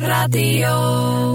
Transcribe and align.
Radio 0.00 1.27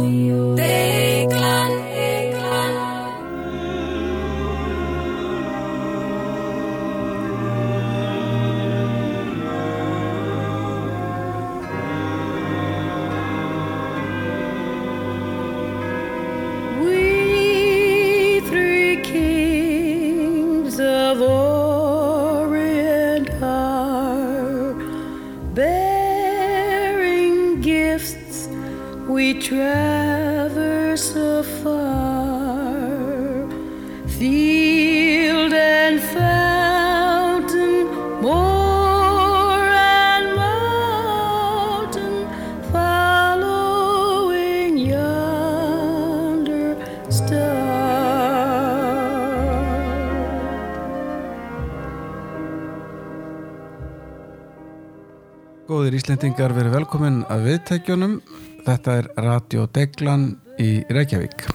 Íslendingar 56.04 56.52
verið 56.52 56.74
velkomin 56.76 57.22
að 57.32 57.46
viðtækjunum. 57.48 58.18
Þetta 58.66 58.96
er 59.00 59.06
Radio 59.24 59.62
Deglan 59.72 60.26
í 60.60 60.82
Reykjavík. 60.92 61.46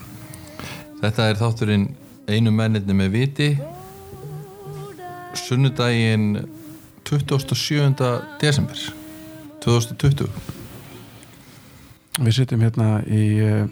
Þetta 1.02 1.27
er 1.29 1.37
þátturinn 1.37 1.85
einu 2.32 2.49
menninni 2.57 2.96
með 2.96 3.10
viti 3.13 3.49
sunnudaginn 5.37 6.38
27. 7.05 8.09
desember 8.40 8.80
2020 9.66 10.32
Við 12.24 12.38
sittum 12.38 12.65
hérna 12.65 13.02
í 13.05 13.29
uh, 13.45 13.68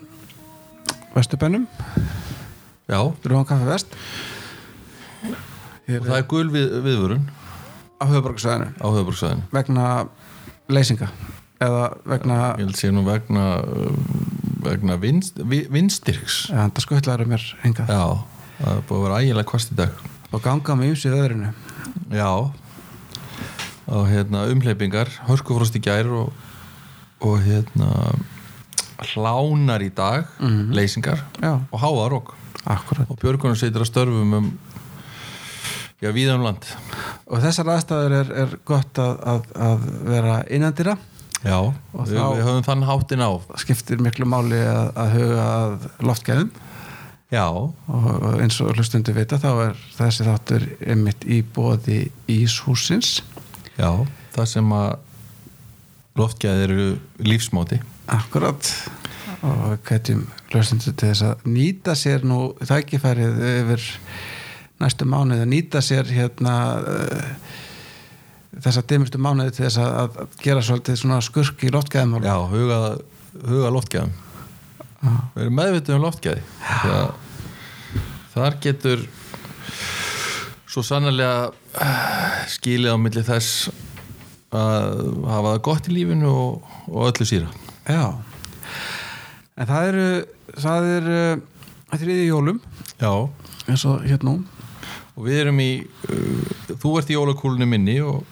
Vesturbænum, 1.16 1.64
Já, 2.84 3.00
og 3.00 3.16
Rúan 3.24 3.48
Kaffi 3.48 3.70
Vest. 3.72 3.96
Hér 5.88 6.04
það 6.04 6.20
er 6.20 6.30
gul 6.34 6.46
við, 6.52 6.78
viðvörun 6.84 7.26
á 7.96 8.04
höfuborgarsvæðinu 8.12 8.72
á 8.76 8.86
höfuborgsvæðin 8.92 9.44
vegna 9.56 9.88
leysinga? 10.68 11.08
Eða 11.60 11.84
vegna, 12.04 12.36
Ég 12.58 12.66
held 12.66 12.76
sé 12.76 12.90
nú 12.92 13.04
vegna 13.06 13.46
vegna 14.66 14.96
vinst, 15.00 15.38
vi- 15.46 15.66
vindstyrks. 15.70 16.48
Ja, 16.50 16.66
það 16.68 16.82
skuttlaður 16.84 17.26
mér 17.30 17.44
hingað. 17.62 17.88
Já, 17.88 18.04
það 18.60 18.80
búið 18.88 18.98
að 18.98 19.04
vera 19.06 19.20
ægilega 19.22 19.50
kvast 19.52 19.72
í 19.72 19.76
dag. 19.78 19.90
Og 20.32 20.42
ganga 20.42 20.74
með 20.76 20.90
ymsið 20.92 21.14
öðrinu. 21.20 21.52
Já 22.12 22.30
og 23.86 24.08
hérna 24.10 24.40
umhleypingar 24.50 25.06
hörkufrost 25.28 25.76
í 25.78 25.80
gær 25.80 26.08
og, 26.10 26.32
og 27.22 27.36
hérna 27.44 27.92
hlánar 29.14 29.84
í 29.86 29.90
dag 29.94 30.26
leysingar 30.74 31.20
Já, 31.38 31.52
og 31.70 31.78
háarók 31.80 32.32
akkurat. 32.66 33.06
og 33.08 33.18
Björgunum 33.22 33.54
situr 33.54 33.84
að 33.84 33.90
störfum 33.92 34.34
um 34.40 34.48
já, 36.02 36.10
víða 36.10 36.34
um 36.34 36.42
land 36.48 36.66
Og 37.26 37.42
þessar 37.42 37.70
aðstæður 37.74 38.12
er, 38.20 38.28
er 38.44 38.52
gott 38.68 38.98
að, 39.02 39.14
að, 39.26 39.46
að 39.68 39.86
vera 40.06 40.34
innandira. 40.54 40.96
já, 41.42 41.56
Og 41.58 42.06
við, 42.06 42.20
við 42.20 42.44
höfum 42.46 42.66
þann 42.68 42.84
háttin 42.86 43.24
á. 43.26 43.30
skiptir 43.62 43.98
miklu 44.02 44.26
máli 44.30 44.60
að, 44.62 44.90
að 44.94 45.16
huga 45.16 45.46
loftgæðum. 46.06 46.50
já, 47.34 47.46
og 47.50 48.26
eins 48.40 48.60
og 48.62 48.70
hlustundu 48.78 49.12
vita 49.16 49.38
þá 49.42 49.48
er 49.64 49.80
þessi 49.96 50.26
þáttur 50.28 50.68
einmitt 50.86 51.26
í 51.26 51.40
bóði 51.42 52.04
Íshúsins 52.30 53.16
já, 53.76 53.90
það 54.36 54.46
sem 54.52 54.70
að 54.72 54.92
loftgæði 56.16 56.62
eru 56.68 56.84
lífsmóti. 57.26 57.80
Akkurat. 58.06 58.70
Og 59.42 59.64
við 59.74 59.80
kætjum 59.90 60.22
hlustundu 60.54 60.94
til 60.94 61.10
þess 61.10 61.26
að 61.26 61.42
nýta 61.50 61.92
sér 61.98 62.22
nú 62.24 62.38
tækifærið 62.62 63.42
yfir 63.50 63.84
næstu 64.82 65.08
mánuði 65.08 65.44
að 65.44 65.52
nýta 65.52 65.82
sér 65.84 66.08
hérna 66.12 66.54
uh, 66.80 67.56
þessa 68.64 68.84
dimmustu 68.88 69.20
mánuði 69.22 69.54
til 69.56 69.66
þess 69.66 69.80
að, 69.82 69.96
að 70.22 70.38
gera 70.42 70.64
svolítið 70.64 71.00
svona 71.00 71.20
skurk 71.24 71.64
í 71.66 71.72
loftgæðum. 71.74 72.18
Já, 72.24 72.36
huga, 72.52 72.80
huga 73.44 73.72
loftgæðum. 73.74 74.14
Við 75.06 75.42
erum 75.44 75.58
meðvitið 75.60 75.96
um 75.96 76.06
loftgæði. 76.06 76.44
Þegar, 76.66 77.10
þar 78.34 78.56
getur 78.64 79.04
svo 80.66 80.82
sannarlega 80.84 81.50
eh, 81.80 82.40
skilið 82.52 82.96
á 82.96 82.98
milli 83.00 83.22
þess 83.24 83.68
að 84.56 85.04
hafa 85.26 85.52
það 85.52 85.62
gott 85.68 85.88
í 85.88 85.94
lífinu 85.96 86.32
og, 86.32 86.74
og 86.90 87.08
öllu 87.10 87.26
síra 87.28 87.48
já. 87.86 88.12
En 89.56 89.68
það 89.68 89.88
eru 89.90 90.08
það 90.56 90.88
eru 90.96 91.20
þriði 91.96 92.26
jólum. 92.28 92.60
Já, 93.00 93.10
eins 93.70 93.84
og 93.88 94.04
hérna 94.04 94.36
og 95.16 95.26
við 95.26 95.42
erum 95.44 95.60
í 95.64 95.70
uh, 95.82 96.74
þú 96.76 96.96
ert 97.00 97.12
í 97.12 97.16
jólakúlunni 97.16 97.68
minni 97.68 98.00
og 98.04 98.24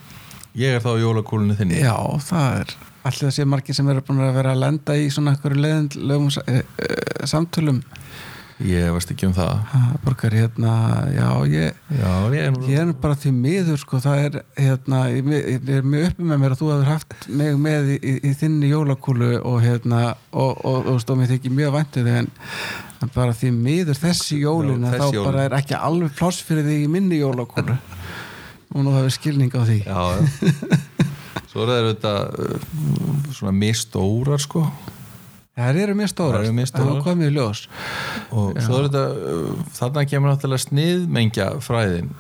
ég 0.59 0.77
er 0.77 0.85
þá 0.85 0.93
í 0.95 1.05
jólakúlunni 1.05 1.57
þinni. 1.59 1.81
Já, 1.83 1.97
það 2.29 2.61
er 2.63 2.75
allir 3.05 3.27
það 3.27 3.35
sé 3.37 3.45
margir 3.49 3.77
sem 3.77 3.89
eru 3.93 4.03
búin 4.05 4.23
að 4.25 4.37
vera 4.39 4.55
að 4.55 4.63
lenda 4.63 4.97
í 4.97 5.09
svona 5.13 5.35
einhverju 5.35 5.61
leiðinlegum 5.61 6.31
e, 6.49 6.61
e, 6.81 6.89
samtölum 7.29 7.83
ég 8.65 8.93
veist 8.95 9.11
ekki 9.13 9.27
um 9.29 9.35
það 9.37 9.53
ha, 9.71 9.81
borgar 10.05 10.35
hérna, 10.35 10.73
já 11.13 11.29
ég 11.51 11.77
já, 11.99 12.13
ég 12.33 12.57
ég 12.71 12.81
er 12.81 12.93
bara 13.03 13.17
því 13.19 13.33
miður 13.37 13.81
sko, 13.81 14.01
það 14.03 14.23
er 14.23 14.39
hérna, 14.57 15.01
ég, 15.13 15.29
ég 15.29 15.71
er 15.79 15.85
mjög 15.85 16.09
uppi 16.11 16.29
með 16.31 16.41
mér 16.43 16.55
að 16.55 16.63
þú 16.63 16.71
hefur 16.73 16.89
haft 16.89 17.29
mig 17.29 17.59
með 17.67 17.93
í, 17.95 17.99
í, 17.99 18.15
í 18.31 18.33
þinni 18.41 18.73
jólakúlu 18.73 19.31
og 19.43 19.61
hérna 19.65 20.03
og, 20.33 20.65
og, 20.65 20.89
og, 20.95 20.97
og 20.97 21.21
mér 21.21 21.35
þykir 21.35 21.57
mjög 21.61 21.77
væntu 21.77 22.07
þig 22.07 22.19
en, 22.23 22.31
en 23.05 23.15
bara 23.19 23.37
því 23.37 23.53
miður 23.59 24.01
þessi 24.01 24.41
jólin 24.41 24.89
þá 24.89 24.99
jólin. 25.05 25.29
bara 25.29 25.47
er 25.49 25.59
ekki 25.61 25.79
alveg 25.79 26.17
pláss 26.17 26.41
fyrir 26.47 26.69
þig 26.69 26.87
í 26.87 26.91
minni 26.97 27.21
jólakúlu 27.21 27.77
og 28.75 28.83
nú 28.83 28.97
hefur 28.97 29.15
skilning 29.15 29.53
á 29.55 29.63
því 29.63 29.81
já, 29.85 30.01
já. 30.17 30.85
svo 31.53 31.67
er 31.67 31.75
það 31.75 31.89
þetta 31.93 32.17
uh, 32.33 33.33
svona 33.37 33.57
mistórar 33.61 34.43
sko 34.43 34.67
Það 35.55 35.81
eru 35.85 35.95
mjög 35.95 36.11
stórar, 36.11 36.41
Þær 36.43 36.49
eru 36.49 36.57
mjög 36.57 36.67
það 36.67 36.73
stórar. 36.73 36.91
hafa 36.91 37.07
komið 37.09 37.33
ljós. 37.37 37.61
Og 38.35 38.61
svo 38.65 38.79
er 38.81 38.87
þetta 38.89 39.05
uh, 39.39 39.65
þarna 39.79 40.05
kemur 40.11 40.33
náttúrulega 40.33 40.65
sniðmengja 40.65 41.49
fræðin 41.63 42.13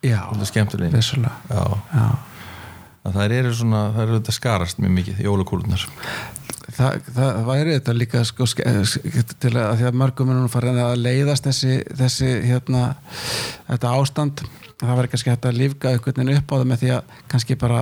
Já, 0.00 0.20
er 0.32 0.92
vissulega. 0.94 1.34
Já, 1.50 1.64
Já. 1.92 2.06
að 3.04 3.16
það 3.18 3.34
eru 3.36 3.54
svona 3.58 3.82
það 3.92 4.02
eru 4.06 4.20
þetta 4.20 4.36
skarast 4.38 4.80
mjög 4.80 4.94
mikið 4.96 5.20
jólakúlunar 5.26 5.84
Það, 6.70 6.98
það 7.16 7.38
væri 7.48 7.72
þetta 7.74 7.94
líka 7.98 8.20
sko, 8.24 8.46
til 8.46 9.50
að, 9.50 9.64
að 9.66 9.78
því 9.80 9.86
að 9.90 9.96
mörgum 10.00 10.30
er 10.30 10.36
nú 10.38 10.50
farin 10.52 10.78
að 10.80 10.92
leiðast 11.02 11.48
þessi, 11.48 11.80
þessi 11.98 12.28
hérna, 12.46 12.82
þetta 13.66 13.94
ástand. 13.98 14.42
Það 14.80 15.00
væri 15.00 15.10
kannski 15.12 15.32
hægt 15.32 15.48
að 15.50 15.58
lífga 15.58 15.90
einhvern 15.92 16.20
veginn 16.22 16.38
upp 16.38 16.54
á 16.54 16.58
það 16.60 16.68
með 16.70 16.84
því 16.84 16.92
að 16.94 17.16
kannski 17.32 17.56
bara 17.60 17.80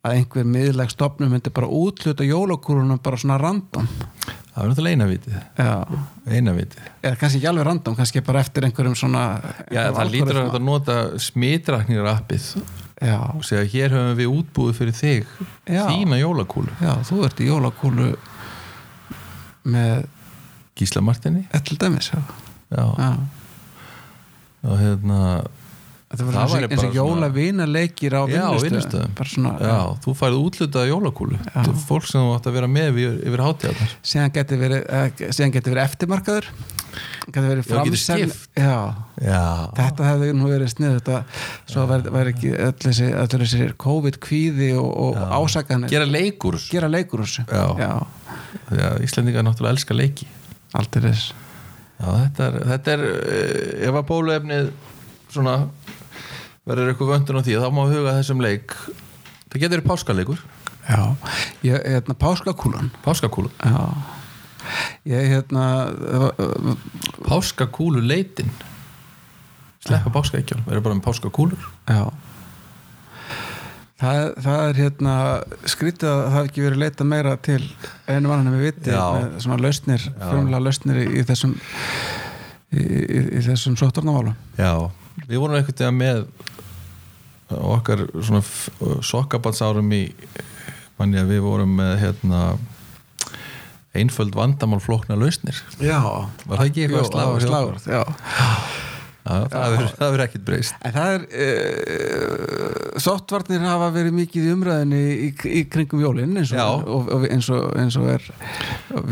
að 0.00 0.16
einhver 0.16 0.46
miðleg 0.48 0.92
stopnum 0.92 1.32
myndi 1.34 1.52
bara 1.52 1.68
útluta 1.68 2.24
jólakúrunum 2.24 3.00
bara 3.04 3.18
svona 3.20 3.36
random. 3.40 3.88
Það 4.50 4.62
er 4.64 4.70
náttúrulega 4.70 4.96
eina 4.96 5.06
vitið 5.06 5.34
Já, 5.60 5.74
eina 6.26 6.52
vitið 6.56 6.86
eða 7.06 7.18
kannski 7.20 7.38
ekki 7.38 7.48
alveg 7.52 7.66
random 7.68 7.94
kannski 7.98 8.22
bara 8.26 8.40
eftir 8.42 8.64
einhverjum 8.66 8.96
svona 8.98 9.20
já, 9.70 9.84
það 9.94 10.10
lítur 10.10 10.40
að 10.42 10.56
nota 10.66 10.96
smitraknir 11.22 12.08
appið. 12.10 12.48
Já, 13.00 13.14
og 13.30 13.44
segja 13.46 13.68
hér 13.72 13.94
höfum 13.94 14.18
við 14.18 14.32
útbúið 14.34 14.74
fyrir 14.80 14.96
þig 14.98 15.30
Já. 15.70 15.84
þína 15.86 16.18
jólakúlu 16.20 16.74
já, 16.82 16.90
þú 17.08 17.20
ert 17.28 17.40
í 17.40 17.46
jólakúlu 17.48 18.08
með 19.70 20.02
Gísla 20.76 21.00
Martini. 21.04 21.46
Til 21.64 21.78
dæmis 21.80 22.10
já. 22.12 22.20
já, 22.74 22.84
Já. 22.98 23.10
og 24.66 24.76
hérna 24.82 25.22
Þetta 26.10 26.24
var 26.26 26.34
Það 26.34 26.54
eins 26.74 26.82
og- 26.84 26.94
jólavina 26.96 27.66
leikir 27.70 28.14
á 28.18 28.22
vinnustöðum. 28.26 29.12
Þú 30.02 30.14
færið 30.18 30.38
útlutað 30.42 30.88
jólakúlu. 30.90 31.38
Já. 31.38 31.62
Fólk 31.86 32.06
sem 32.10 32.20
þú 32.20 32.32
átt 32.34 32.48
að 32.50 32.56
vera 32.58 32.66
með 32.66 32.88
yfir, 32.90 33.20
yfir 33.30 33.42
hátíðarnar. 33.46 33.92
Síðan 34.02 34.32
geti 34.34 34.58
verið, 34.58 34.82
eh, 34.90 35.10
verið 35.70 35.84
eftirmarkaður. 35.84 36.48
Geti 37.30 37.46
verið 37.46 37.62
getur 37.62 37.70
framsel 37.70 38.26
skipt. 38.26 38.48
já, 38.56 38.94
já, 39.22 39.70
þetta 39.76 40.08
hefði 40.08 40.32
nú 40.34 40.48
verið 40.50 40.72
snið 40.74 40.96
þetta, 40.98 41.24
svo 41.70 41.86
væri 41.86 42.32
ekki 42.34 42.50
öll 42.58 42.72
þessi, 42.72 43.10
COVID-kvíði 43.78 44.72
og, 44.82 44.90
og 44.96 45.14
ásakanir. 45.38 45.88
Gera 45.88 46.88
leikur 46.90 47.22
Íslendingar 48.98 49.46
náttúrulega 49.46 49.76
elska 49.76 49.94
leiki. 49.94 50.26
Aldrei 50.74 51.12
þess 51.12 51.32
Já, 52.00 52.06
þetta 52.16 52.46
er, 52.46 52.54
þetta 52.70 52.92
er 52.94 53.02
eh, 53.04 53.88
ef 53.90 53.96
að 54.00 54.06
bóluefnið 54.08 54.70
svona 55.30 55.54
verður 56.70 56.92
eitthvað 56.92 57.12
vöndun 57.14 57.42
á 57.42 57.46
því 57.46 57.58
þá 57.60 57.68
má 57.74 57.82
við 57.82 57.98
huga 57.98 58.16
þessum 58.20 58.42
leik. 58.44 58.78
Það 59.50 59.60
getur 59.64 59.76
verið 59.76 59.90
páskaleikur. 59.90 60.42
Já, 60.90 61.02
ég, 61.66 61.76
hérna, 61.84 62.16
páskakúlan. 62.18 62.90
Páskakúlu 63.04 63.52
já. 63.60 63.84
Ég, 65.08 65.30
hérna 65.32 65.64
páskakúlu 67.26 68.02
leitin 68.04 68.50
sleppa 69.84 70.12
páskaekkjál, 70.12 70.60
verður 70.66 70.84
bara 70.84 70.98
með 70.98 71.06
páskakúlur. 71.06 71.70
Já. 71.88 72.10
Það, 74.00 74.20
það 74.40 74.62
er 74.64 74.78
hérna 74.80 75.14
skrítið 75.68 76.08
að 76.08 76.20
það 76.20 76.34
hafi 76.34 76.48
ekki 76.48 76.62
verið 76.64 76.80
leita 76.80 77.04
meira 77.04 77.34
til 77.44 77.60
einu 78.08 78.30
mann 78.30 78.48
við 78.54 78.62
viti 78.70 78.94
með 78.94 79.34
svona 79.44 79.58
lausnir, 79.60 80.06
frumlega 80.16 80.62
lausnir 80.64 81.00
í, 81.02 81.04
í 81.20 81.24
þessum 81.28 81.52
í, 82.72 82.80
í, 82.80 83.42
þessum 83.44 83.76
sóttarnaválum 83.76 84.38
já, 84.56 84.72
við 85.26 85.42
vorum 85.42 85.58
veginn 85.58 85.98
með 85.98 86.22
okkar 87.50 88.06
svona 88.22 88.42
sokkabatsárum 89.06 89.90
í 89.96 90.04
manni 91.00 91.20
að 91.20 91.32
við 91.34 91.42
vorum 91.46 91.72
með 91.80 91.94
hérna 92.04 92.42
einföld 93.96 94.36
vandamál 94.38 94.78
flókna 94.82 95.16
lausnir. 95.18 95.56
Já, 95.82 95.98
Var 96.46 96.60
það 96.60 96.68
ekki 96.68 96.84
eitthvað 96.86 97.10
hjá 97.10 97.26
var 97.32 97.48
slagur, 97.48 97.82
já 97.90 98.04
Já, 99.20 99.34
það 99.52 99.74
verður- 99.74 100.22
ekkert 100.24 100.44
breyst. 100.46 100.76
En 100.88 100.94
það 100.94 101.10
er 101.14 101.24
uh, 101.44 103.00
Softvarnir 103.00 103.60
hafa 103.64 103.90
verið 103.94 104.16
mikið 104.16 104.46
í 104.48 104.52
umræðinni 104.54 105.00
í, 105.12 105.28
í 105.60 105.62
kringum 105.72 106.00
jólinn 106.02 106.40
eins 106.40 106.52
eins, 107.28 107.50
eins 107.82 107.98
og 108.00 108.08
er 108.14 108.26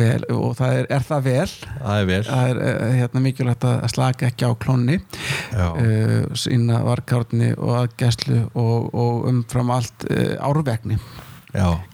vel 0.01 0.23
og 0.35 0.57
það 0.59 0.81
er, 0.81 0.89
er 0.97 1.07
það 1.11 1.29
vel? 1.29 1.47
Það 1.77 2.01
er 2.03 2.09
vel. 2.11 2.21
Það 2.31 2.49
er 2.55 2.61
uh, 2.65 2.89
hérna, 3.03 3.25
mikilvægt 3.29 3.69
að 3.69 3.87
slaka 3.95 4.31
ekki 4.33 4.49
á 4.49 4.53
klónni 4.65 4.99
uh, 4.99 6.19
sína 6.39 6.83
varkárni 6.89 7.53
og 7.59 7.77
aðgæslu 7.85 8.43
og, 8.55 8.91
og 8.93 9.29
umfram 9.33 9.73
allt 9.77 10.09
uh, 10.09 10.37
árvegni. 10.49 10.99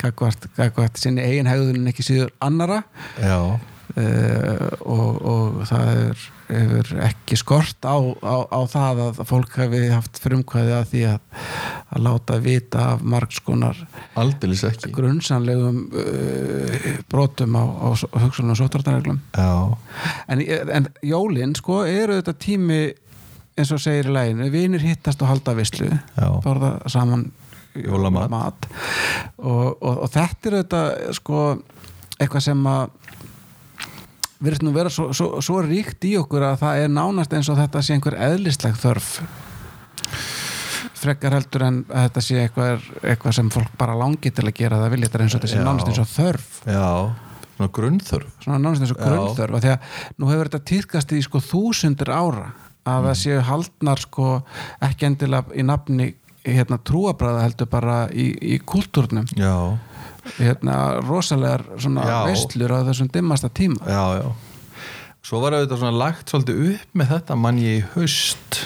Gagvart 0.03 0.99
sinni 0.99 1.23
eigin 1.23 1.47
hegðun 1.51 1.87
ekki 1.91 2.03
síður 2.03 2.33
annara 2.43 2.81
já, 3.23 3.37
uh, 3.97 4.69
og, 4.81 5.21
og 5.25 5.61
það 5.69 5.91
er, 5.93 6.25
hefur 6.49 6.91
ekki 7.07 7.39
skort 7.41 7.87
á, 7.89 7.97
á, 8.01 8.37
á 8.49 8.61
það 8.71 9.03
að 9.07 9.23
fólk 9.29 9.59
hefði 9.63 9.83
haft 9.93 10.21
frumkvæði 10.23 10.75
að 10.79 10.89
því 10.93 11.05
að, 11.13 11.47
að 11.95 12.05
láta 12.09 12.41
vita 12.45 12.89
af 12.95 13.07
margskonar 13.15 13.85
grunnsanlegum 14.95 15.81
uh, 15.93 16.91
brotum 17.13 17.57
á, 17.61 17.65
á 17.65 17.89
hugsunum 18.25 18.57
og 18.57 18.61
sótvartarreglum 18.61 19.23
já, 19.33 19.51
en, 20.29 20.45
en 20.81 20.93
jólin 21.05 21.57
sko 21.59 21.83
eru 21.89 22.21
þetta 22.21 22.39
tími 22.45 22.83
eins 23.55 23.71
og 23.75 23.83
segir 23.83 24.11
í 24.11 24.15
læginu, 24.15 24.51
vinir 24.51 24.83
hittast 24.83 25.23
og 25.23 25.31
halda 25.31 25.55
vislu 25.57 25.87
Já. 25.87 26.29
borða 26.43 26.77
saman 26.91 27.29
Jólamat. 27.75 28.31
mat. 28.31 28.67
og, 29.39 29.83
og, 29.83 30.03
og 30.05 30.11
þetta 30.11 30.51
er 30.51 30.57
þetta 30.61 30.83
sko 31.15 31.41
eitthvað 32.19 32.45
sem 32.49 32.67
að 32.71 32.85
virðist 34.45 34.63
nú 34.67 34.73
vera 34.77 34.91
svo, 34.93 35.11
svo, 35.17 35.41
svo 35.45 35.61
ríkt 35.65 36.05
í 36.09 36.15
okkur 36.21 36.45
að 36.51 36.59
það 36.63 36.83
er 36.85 36.93
nánast 36.93 37.33
eins 37.37 37.49
og 37.53 37.59
þetta 37.61 37.83
sé 37.83 37.97
einhver 37.97 38.17
eðlisleg 38.29 38.77
þörf. 38.81 39.11
Frekar 41.05 41.35
heldur 41.37 41.65
en 41.67 41.79
að 41.91 42.07
þetta 42.07 42.23
sé 42.25 42.41
eitthvað, 42.47 42.85
eitthvað 43.05 43.37
sem 43.37 43.51
fólk 43.53 43.75
bara 43.81 43.97
langi 43.99 44.31
til 44.33 44.47
að 44.49 44.55
gera 44.57 44.79
það 44.81 44.95
vilja 44.95 45.09
þetta 45.11 45.19
er 45.19 45.25
eins 45.27 45.35
og 45.37 45.43
þetta 45.43 45.53
sé 45.53 45.65
nánast 45.65 45.91
eins 45.91 46.03
og 46.05 46.11
þörf. 46.15 46.51
Já 46.71 46.89
svona 47.55 47.71
grunnþörf. 47.77 48.31
Svona 48.43 48.59
nánast 48.59 48.83
eins 48.83 48.93
og 48.95 48.99
grunnþörf 49.03 49.55
af 49.59 49.63
því 49.63 49.73
að 49.75 49.99
nú 50.19 50.31
hefur 50.33 50.49
þetta 50.51 50.69
týrkast 50.71 51.13
í 51.15 51.21
sko 51.23 51.43
þúsundir 51.45 52.11
ára 52.11 52.49
að 52.85 52.99
Mm. 52.99 53.05
það 53.07 53.15
séu 53.21 53.41
haldnar 53.49 54.01
sko 54.03 54.25
ekki 54.85 55.07
endilega 55.07 55.55
í 55.57 55.63
nafni 55.65 56.09
hérna 56.45 56.77
trúabræða 56.85 57.45
heldur 57.47 57.69
bara 57.73 57.95
í, 58.13 58.27
í 58.37 58.59
kultúrnum 58.61 59.25
já, 59.39 59.79
hérna 60.39 60.79
rosalega 61.05 61.79
svona 61.79 62.05
Já. 62.09 62.17
veistlur 62.29 62.75
á 62.75 62.79
þessum 62.89 63.11
dimmasta 63.13 63.51
tíma. 63.53 63.81
Já, 63.87 64.23
já. 64.23 64.29
Svo 65.25 65.41
var 65.41 65.57
auðvitað 65.57 65.81
svona 65.81 66.01
lagt 66.01 66.33
svolítið 66.33 66.65
upp 66.75 66.97
með 67.01 67.13
þetta 67.15 67.37
mann 67.41 67.61
ég 67.63 67.79
í 67.79 67.85
haust 67.95 68.59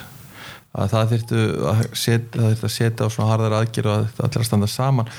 að 0.78 0.90
það 0.92 1.12
þyrftu 1.12 1.42
að 1.70 1.82
setja, 1.96 2.32
það 2.34 2.48
þyrftu 2.48 2.68
að 2.68 2.74
setja 2.74 3.06
á 3.06 3.14
svona 3.14 3.30
harðar 3.32 3.56
aðgerð 3.60 3.90
og 3.90 3.94
að 3.98 4.08
þetta 4.08 4.26
allir 4.28 4.42
að 4.42 4.48
standa 4.48 4.70
saman 4.72 5.12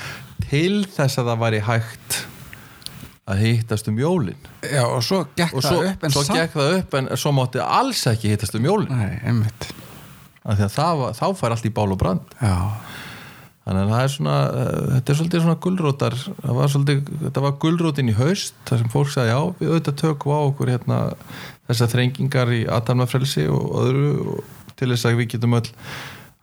til 0.46 0.84
þess 0.88 1.20
að 1.20 1.30
það 1.30 1.42
væri 1.44 1.62
hægt 1.66 2.18
að 3.30 3.42
hittast 3.44 3.90
um 3.90 3.98
jólin. 4.00 4.48
Já, 4.66 4.82
og 4.86 5.02
svo 5.06 5.20
gekk 5.38 5.54
og 5.54 5.64
það 5.64 5.84
upp 5.90 6.06
en 6.06 6.14
svo 6.14 6.24
gekk 6.28 6.56
það 6.56 6.72
upp 6.78 6.96
en 6.98 7.10
svo 7.20 7.32
mátti 7.36 7.62
alls 7.62 8.02
ekki 8.10 8.32
hittast 8.32 8.56
um 8.58 8.66
jólin. 8.66 8.90
Nei, 8.90 9.20
einmitt. 9.30 9.68
Af 10.40 10.56
því 10.56 10.64
að 10.66 10.72
það 10.74 11.02
var, 11.02 11.18
þá 11.18 11.26
fær 11.40 11.54
allt 11.54 11.68
í 11.68 11.72
bál 11.76 11.90
og 11.92 11.98
brand. 12.00 12.34
Já, 12.40 12.54
þannig 13.70 13.82
að 13.84 13.92
það 13.94 14.04
er 14.04 14.12
svona 14.16 14.36
uh, 14.50 14.84
þetta 14.96 15.12
er 15.12 15.18
svolítið 15.20 15.44
svona 15.44 15.58
gulrótar 15.64 16.16
það 16.18 16.56
var 16.58 16.72
svolítið, 16.74 17.10
þetta 17.22 17.42
var 17.44 17.58
gulrótin 17.62 18.10
í 18.10 18.16
haust 18.18 18.62
þar 18.66 18.82
sem 18.82 18.92
fólk 18.92 19.12
sagði 19.14 19.30
já, 19.30 19.40
við 19.60 19.70
auðvitað 19.70 20.00
tökum 20.02 20.34
á 20.34 20.40
okkur 20.40 20.72
hérna 20.74 21.02
þessar 21.70 21.92
þrengingar 21.94 22.54
í 22.56 22.64
aðtalmafrelsi 22.66 23.46
og 23.52 23.76
öðru 23.84 24.08
og 24.34 24.56
til 24.80 24.90
þess 24.90 25.06
að 25.06 25.20
við 25.20 25.30
getum 25.36 25.54
öll 25.60 25.68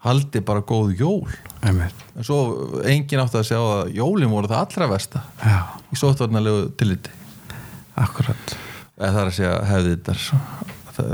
haldið 0.05 0.45
bara 0.45 0.63
góð 0.63 0.93
jól. 1.01 1.35
Einmitt. 1.65 2.05
En 2.15 2.25
svo 2.25 2.39
enginn 2.87 3.21
átti 3.23 3.39
að 3.39 3.47
sjá 3.49 3.57
að 3.59 3.91
jólin 3.97 4.31
voru 4.31 4.47
það 4.47 4.61
allra 4.61 4.89
versta 4.93 5.23
Já, 5.41 5.57
í 5.89 5.99
sóttvarnalegu 5.99 6.67
tilliti. 6.79 7.11
Akkurat. 7.97 8.55
Eða 8.95 9.11
það 9.11 9.21
er 9.23 9.31
að 9.31 9.37
segja 9.39 9.55
hefði 9.71 9.95
þetta 9.97 10.17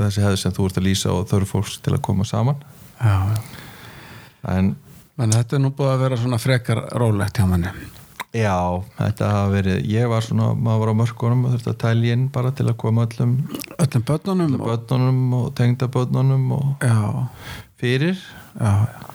þessi 0.03 0.23
hefði 0.27 0.41
sem 0.43 0.55
þú 0.55 0.67
ert 0.67 0.79
að 0.79 0.87
lýsa 0.89 1.13
og 1.15 1.27
þörf 1.31 1.55
fólks 1.55 1.77
til 1.83 1.95
að 1.95 2.03
koma 2.05 2.27
saman. 2.27 2.59
Já, 2.99 3.15
já 4.43 4.59
en 5.21 5.31
þetta 5.35 5.57
er 5.57 5.61
nú 5.63 5.69
búið 5.77 5.91
að 5.93 6.01
vera 6.05 6.17
svona 6.21 6.39
frekar 6.41 6.81
rólegt 6.97 7.37
hjá 7.37 7.45
manni. 7.49 7.69
Já, 8.33 8.55
þetta 8.97 9.27
hafa 9.29 9.49
verið, 9.53 9.83
ég 9.93 10.07
var 10.09 10.25
svona, 10.25 10.47
maður 10.57 10.79
var 10.81 10.89
á 10.89 10.99
mörkunum 11.03 11.43
og 11.45 11.51
þurfti 11.53 11.69
að 11.69 11.81
tælja 11.83 12.13
inn 12.17 12.23
bara 12.33 12.49
til 12.57 12.65
að 12.65 12.77
koma 12.81 13.03
öllum 13.05 13.33
Öllum 13.77 14.05
börnunum 14.09 14.55
og, 14.57 14.63
börnunum 14.71 15.35
og 15.37 15.51
tengda 15.59 15.85
börnunum 15.93 16.47
og 16.57 16.81
Já, 16.81 17.27
fyrir. 17.77 18.17
já, 18.57 18.71
já. 18.89 19.09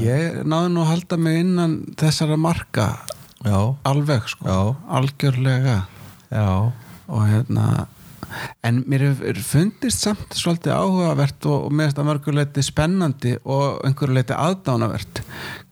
Ég 0.00 0.38
náði 0.48 0.70
nú 0.72 0.80
að 0.80 0.88
halda 0.94 1.18
mig 1.20 1.42
innan 1.42 1.74
þessara 2.00 2.38
marka 2.40 2.86
Já, 3.44 3.58
alveg 3.84 4.24
sko, 4.32 4.48
Já. 4.48 4.76
algjörlega. 4.88 5.76
Já, 6.32 6.72
og 7.12 7.22
hérna 7.28 7.86
en 8.66 8.82
mér 8.90 9.06
hefur 9.08 9.42
fundist 9.46 10.04
samt 10.04 10.36
svolítið 10.36 10.74
áhugavert 10.76 11.48
og, 11.50 11.68
og 11.68 11.76
finnst 11.76 12.00
að 12.00 12.08
mörguleiti 12.08 12.64
spennandi 12.64 13.36
og 13.42 13.82
einhverju 13.86 14.16
leiti 14.16 14.36
aðdánavert 14.36 15.22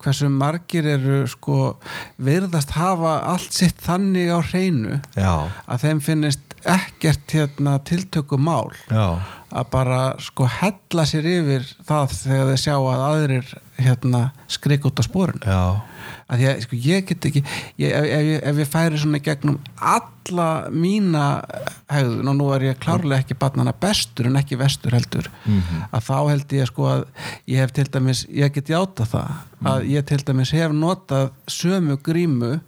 hversu 0.00 0.30
margir 0.32 0.86
eru 0.96 1.22
sko 1.30 1.74
virðast 2.22 2.74
hafa 2.76 3.18
allt 3.32 3.56
sitt 3.56 3.80
þannig 3.84 4.32
á 4.32 4.38
hreinu 4.52 5.00
já, 5.16 5.34
að 5.66 5.84
þeim 5.84 6.00
finnist 6.04 6.56
ekkert 6.68 7.32
hérna 7.32 7.78
tiltöku 7.88 8.36
mál 8.40 8.72
já, 8.90 9.20
að 9.50 9.70
bara 9.72 10.00
sko 10.20 10.48
hella 10.50 11.06
sér 11.08 11.28
yfir 11.30 11.68
það 11.88 12.16
þegar 12.18 12.50
þeir 12.50 12.62
sjá 12.64 12.74
að 12.76 13.06
aðrir 13.06 13.54
hérna 13.80 14.24
skrik 14.50 14.88
út 14.88 15.00
á 15.00 15.04
spórun 15.06 15.40
já, 15.44 15.62
að 16.30 16.44
að 16.46 16.60
sko, 16.64 16.76
ég 16.78 17.06
get 17.08 17.26
ekki 17.30 17.42
ég, 17.82 17.90
ef, 17.90 18.04
ef, 18.06 18.24
ég- 18.30 18.42
ef 18.52 18.60
ég 18.62 18.70
færi 18.70 19.00
svona 19.02 19.20
gegnum 19.26 19.58
alla 19.80 20.48
mína 20.70 21.24
hegðun 21.90 22.30
og 22.32 22.36
nú 22.38 22.48
er 22.54 22.66
ég 22.70 22.78
klárlega 22.82 23.24
ekki 23.24 23.38
barnana 23.40 23.72
bestur 23.82 24.28
en 24.30 24.38
ekki 24.40 24.58
vestur 24.60 24.94
heldur 24.94 25.26
að 25.90 26.06
þá 26.06 26.16
held 26.30 26.56
ég 26.60 26.70
sko 26.70 26.86
að 26.92 27.04
ég 27.50 27.58
hef 27.64 27.72
til 27.76 27.88
dæmis, 27.90 28.24
ég 28.30 28.52
get 28.54 28.70
játa 28.70 29.06
það 29.10 29.30
að 29.74 29.88
ég 29.90 30.06
til 30.06 30.22
dæmis 30.30 30.52
hef 30.54 30.72
notað 30.72 31.30
sömu 31.50 31.98
grímu 32.02 32.60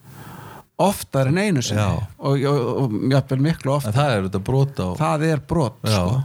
oftar 0.82 1.28
en 1.30 1.38
einu 1.38 1.62
sinni. 1.62 1.78
Já. 1.78 2.02
og, 2.18 2.96
jafnvel 3.12 3.38
miklu 3.44 3.74
oftar. 3.76 3.92
en 3.92 3.98
það 4.00 4.12
er 4.16 4.24
þetta 4.26 4.40
brota 4.48 4.86
og, 4.90 4.96
það 4.98 5.24
er 5.28 5.42
brot 5.46 5.76
sko. 5.84 6.22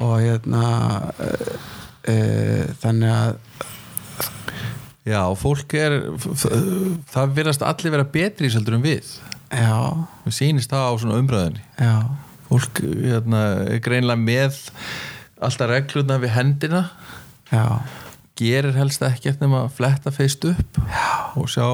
og 0.00 0.14
hérna 0.22 0.62
e, 1.20 1.28
e, 2.08 2.14
þannig 2.80 3.12
að 3.12 3.34
já, 5.08 5.20
og 5.26 5.38
fólk 5.40 5.74
er, 5.78 5.96
það 7.12 7.32
verðast 7.38 7.64
allir 7.66 7.94
vera 7.96 8.04
betri 8.14 8.48
í 8.50 8.52
seldur 8.54 8.76
en 8.78 8.84
við. 8.84 9.08
já, 9.52 9.72
Við 10.26 10.36
sýnist 10.38 10.70
það 10.72 10.86
á 10.86 10.92
svona 11.02 11.18
umröðinni. 11.22 11.64
já, 11.78 11.96
Fólk 12.52 12.82
hérna, 12.84 13.40
er 13.72 13.78
greinlega 13.80 14.20
með 14.20 14.58
alltaf 15.42 15.70
regluna 15.70 16.18
við 16.20 16.34
hendina, 16.36 16.82
já. 17.50 17.66
Gerir 18.36 18.72
helst 18.76 19.02
ekkert 19.04 19.40
nema 19.44 19.66
að 19.66 19.74
fletta 19.76 20.10
feist 20.14 20.44
upp 20.48 20.78
já. 20.88 21.32
og 21.36 21.48
sjá 21.52 21.66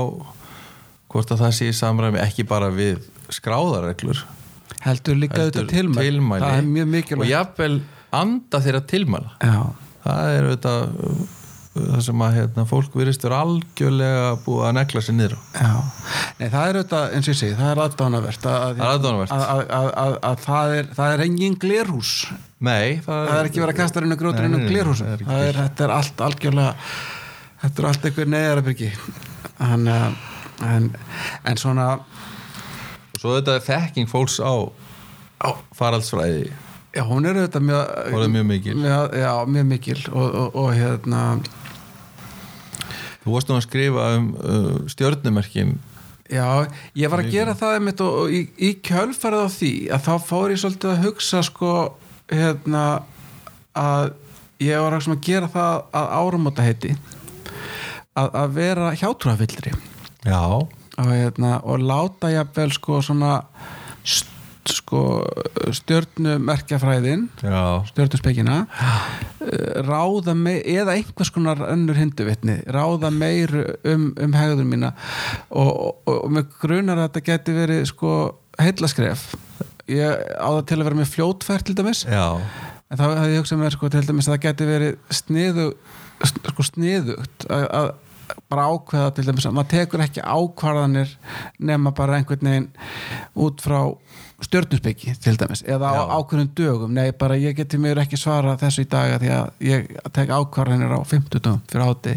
hvort 1.08 1.30
að 1.32 1.40
það 1.44 1.52
sé 1.56 1.68
í 1.70 1.76
samræmi 1.76 2.18
ekki 2.20 2.44
bara 2.46 2.68
við 2.74 2.98
skráðarreglur 3.32 4.24
heldur 4.84 5.16
líka 5.18 5.40
auðvitað 5.42 5.68
tilmæli. 5.72 6.04
tilmæli. 6.08 6.42
Það 6.44 6.58
er 6.58 6.66
mjög 6.68 6.86
og 6.88 6.92
mikilvægt 6.94 7.30
jafnvel 7.32 7.76
anda 8.18 8.60
þeirra 8.64 8.80
tilmæla. 8.90 9.30
Já, 9.42 9.62
það 10.04 10.32
er 10.34 10.48
auðvitað 10.48 10.82
það 11.84 12.02
sem 12.06 12.24
að 12.26 12.36
hérna, 12.38 12.64
fólk 12.68 12.98
virðist 12.98 13.24
vera 13.26 13.40
algjörlega 13.44 14.26
búið 14.44 14.66
að 14.68 14.74
negla 14.78 15.02
sér 15.04 15.16
niður. 15.18 15.36
Nei, 16.38 16.48
það 16.48 16.60
er 16.62 16.78
auðvitað, 16.80 17.06
eins 17.16 17.28
og 17.28 17.32
ég 17.34 17.40
segi, 17.40 17.56
það 17.58 17.72
er 17.72 17.82
aðdánavert 17.84 18.48
að, 18.50 18.58
að, 18.58 18.78
Það 18.78 19.08
að, 19.08 19.38
að, 19.38 19.62
að, 19.78 19.90
að, 20.04 20.18
að 20.30 20.42
það 20.46 20.76
er, 20.78 20.90
það 20.98 21.14
er 21.14 21.24
engin 21.28 21.58
glerhús. 21.62 22.12
Nei, 22.58 22.98
það 23.04 23.32
er 23.36 23.48
ekki 23.50 23.62
verið 23.62 23.74
að 23.76 23.80
kasta 23.82 24.02
hennu 24.02 24.18
grótur 24.18 24.48
inn 24.48 24.58
um 24.58 24.66
það 24.66 25.12
er 25.12 25.20
það 25.28 25.44
er, 25.46 25.58
þetta 25.62 25.84
er 25.86 25.92
allt 25.94 26.22
algjörlega 26.26 26.72
þetta 27.62 27.82
er 27.82 27.88
allt 27.92 28.08
einhver 28.08 28.30
neðarabyrgi 28.32 28.88
þannig 29.58 29.92
að 29.94 30.16
en, 30.66 30.88
en 31.46 31.60
svona 31.60 31.86
og 33.18 33.22
svo 33.22 33.34
þetta 33.36 33.58
er 33.58 33.66
þekking 33.66 34.10
fólks 34.10 34.38
á, 34.38 34.54
á. 35.42 35.50
faraldsfræði. 35.74 36.50
Já, 36.94 37.02
hún 37.06 37.26
er 37.28 37.36
auðvitað 37.36 37.64
mjög, 37.66 37.88
mjög 38.32 38.46
mikil. 38.48 38.74
mjög, 38.78 39.16
já, 39.18 39.32
mjög 39.46 39.66
mikil 39.68 39.98
og, 40.12 40.28
og, 40.28 40.56
og 40.62 40.68
hérna 40.74 41.22
þú 43.28 43.36
varst 43.36 43.52
nú 43.52 43.58
að 43.58 43.66
skrifa 43.66 44.08
um 44.16 44.28
uh, 44.40 44.72
stjörnumerkin. 44.88 45.76
Já, 46.28 46.68
ég 46.96 47.12
var 47.12 47.22
að 47.22 47.30
gera 47.32 47.54
það 47.56 47.76
einmitt 47.78 48.00
og, 48.04 48.16
og 48.22 48.32
í, 48.32 48.42
í 48.60 48.74
kjölfarið 48.84 49.44
á 49.44 49.48
því 49.52 49.72
að 49.96 50.02
þá 50.08 50.14
fór 50.28 50.52
ég 50.52 50.60
svolítið 50.60 50.90
að 50.92 51.04
hugsa 51.06 51.44
sko 51.46 51.70
hérna 52.28 52.82
að 53.78 54.10
ég 54.60 54.82
var 54.82 54.96
að 54.98 55.20
gera 55.24 55.48
það 55.52 55.84
að 56.00 56.10
áramóta 56.18 56.66
heiti 56.66 56.96
að, 58.18 58.28
að 58.28 58.56
vera 58.56 58.90
hjátrúafillri 58.98 59.72
já, 60.26 60.42
og, 60.42 61.12
hérna, 61.12 61.54
og 61.62 61.84
láta 61.84 62.32
jafnvel 62.32 62.72
sko 62.74 63.00
svona 63.04 63.38
st, 64.02 64.28
sko 64.70 65.02
stjörnumerkjafræðin 65.74 67.26
stjörnuspekina 67.88 68.62
ráða 69.86 70.34
meir, 70.36 70.62
eða 70.66 70.96
einhvers 70.96 71.30
konar 71.34 71.60
önnur 71.68 71.98
hinduvitni, 71.98 72.58
ráða 72.72 73.10
meir 73.14 73.52
um, 73.86 74.10
um 74.18 74.34
hegðun 74.36 74.70
mína. 74.70 74.92
Og, 75.50 75.70
og, 75.70 76.10
og 76.14 76.32
með 76.34 76.50
grunar 76.60 77.00
að 77.00 77.08
þetta 77.08 77.24
geti 77.30 77.56
verið 77.56 77.84
sko 77.92 78.14
heillaskref. 78.60 79.28
Ég 79.88 80.26
á 80.36 80.48
það 80.48 80.64
til 80.68 80.80
að 80.80 80.88
vera 80.88 81.00
með 81.00 81.14
fljótfært 81.14 81.68
til 81.68 81.78
dæmis. 81.78 82.04
Já. 82.04 82.40
En 82.88 83.00
þá 83.00 83.06
hefði 83.06 83.32
ég 83.32 83.42
hugsað 83.42 83.62
mér 83.62 83.76
sko 83.76 83.92
til 83.92 84.04
dæmis 84.08 84.28
að 84.28 84.34
það 84.34 84.44
geti 84.46 84.68
verið 84.68 85.16
sniðu, 85.20 85.70
sko 86.52 86.68
sniðugt 86.68 87.48
að, 87.52 87.64
að 87.78 87.90
bara 88.48 88.66
ákveða 88.68 89.12
til 89.16 89.24
dæmis 89.28 89.46
að 89.48 89.56
maður 89.56 89.70
tekur 89.72 90.04
ekki 90.04 90.24
ákvarðanir 90.24 91.14
nema 91.70 91.92
bara 91.96 92.18
einhvern 92.18 92.50
veginn 92.50 92.68
út 93.40 93.62
frá 93.64 93.80
stjörnusbyggi 94.46 95.14
til 95.22 95.36
dæmis 95.38 95.64
eða 95.66 95.90
á 95.90 95.94
Já. 95.98 96.02
ákveðnum 96.18 96.50
dögum. 96.54 96.92
Nei 96.94 97.10
bara 97.12 97.38
ég 97.38 97.56
geti 97.58 97.78
mér 97.80 98.02
ekki 98.04 98.18
svara 98.20 98.56
þessu 98.60 98.84
í 98.84 98.88
dag 98.90 99.16
af 99.16 99.22
því 99.22 99.32
að 99.34 99.48
ég 99.66 99.88
tek 100.14 100.30
ákvarðanir 100.30 100.94
á 100.94 101.00
50 101.02 101.42
dögum 101.42 101.62
fyrir 101.70 101.84
áti 101.88 102.14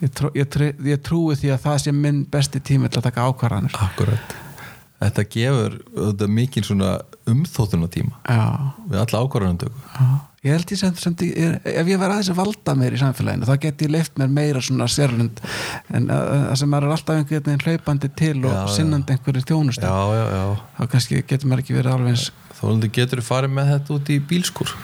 ég, 0.00 0.12
trú, 0.14 0.30
ég, 0.34 0.48
trú, 0.50 0.70
ég 0.86 1.02
trúi 1.02 1.38
því 1.40 1.54
að 1.56 1.64
það 1.66 1.80
sé 1.84 1.94
minn 1.96 2.22
besti 2.30 2.60
tími 2.60 2.88
til 2.88 3.02
að 3.02 3.08
taka 3.10 3.26
ákvarðanir. 3.30 3.74
Akkurat. 3.82 4.36
Þetta 5.02 5.24
gefur 5.34 5.80
þetta 5.96 6.30
mikil 6.30 6.64
svona 6.64 6.92
umþóttuna 7.28 7.90
tíma 7.90 8.14
já, 8.28 8.46
við 8.86 9.02
alla 9.02 9.24
ákvarðanundöku 9.26 9.82
já 9.98 10.06
Ég 10.44 10.52
held 10.52 10.72
ég 10.74 10.76
sem, 10.76 10.92
sem 11.00 11.14
ég, 11.24 11.54
ef 11.64 11.88
ég 11.88 11.96
var 12.02 12.12
aðeins 12.12 12.28
að 12.34 12.36
valda 12.42 12.74
meir 12.76 12.92
í 12.92 12.98
samfélaginu 13.00 13.46
þá 13.48 13.54
get 13.62 13.84
ég 13.86 13.92
leift 13.94 14.18
mér 14.20 14.28
meira 14.36 14.60
svona 14.64 14.84
sérlund 14.92 15.40
en 15.96 16.10
uh, 16.12 16.18
það 16.50 16.58
sem 16.60 16.68
maður 16.74 16.88
er 16.90 16.96
alltaf 16.98 17.16
einhvern 17.20 17.46
veginn 17.48 17.64
hlaupandi 17.64 18.10
til 18.20 18.34
og 18.42 18.50
Já, 18.52 18.58
já. 18.58 18.74
sinnandi 18.76 19.16
einhverju 19.16 19.44
þjónustu. 19.48 19.88
Já, 19.88 20.18
já, 20.18 20.26
já. 20.34 20.44
Þá 20.76 20.82
kannski 20.92 21.22
getur 21.32 21.48
maður 21.48 21.64
ekki 21.64 21.78
verið 21.78 21.96
alveg 21.96 22.28
Þólandi 22.60 22.92
getur 23.00 23.22
þú 23.22 23.26
farið 23.30 23.54
með 23.56 23.72
þetta 23.72 23.96
út 23.96 24.12
í 24.12 24.20
bílskur 24.34 24.74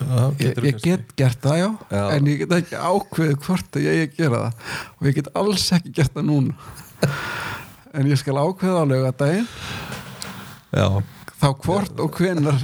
Já, 0.00 0.20
ég, 0.40 0.62
ég 0.64 0.80
get 0.80 1.12
gert 1.20 1.42
það 1.44 1.58
já, 1.60 1.68
Já. 1.92 2.02
en 2.16 2.28
ég 2.32 2.38
get 2.40 2.52
ekki 2.56 2.78
ákveðið 2.80 3.36
hvort 3.44 3.76
að 3.76 3.84
ég, 3.84 4.14
gera 4.16 4.38
það. 4.46 4.70
Og 4.96 5.08
ég 5.10 5.16
get 5.18 5.28
alls 5.36 5.66
ekki 5.76 5.92
gert 5.98 6.14
það 6.16 6.24
núna. 6.30 6.70
En 8.00 8.08
ég 8.08 8.20
skal 8.20 8.38
ákveða 8.40 8.80
á 8.80 8.84
laugardaginn. 8.88 9.48
Já, 10.72 10.86
þá 11.36 11.46
hvort 11.66 12.00
og 12.00 12.16
hvenar 12.16 12.56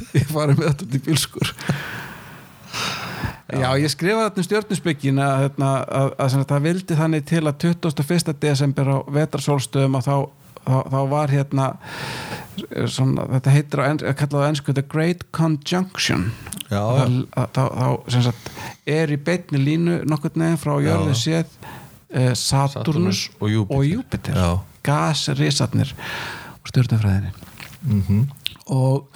ég 0.20 0.28
farið 0.32 0.58
með 0.60 0.68
þetta 0.70 0.86
út 0.88 0.96
í 0.98 1.02
bílskur 1.08 1.54
Já, 3.52 3.68
ég 3.76 3.90
skrifaði 3.92 4.24
þetta 4.30 4.40
um 4.40 4.46
stjórnusbyggin 4.46 5.18
að, 5.20 5.32
hérna, 5.42 5.70
að, 5.84 6.12
að, 6.24 6.36
að 6.38 6.46
það 6.52 6.62
vildi 6.66 6.96
þannig 6.96 7.24
til 7.28 7.42
að 7.42 7.66
21. 7.66 8.32
desember 8.40 8.88
á 8.88 8.98
vetrarsólstöðum 9.12 9.98
að 9.98 10.06
þá, 10.06 10.14
þá, 10.62 10.76
þá 10.94 11.00
var 11.10 11.34
hérna 11.34 11.66
svona, 12.88 13.26
þetta 13.34 13.54
heitir 13.56 13.82
kallaði 14.22 14.40
á 14.40 14.48
ennsku 14.48 14.74
The 14.78 14.84
Great 14.88 15.26
Conjunction 15.36 16.30
já, 16.70 16.80
já. 16.80 17.04
þá, 17.52 17.62
þá, 17.76 17.86
sagt, 18.16 18.50
er 18.88 19.12
í 19.12 19.20
beinni 19.20 19.60
línu 19.60 19.98
nokkurn 20.08 20.46
veginn 20.46 20.60
frá 20.62 20.74
jörðu 20.86 21.12
Já. 21.12 21.20
séð 21.20 21.56
eh, 22.12 22.32
Saturnus 22.32 22.72
Satúrnus 22.72 23.22
og 23.38 23.52
Júpíter. 23.52 23.76
og 23.76 23.88
Júpiter 23.90 24.40
Já. 24.40 24.50
gasrisarnir 24.88 25.92
og 26.62 26.72
stjórnufræðinni 26.72 27.34
Mhm. 27.82 28.28
og 28.70 29.08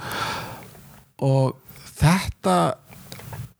og 1.23 1.57
þetta 1.97 2.57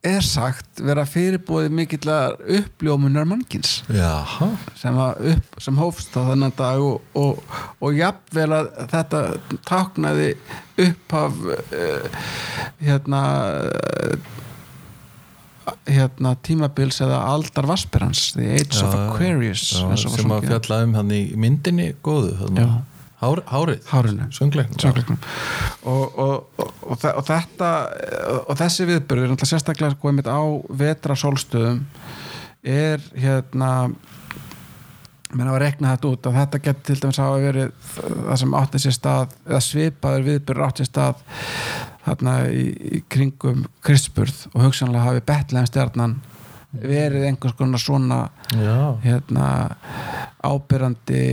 er 0.07 0.23
sagt 0.23 0.79
vera 0.83 1.03
fyrirbúið 1.09 1.71
mikillar 1.73 2.37
uppljómunar 2.59 3.25
mannkins 3.27 3.81
Jaha, 3.91 4.51
sem, 4.77 4.97
upp, 4.97 5.59
sem 5.61 5.79
hófst 5.81 6.15
á 6.15 6.21
þennan 6.29 6.53
dag 6.57 6.83
og, 6.83 7.01
og, 7.17 7.41
og 7.81 7.97
jafnvel 7.97 8.49
að 8.59 8.69
þetta 8.93 9.23
táknaði 9.67 10.29
upphaf 10.85 11.39
uh, 11.57 12.27
hérna 12.83 13.23
uh, 13.65 14.35
hérna 15.87 16.35
tímabils 16.45 17.01
eða 17.03 17.23
aldar 17.27 17.67
Vasperans 17.67 18.29
The 18.37 18.53
Age 18.59 18.83
of 18.85 18.93
Aquarius 18.95 19.65
já, 19.73 19.87
sem 19.99 20.31
að 20.31 20.47
fjalla 20.51 20.83
um 20.85 20.95
hann 20.99 21.11
í 21.15 21.23
myndinni 21.39 21.89
góðu 22.05 22.35
þarna. 22.41 22.67
Já. 22.67 22.96
Hár, 23.17 23.39
Hárið, 23.49 23.79
Hárinu. 23.89 24.27
söngleiknum 24.31 24.77
Söngleiknum. 24.77 25.17
og, 25.89 26.17
og, 26.19 26.35
og, 26.61 26.73
og, 26.85 26.97
þe- 27.01 27.15
og 27.17 27.25
þetta 27.25 27.69
og 28.47 28.57
þessi 28.59 28.85
viðbörður 28.91 29.31
náttúrulega 29.31 29.51
sérstaklega 29.55 29.95
sko 29.95 30.11
einmitt 30.11 30.29
á 30.29 30.41
vetra 30.83 31.15
sólstöðum 31.17 31.79
er 32.67 33.01
hérna 33.17 33.71
menn 35.33 35.49
að 35.49 35.57
rekna 35.65 35.95
þetta 35.95 36.11
út 36.13 36.27
að 36.29 36.37
þetta 36.37 36.59
getur 36.67 36.85
til 36.91 36.99
dæmis 37.03 37.17
hafa 37.19 37.39
verið 37.41 37.73
það 37.97 38.37
sem 38.43 38.53
átti 38.61 38.79
sér 38.85 38.95
stað 38.95 39.33
eða 39.49 39.63
svipaður 39.65 40.27
viðbörður 40.29 40.67
átti 40.69 40.85
sér 40.85 40.91
stað 40.91 41.25
þarna 42.07 42.35
í, 42.53 42.63
í 42.99 43.01
kringum 43.11 43.65
Krispurð 43.83 44.45
og 44.53 44.61
hugsanlega 44.67 45.03
hafi 45.09 45.25
Betlehem 45.27 45.67
stjarnan 45.67 46.13
verið 46.77 47.25
einhvers 47.31 47.57
konar 47.57 47.81
svona 47.81 48.21
Já, 48.53 48.77
hérna 49.03 49.49
ábyrrandi 50.45 51.23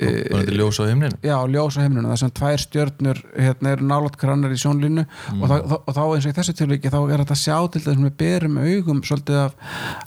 var 0.00 0.40
þetta 0.40 0.56
ljós 0.56 0.80
á 0.80 0.84
himninu 0.88 1.18
já, 1.24 1.36
ljós 1.52 1.76
á 1.76 1.80
heimlunum, 1.84 2.10
það 2.12 2.20
sem 2.22 2.32
tvær 2.40 2.62
stjörnur 2.64 3.20
hérna 3.36 3.74
eru 3.74 3.88
nálat 3.90 4.16
krannar 4.20 4.54
í 4.54 4.58
sjónlínu 4.60 5.04
og, 5.04 5.44
þá, 5.44 5.56
og 5.76 5.90
þá 5.96 6.02
eins 6.04 6.26
og 6.26 6.32
í 6.32 6.36
þessu 6.38 6.56
tilviki 6.56 6.92
þá 6.92 6.98
er 7.02 7.22
þetta 7.24 7.38
sjá 7.42 7.56
til 7.68 7.82
þess 7.84 7.96
að 7.96 8.06
við 8.06 8.16
berum 8.22 8.58
augum 8.64 9.02
svolítið 9.06 9.40
af, 9.44 9.56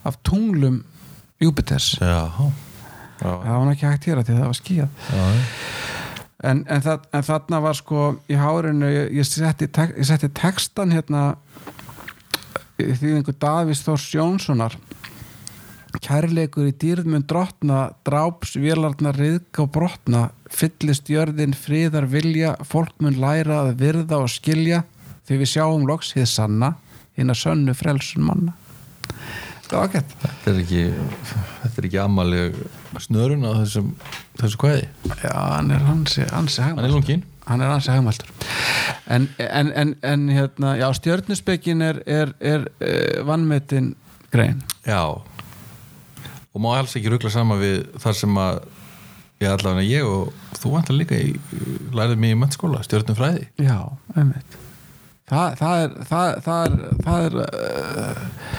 af 0.09 0.19
tunglum 0.25 0.81
Júpiters 1.43 1.93
Já, 1.99 2.29
já, 3.19 3.29
það 3.29 3.53
var 3.53 3.73
ekki 3.73 3.89
hægt 3.89 4.09
hér 4.09 4.21
að 4.21 4.29
því 4.29 4.35
að 4.35 4.41
það 4.41 4.49
var 4.51 4.59
skíjað 4.61 4.89
en, 6.43 6.65
en, 6.67 6.83
það, 6.83 7.07
en 7.13 7.27
þarna 7.29 7.61
var 7.63 7.79
sko 7.79 8.07
í 8.31 8.39
hárinu, 8.39 8.89
ég, 8.91 9.13
ég, 9.19 9.27
setti, 9.29 9.69
tek, 9.71 9.93
ég 9.99 10.09
setti 10.09 10.31
textan 10.35 10.93
hérna 10.95 11.33
í 12.81 12.89
þýðingu 12.97 13.35
Davís 13.39 13.83
Þórs 13.85 14.09
Jónssonar 14.15 14.75
kærleikur 16.01 16.69
í 16.69 16.73
dýrðmun 16.81 17.25
drottna 17.29 17.91
dráps 18.07 18.55
vélarnar 18.57 19.17
riðka 19.19 19.65
og 19.65 19.71
brotna 19.75 20.23
fyllist 20.49 21.09
jörðin 21.11 21.53
friðar 21.57 22.07
vilja 22.09 22.55
fólk 22.65 22.95
mun 23.03 23.19
læra 23.21 23.63
að 23.63 23.75
virða 23.81 24.23
og 24.23 24.31
skilja 24.33 24.83
því 25.27 25.39
við 25.43 25.51
sjáum 25.53 25.87
loks 25.89 26.13
hið 26.17 26.29
sanna 26.31 26.73
hinn 27.17 27.29
að 27.29 27.41
sönnu 27.43 27.75
frelsun 27.77 28.25
manna. 28.25 28.55
Það 29.67 29.79
var 29.79 29.91
gett 29.93 30.15
Þetta 30.21 30.51
er 30.51 30.63
ekki 30.63 30.81
Þetta 31.63 31.75
er 31.77 31.85
ekki 31.87 32.01
ammaleg 32.01 32.57
snörun 33.01 33.45
á 33.47 33.51
þessum 33.61 33.93
þessu 34.41 34.59
kvæði. 34.61 34.89
Já, 35.23 35.31
hann 35.33 35.71
er 35.73 35.85
hansi, 35.87 36.25
hansi 36.33 36.65
Hann 36.65 36.83
er 36.83 36.93
lungin 36.93 37.23
hann 37.47 37.61
er 37.61 37.73
ansi 37.73 37.91
hagmæltur 37.91 38.29
en, 39.11 39.27
en, 39.37 39.71
en, 39.75 39.95
en 40.01 40.29
hérna, 40.29 40.77
já, 40.79 40.87
stjörnuspekin 40.93 41.81
er, 41.81 41.99
er, 42.07 42.33
er 42.39 42.67
uh, 42.79 43.25
vannmetin 43.27 43.95
grein. 44.31 44.63
Já 44.87 45.19
og 46.53 46.63
má 46.63 46.69
alls 46.77 46.95
ekki 46.97 47.11
ruggla 47.13 47.31
sama 47.33 47.57
við 47.61 47.85
þar 48.01 48.17
sem 48.19 48.41
að 48.43 48.59
ég 49.43 49.49
allavega 49.51 49.85
ég 49.87 50.07
og 50.07 50.59
þú 50.61 50.73
vantar 50.75 50.97
líka 50.97 51.17
í, 51.19 51.33
lærið 51.95 52.21
mig 52.21 52.35
í 52.35 52.39
mennskóla, 52.39 52.83
stjórnum 52.85 53.17
fræði. 53.17 53.47
Já, 53.61 53.79
einmitt. 54.15 54.59
Þa, 55.29 55.43
það 55.59 55.81
er 55.81 55.93
það, 56.07 56.29
það 56.45 56.65
er 56.65 56.73
það 57.03 57.27
er, 57.27 57.37
uh, 57.43 58.57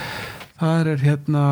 það 0.59 0.79
er 0.93 1.03
hérna 1.05 1.43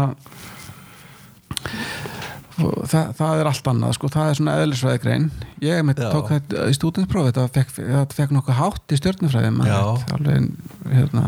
það, 2.58 3.12
það 3.18 3.42
er 3.42 3.50
allt 3.50 3.70
annað 3.72 3.96
sko, 3.98 4.10
það 4.14 4.30
er 4.30 4.40
svona 4.40 4.56
eðlisfræði 4.64 5.02
grein 5.04 5.28
ég 5.64 5.92
Já. 5.94 6.08
tók 6.14 6.32
þetta 6.34 6.68
í 6.70 6.78
stúdinsprófi 6.78 7.32
þetta 7.32 7.46
fekk, 7.56 8.16
fekk 8.18 8.34
nokkuð 8.36 8.60
hátt 8.60 8.94
í 8.94 9.00
stjörnufræði 9.00 9.54
Já. 9.70 9.80
alveg, 10.18 10.50
hérna. 10.92 11.24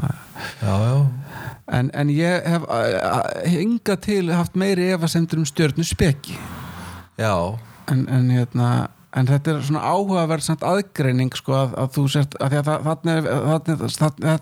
Já, 0.62 0.74
já, 0.86 0.96
en, 1.72 1.92
en 1.94 2.10
ég 2.14 2.44
hef 2.46 2.66
hinga 3.50 3.96
til 4.02 4.30
haft 4.34 4.56
meiri 4.60 4.92
efasemtur 4.94 5.40
um 5.42 5.46
stjörnu 5.48 5.84
speki. 5.86 6.36
Já. 7.18 7.58
En, 7.92 8.08
en 8.10 8.30
hérna 8.34 8.90
en 9.16 9.30
þetta 9.30 9.54
er 9.54 9.62
svona 9.64 9.80
áhugaverð 9.88 10.64
aðgreining 10.68 11.32
sko 11.40 11.54
að, 11.56 11.76
að 11.80 11.92
þú 11.96 12.02
sért 12.12 12.34
að 12.44 12.50
því 12.52 12.58
að 12.60 12.66
það- 12.68 12.82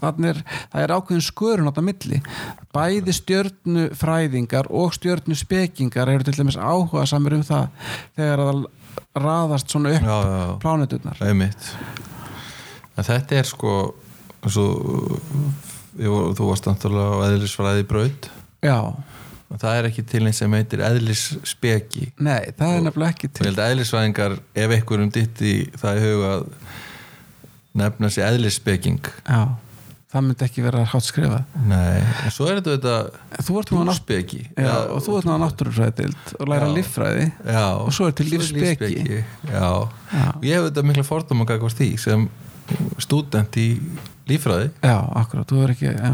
þarna 0.01 0.29
er, 0.31 0.39
það 0.73 0.81
er 0.87 0.93
ákveðin 0.95 1.25
skörun 1.27 1.67
á 1.67 1.71
þetta 1.71 1.83
milli. 1.85 2.21
Bæði 2.73 3.13
stjörnufræðingar 3.19 4.71
og 4.73 4.95
stjörnuspekingar 4.97 6.09
eru 6.09 6.25
til 6.25 6.33
dæmis 6.39 6.57
áhuga 6.57 7.05
samir 7.05 7.35
um 7.37 7.43
það 7.45 7.67
þegar 8.17 8.41
að 8.47 8.49
það 8.49 8.65
raðast 9.27 9.69
svona 9.69 9.93
upp 9.93 10.07
já, 10.09 10.17
já, 10.25 10.41
já. 10.41 10.57
pláneturnar. 10.65 11.21
Einmitt. 11.21 11.69
Þetta 12.97 13.37
er 13.37 13.47
sko 13.49 13.75
svo, 14.49 14.65
ég, 15.99 16.21
þú 16.37 16.49
varst 16.49 16.69
náttúrulega 16.69 17.17
á 17.19 17.25
eðlisfræði 17.29 17.87
braut. 17.89 18.29
Já, 18.63 18.77
og 19.53 19.59
það 19.61 19.79
er 19.79 19.89
ekki 19.89 20.05
til 20.09 20.23
eins 20.27 20.39
sem 20.41 20.55
heitir 20.57 20.81
eðlisspeki. 20.87 22.07
Nei, 22.23 22.53
það 22.57 22.77
er 22.77 22.85
nefnilega 22.87 23.13
ekki 23.13 23.27
og 23.29 23.33
ég 23.33 23.35
til 23.39 23.49
held 23.49 23.59
að 23.61 23.73
eðlisfræðingar 23.75 24.37
ef 24.63 24.77
einhverjum 24.77 25.11
ditt 25.13 25.43
í 25.45 25.57
það 25.77 25.99
í 25.99 26.07
huga 26.07 26.31
að 26.37 26.47
nefna 27.83 28.09
sér 28.13 28.31
eðlisspeking. 28.31 29.11
Já, 29.27 29.41
það 30.13 30.25
myndi 30.27 30.45
ekki 30.47 30.63
vera 30.65 30.85
hátt 30.89 31.07
skrifað. 31.07 31.59
Nei, 31.69 32.01
en 32.01 32.33
svo 32.33 32.47
er 32.49 32.61
þetta 32.61 32.95
þú 33.47 33.59
ert 33.61 33.73
nú 33.73 33.81
að 33.81 33.87
nátt 33.89 34.01
túlspeki 34.01 34.41
já, 34.45 34.73
og 34.93 35.03
þú 35.05 35.17
ert 35.19 35.27
nú 35.29 35.35
að 35.35 35.43
náttúrufræðild 35.43 36.33
og 36.37 36.51
læra 36.53 36.71
líffræði. 36.73 37.27
Og 37.83 37.93
svo 37.97 38.09
er 38.09 38.17
til 38.17 38.29
lífsspeki. 38.31 39.19
já. 39.49 39.53
Já. 39.53 39.69
og 40.33 40.45
ég 40.47 40.57
hef 40.57 40.69
þetta 40.69 40.85
mikla 40.89 41.05
fordóma 41.07 41.49
gagvart 41.49 41.77
því 41.81 41.91
sem 42.01 42.27
stúdent 43.01 43.57
í 43.59 43.67
líffræði? 44.29 44.69
Já, 44.83 44.97
akkurat, 45.23 45.49
þú 45.49 45.63
er 45.65 45.73
ekki 45.75 45.89
já. 45.91 46.13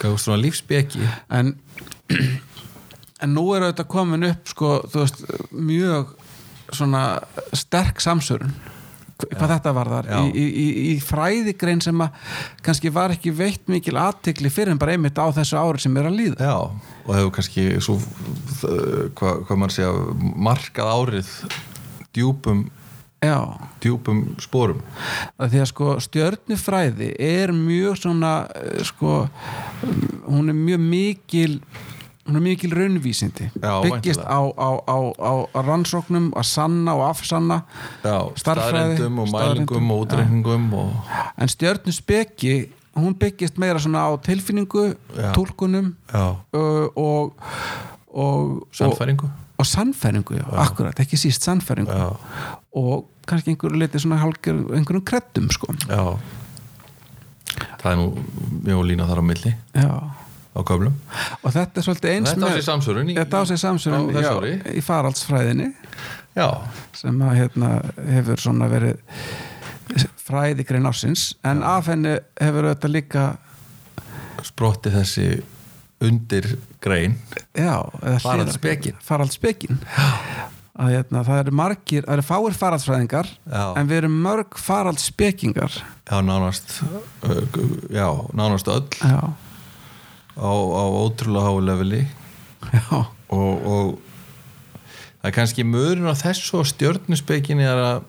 gagvart 0.00 0.22
svona 0.24 0.40
lífsspeki? 0.42 1.04
En 1.30 1.54
en 3.22 3.34
nú 3.34 3.44
er 3.56 3.68
þetta 3.68 3.84
komin 3.90 4.24
upp 4.30 4.48
sko, 4.52 4.72
veist, 4.94 5.22
mjög 5.52 6.14
svona 6.72 7.04
sterk 7.56 8.00
samsörun 8.04 8.52
hvað 9.18 9.50
þetta 9.50 9.70
varðar. 9.74 10.06
Já. 10.06 10.18
í, 10.30 10.42
í, 10.46 10.66
í, 10.92 10.92
fræðigrein 11.02 11.80
sem 11.82 12.04
að 12.04 12.20
kannski 12.62 12.92
var 12.94 13.10
ekki 13.16 13.32
veitt 13.34 13.64
mikil 13.66 13.96
aðtikli 13.98 14.46
fyrir 14.54 14.70
en 14.70 14.78
bara 14.78 14.94
einmitt 14.94 15.18
á 15.18 15.26
þessu 15.34 15.58
ári 15.58 15.82
sem 15.82 15.96
er 15.98 16.06
að 16.06 16.18
líða. 16.20 16.36
Já, 16.38 16.54
og 17.02 17.10
hefur 17.16 17.32
kannski 17.34 17.64
svo, 17.82 17.96
þ- 18.60 19.08
hvað, 19.18 19.40
hvað 19.48 19.58
maður 19.58 19.74
segja 19.74 19.90
markað 20.46 20.92
árið 20.94 21.32
djúpum, 22.14 22.62
já, 23.24 23.38
djúpum 23.82 24.22
sporum. 24.42 24.80
Að 25.38 25.54
því 25.54 25.60
að 25.62 25.68
sko 25.72 25.90
stjörnufræði 26.06 27.12
er 27.18 27.52
mjög 27.56 28.00
svona 28.02 28.32
eh, 28.54 28.82
sko, 28.86 29.20
hún 30.28 30.52
er 30.52 30.58
mjög 30.58 30.82
mikil 30.84 31.60
hún 32.28 32.36
er 32.36 32.44
mikil 32.44 32.74
raunvísindi. 32.76 33.48
Já, 33.56 33.72
byggist 33.82 34.20
á, 34.20 34.40
á, 34.52 34.70
á, 34.84 34.98
á, 35.16 35.32
rannsóknum 35.64 36.30
að 36.36 36.48
sanna 36.50 36.94
og 36.98 37.06
afsanna 37.08 37.62
Já, 38.04 38.18
Stærðfræði, 38.36 38.98
staðrendum 39.00 39.22
og 39.22 39.30
mælingum 39.32 39.94
og 39.94 40.02
útreikningum 40.04 40.66
og, 40.76 41.14
en 41.40 41.48
stjörnuspeki 41.48 42.56
hún 42.98 43.16
byggist 43.18 43.58
meira 43.58 43.80
svona 43.80 44.04
á 44.04 44.12
tilfinningu 44.20 44.90
tólkunum 45.34 45.94
já, 46.12 46.36
uh, 46.52 46.86
og 46.94 47.38
og, 48.08 48.66
sannfæringu 48.72 49.30
og, 49.58 49.64
og 49.64 49.66
sannfæringu, 49.66 50.38
akkurat, 50.64 51.00
ekki 51.02 51.18
síst 51.18 51.42
sannfæringu. 51.42 51.90
Já, 51.90 52.14
og 52.78 53.08
kannski 53.28 53.50
einhverju 53.52 53.78
leiti 53.78 53.98
svona 53.98 54.20
hálfger, 54.22 54.62
einhverjum 54.78 55.04
kreddum 55.04 55.50
sko. 55.50 55.74
Já. 55.88 56.18
Það 57.82 57.90
er 57.90 57.98
nú 57.98 58.06
mjög 58.64 58.86
lína 58.86 59.08
þar 59.08 59.20
á 59.20 59.24
milli. 59.26 59.54
Já. 59.74 59.92
á 60.58 60.60
köflum. 60.66 60.94
Og 61.42 61.52
þetta 61.54 61.78
er 61.78 61.86
svolítið 61.86 62.14
eins 62.14 62.32
Þetta 62.32 62.46
á 62.46 62.50
í, 62.58 63.14
þetta 63.14 63.38
á 63.38 63.42
sig 63.46 63.60
samsverðin 63.62 64.08
á 64.10 64.14
þessu 64.16 64.38
ári. 64.38 64.54
í 64.74 64.82
faraldsfræðinni. 64.82 65.68
Já, 66.38 66.48
sem 66.94 67.22
að 67.22 67.36
hérna 67.38 67.70
hefur 68.08 68.42
svona 68.42 68.68
verið 68.70 68.98
fræði 70.28 70.66
grein 70.66 70.88
ársins. 70.88 71.32
En 71.46 71.62
af 71.66 71.88
henni 71.90 72.16
hefur 72.40 72.68
þetta 72.72 72.90
líka 72.90 73.24
sprotti 74.46 74.92
þessi 74.94 75.28
undir 76.04 76.46
grein. 76.84 77.16
Já, 77.56 77.82
hliðar- 78.22 78.22
faraldsspekin 79.02 79.78
að 80.78 80.92
hérna, 80.94 81.24
það 81.26 81.40
eru 81.42 81.54
margir, 81.58 82.04
það 82.06 82.14
eru 82.14 82.24
fáir 82.28 82.54
faraldsfræðingar 82.54 83.30
en 83.50 83.88
við 83.90 83.96
erum 84.02 84.18
mörg 84.22 84.58
faraldsspekingar. 84.62 85.74
Já, 86.06 86.20
nánast 86.22 86.76
Já, 87.90 88.06
nánast 88.38 88.70
öll. 88.70 88.86
Já, 89.02 89.34
á, 90.38 90.50
á 90.54 90.84
ótrúlega 91.02 91.50
já, 92.72 92.84
og, 93.28 93.66
og 93.66 93.98
það 95.18 95.30
er 95.32 95.34
kannski 95.34 95.66
möðurinn 95.66 96.10
á 96.10 96.14
þessu 96.14 96.60
og 96.60 96.70
stjörnuspekinni 96.70 97.66
er 97.66 97.82
að 97.82 98.06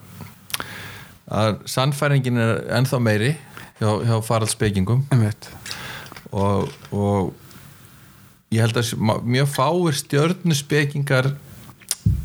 að 1.30 1.60
sannfæringin 1.70 2.40
er 2.42 2.56
ennþá 2.80 3.00
meiri 3.06 3.34
hjá, 3.78 3.90
hjá 4.06 4.16
faraldspekingum 4.26 5.04
og, 6.32 6.72
og 6.94 7.34
ég 8.54 8.64
held 8.64 8.78
að 8.82 8.94
mjög 9.30 9.48
fáir 9.54 9.98
stjörnuspekingar 10.00 11.34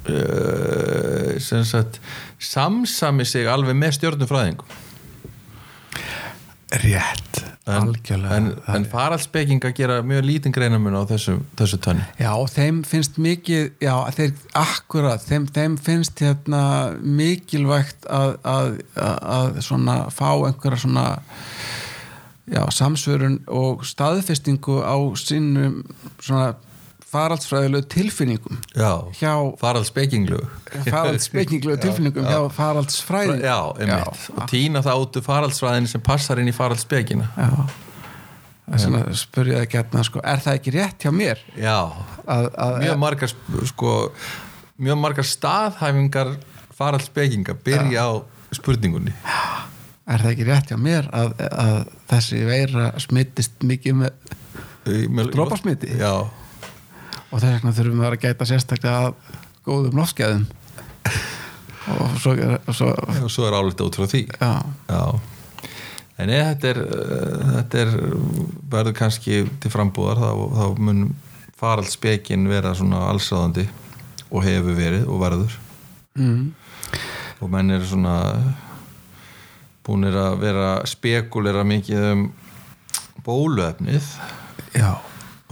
uh, 0.08 1.34
sem 1.42 1.64
sagt 1.68 2.00
samsami 2.40 3.26
sig 3.28 3.48
alveg 3.50 3.76
með 3.76 3.98
stjörnufræðingum. 3.98 4.80
Rétt, 6.74 7.44
en, 7.66 7.74
algjörlega. 7.74 8.36
en, 8.36 8.46
en 8.74 8.86
faraldspekinga 8.90 9.70
gera 9.76 10.00
mjög 10.02 10.24
lítinn 10.26 10.54
greinamun 10.54 10.96
á 10.98 11.06
þessu, 11.06 11.36
þessu 11.54 11.78
tönni 11.84 12.02
Já, 12.18 12.32
þeim 12.50 12.80
finnst 12.88 13.20
mikið 13.20 13.68
já, 13.84 13.94
þeir, 14.16 14.32
akkurat, 14.58 15.22
þeim, 15.22 15.46
þeim 15.54 15.76
finnst 15.78 16.24
hérna 16.24 16.64
mikilvægt 16.98 18.08
að, 18.10 18.34
að, 18.42 18.72
að, 18.96 19.14
að 19.36 19.60
svona 19.68 19.98
fá 20.10 20.28
einhverja 20.32 20.82
svona 20.82 21.06
já, 22.50 22.62
samsvörun 22.70 23.40
og 23.48 23.84
staðfestingu 23.88 24.80
á 24.84 24.96
sínum 25.20 25.82
svona 26.18 26.54
faraldsfræðilegu 27.14 27.86
tilfinningum. 27.92 28.58
Já, 28.74 29.06
hjá 29.14 29.32
faraldspekinglu 29.60 30.40
faraldsspekinglegu 30.88 31.78
tilfinningum 31.84 32.26
hjá 32.26 32.40
faraldsfræðing 32.56 33.44
Já, 33.44 33.58
einmitt. 33.78 34.28
Og 34.34 34.48
týna 34.50 34.82
það 34.84 35.04
út 35.04 35.18
úr 35.20 35.26
faraldsfræðin 35.28 35.90
sem 35.90 36.02
passar 36.04 36.42
inn 36.42 36.50
í 36.50 36.56
faraldspekina 36.56 37.30
Já. 37.38 37.50
Ég 38.64 38.80
það 38.80 39.66
gætna 39.68 40.02
sko, 40.08 40.22
er 40.24 40.40
það 40.40 40.54
ekki 40.56 40.72
rétt 40.72 41.04
hjá 41.04 41.10
mér? 41.12 41.40
Já, 41.60 41.92
að, 42.24 42.46
að, 42.56 42.78
mjög 42.80 42.96
margar 43.02 43.32
sko, 43.68 43.90
mjög 44.80 45.00
margar 45.02 45.28
staðhæfingar 45.28 46.32
faraldspekinga 46.74 47.58
byrja 47.66 48.08
á 48.08 48.12
spurningunni 48.56 49.12
er 50.06 50.20
það 50.24 50.30
ekki 50.34 50.46
rétt 50.48 50.70
hjá 50.72 50.78
mér 50.80 51.06
að, 51.16 51.34
að 51.48 51.76
þessi 52.12 52.40
veira 52.48 52.90
smittist 53.00 53.64
mikið 53.64 54.00
með 54.02 54.34
Með- 55.08 55.30
Dropasmiti? 55.32 55.88
Já, 55.96 56.10
og 56.20 57.38
þess 57.40 57.54
vegna 57.54 57.72
þurfum 57.72 58.02
við 58.02 58.08
að 58.10 58.18
gæta 58.26 58.48
sérstaklega 58.50 59.06
að 59.06 59.14
góðum 59.64 59.96
loftskæðum 59.96 60.42
og 61.94 62.18
svo, 62.20 62.34
og 62.36 62.74
svo 62.76 62.90
og 62.92 63.30
svo 63.32 63.46
er 63.48 63.56
álita 63.56 63.86
út 63.86 63.96
frá 63.96 64.06
því. 64.08 64.20
Já, 64.40 64.50
Já, 64.88 65.02
en 66.20 66.32
eða 66.32 66.50
þetta 66.52 66.70
er 66.74 66.80
uh, 66.84 67.46
þetta 67.58 67.80
er, 67.84 67.94
verður 68.76 68.96
kannski 69.00 69.40
til 69.60 69.72
frambúðar, 69.72 70.20
þá, 70.20 70.30
þá 70.58 70.82
mun 70.84 71.02
faraldspekin 71.60 72.44
vera 72.50 72.74
svona 72.76 73.06
allsáðandi 73.08 73.64
og 74.34 74.44
hefur 74.44 74.76
verið 74.78 75.08
og 75.08 75.20
verður. 75.24 75.56
Mm, 76.20 76.44
og 77.40 77.50
menn 77.52 77.72
eru 77.74 77.88
svona 77.88 78.14
búinir 79.84 80.16
að 80.16 80.38
vera 80.42 80.68
spekulera 80.88 81.64
mikið 81.66 82.06
um 82.12 82.22
bóluefnið 83.24 84.06
já, 84.74 84.90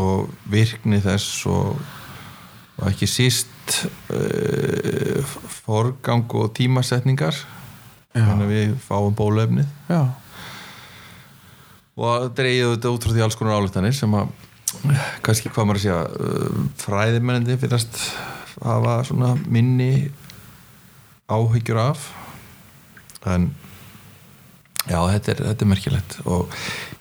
og 0.01 0.33
virkni 0.51 1.01
þess 1.05 1.45
og, 1.51 1.77
og 2.79 2.87
ekki 2.90 3.09
síst 3.11 3.85
uh, 4.12 5.35
forgang 5.64 6.27
og 6.37 6.53
tímasetningar. 6.57 7.37
Þannig 8.12 8.45
að 8.45 8.51
við 8.53 8.73
fáum 8.85 9.14
bóluefnið. 9.16 9.68
Já. 9.88 10.03
Og 11.97 12.27
dreigðu 12.37 12.75
þetta 12.75 12.92
út 12.92 13.07
frá 13.07 13.14
því 13.14 13.25
alls 13.25 13.38
konar 13.40 13.61
álíktanir 13.61 13.97
sem 13.97 14.16
að 14.16 14.33
kannski 15.25 15.53
hvað 15.53 15.68
maður 15.68 15.81
að 15.81 15.85
segja 15.87 16.01
uh, 16.09 16.61
fræðimennandi 16.81 17.57
fyrirst 17.61 18.03
hafa 18.62 18.99
svona 19.09 19.33
minni 19.47 20.11
áhyggjur 21.33 21.81
af. 21.81 22.09
En 23.29 23.53
já 24.88 24.99
þetta 25.12 25.35
er, 25.35 25.45
þetta 25.51 25.66
er 25.66 25.71
merkilegt. 25.73 26.18
Og 26.25 26.57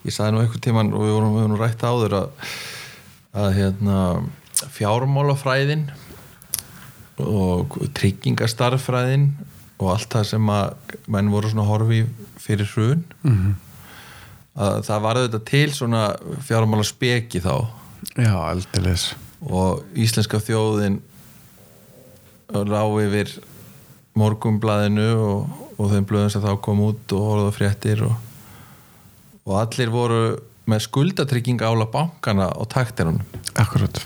ég 0.06 0.14
sagði 0.14 0.36
nú 0.36 0.42
einhvern 0.42 0.64
tíman 0.66 0.92
og 0.94 1.06
við 1.06 1.16
vorum, 1.16 1.34
við 1.36 1.46
vorum 1.46 1.60
rætt 1.62 1.84
áður 1.86 2.18
að, 2.20 2.54
að 3.42 3.50
hérna 3.58 3.98
fjármálafræðin 4.76 5.88
og 7.22 7.76
tryggingastarffræðin 7.98 9.32
og 9.82 9.92
allt 9.92 10.14
það 10.14 10.30
sem 10.30 10.54
að 10.54 10.96
menn 11.10 11.30
voru 11.32 11.50
svona 11.50 11.66
horfi 11.66 12.04
fyrir 12.42 12.70
hrun 12.72 13.04
mm 13.26 13.52
að 14.58 14.82
það 14.86 15.04
var 15.06 15.20
þetta 15.22 15.40
til 15.48 15.66
svona 15.72 16.02
fjármála 16.44 16.84
speki 16.86 17.40
þá. 17.44 17.54
Já, 18.18 18.34
aldilis 18.36 19.12
og 19.42 19.82
íslenska 19.98 20.40
þjóðin 20.42 21.00
ráð 22.52 22.98
yfir 23.06 23.32
morgumblaðinu 24.18 25.08
og, 25.16 25.61
og 25.82 25.90
þeim 25.90 26.06
blöðum 26.08 26.32
sem 26.32 26.44
þá 26.44 26.52
kom 26.62 26.82
út 26.84 27.14
og 27.16 27.28
horfðu 27.28 27.50
á 27.50 27.56
fréttir 27.58 28.02
og, 28.06 28.14
og 29.48 29.54
allir 29.58 29.92
voru 29.92 30.22
með 30.70 30.84
skuldatrygging 30.86 31.62
ála 31.66 31.88
bankana 31.90 32.52
og 32.54 32.70
taktirunum 32.70 33.24
akkurat 33.58 33.98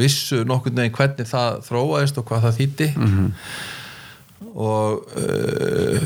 vissu 0.00 0.42
nokkurn 0.48 0.80
veginn 0.80 0.96
hvernig 0.96 1.28
það 1.30 1.60
þróaðist 1.68 2.18
og 2.18 2.26
hvað 2.28 2.46
það 2.46 2.58
þýtti 2.58 2.88
-hmm. 2.96 3.28
og 4.66 4.90
uh, 5.22 6.00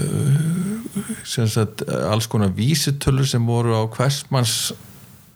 sem 1.24 1.48
sagt 1.48 1.86
alls 1.88 2.26
konar 2.26 2.52
vísitölur 2.56 3.26
sem 3.26 3.46
voru 3.46 3.72
á 3.72 3.82
hversmanns 3.88 4.74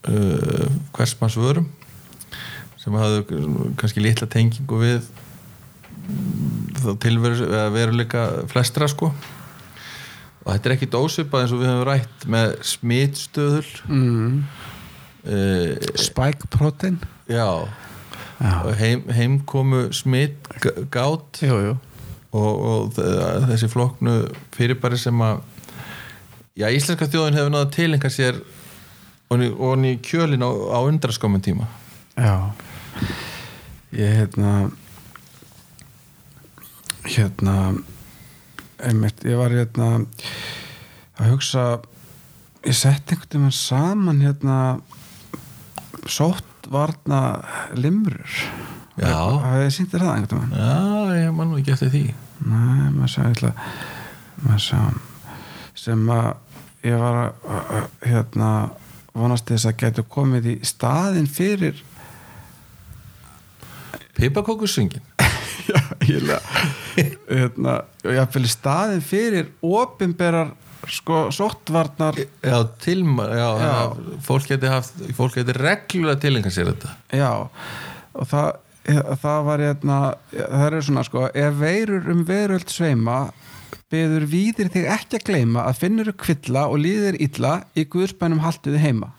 uh, 0.08 0.68
hversmanns 0.92 1.36
vörum 1.36 1.68
sem 2.76 2.92
hafðu 2.92 3.72
kannski 3.76 4.00
litla 4.00 4.26
tengingu 4.26 4.80
við 4.80 5.02
þá 6.80 6.96
tilveru 7.00 7.44
eða 7.48 7.68
veruleika 7.74 8.22
flestra 8.50 8.88
sko 8.88 9.12
og 10.44 10.48
þetta 10.52 10.68
er 10.68 10.74
ekki 10.76 10.90
dósipað 10.92 11.44
eins 11.44 11.54
og 11.54 11.62
við 11.62 11.70
höfum 11.70 11.86
rætt 11.88 12.26
með 12.32 12.56
smitstöðul. 12.70 13.68
Mm. 13.90 14.40
uh, 15.26 15.92
spike 16.00 16.50
protein? 16.52 16.98
Já. 17.30 17.68
Já, 18.40 18.54
og 18.64 18.72
heim, 18.80 19.04
heimkomu 19.12 19.90
smitt 19.92 20.48
gát. 20.92 21.42
Jú, 21.44 21.58
jú. 21.60 21.76
Og, 22.30 22.62
og 22.70 22.98
þessi 23.50 23.68
flokknu 23.68 24.14
fyrirbæri 24.54 24.96
sem 25.00 25.18
að 25.26 25.42
já, 26.56 26.70
íslenska 26.70 27.08
þjóðin 27.10 27.36
hefur 27.36 27.52
náða 27.52 27.70
tilenga 27.74 28.10
sér 28.12 28.38
og 29.30 29.84
í 29.86 29.92
kjölin 30.02 30.42
á, 30.42 30.50
á 30.50 30.78
undraskomum 30.86 31.42
tíma. 31.42 31.68
Já. 32.16 32.50
Ég 33.92 34.16
hérna 34.22 34.70
hérna 37.04 37.56
einmitt, 38.86 39.24
ég 39.28 39.38
var 39.40 39.52
hérna 39.54 39.88
að 41.20 41.32
hugsa 41.32 41.64
ég 42.64 42.76
sett 42.76 43.12
einhvern 43.12 43.46
veginn 43.46 43.56
saman 43.56 44.20
hérna 44.24 44.58
sóttvarna 46.08 47.20
limrur. 47.76 48.40
Já. 49.00 49.16
Það 49.16 49.64
ég 49.64 49.74
sýndir 49.76 50.04
það 50.04 50.14
einhvern 50.16 50.42
veginn 50.42 50.60
já, 50.60 51.16
ég 51.20 51.32
man 51.36 51.50
nú 51.50 51.60
ekki 51.60 51.74
eftir 51.76 51.92
því. 51.94 52.04
Nei, 52.44 52.90
maður 52.96 53.12
sá 53.14 53.20
ætla 53.28 53.52
maður 54.44 54.64
sá. 54.66 54.80
Sem 55.80 56.04
að 56.12 56.30
ég 56.84 57.00
var 57.00 57.20
að, 57.20 57.88
hérna 58.04 58.50
vonast 59.16 59.48
þess 59.50 59.68
að 59.68 59.78
getur 59.84 60.08
komið 60.08 60.50
í 60.52 60.58
staðin 60.66 61.28
fyrir 61.30 61.80
Pipakokusungin 64.16 65.02
Já, 66.10 66.38
ég 67.00 67.14
hérna, 67.28 67.76
og 68.04 68.16
ég 68.16 68.34
fylg 68.34 68.50
staðin 68.50 69.04
fyrir 69.04 69.52
opinberar 69.62 70.54
sko 70.90 71.26
sóttvarnar 71.34 72.16
já, 72.16 72.56
tilma, 72.80 73.26
já, 73.36 73.48
Já. 73.60 73.76
fólk 74.24 74.48
geti 74.48 74.70
haft 74.72 75.02
fólk 75.16 75.36
geti 75.36 75.54
reglulega 75.58 76.22
tilenga 76.22 76.50
sér 76.52 76.72
þetta. 76.72 76.94
Já, 77.12 77.30
og 78.16 78.28
það 78.30 78.50
það 79.20 79.44
var 79.46 79.62
hérna, 79.62 79.98
það 80.32 80.66
er 80.66 80.84
svona 80.86 81.04
sko 81.06 81.26
ef 81.28 81.58
veirur 81.60 82.08
um 82.10 82.22
veröld 82.26 82.72
sveima 82.72 83.18
beður 83.92 84.24
víðir 84.30 84.70
þig 84.72 84.88
ekki 84.94 85.18
að 85.18 85.26
gleyma 85.28 85.66
að 85.68 85.80
finnur 85.82 86.12
kvilla 86.18 86.66
og 86.70 86.80
líðir 86.80 87.18
illa 87.20 87.60
í 87.76 87.84
guðspænum 87.90 88.42
haltuði 88.44 88.80
heima 88.82 89.10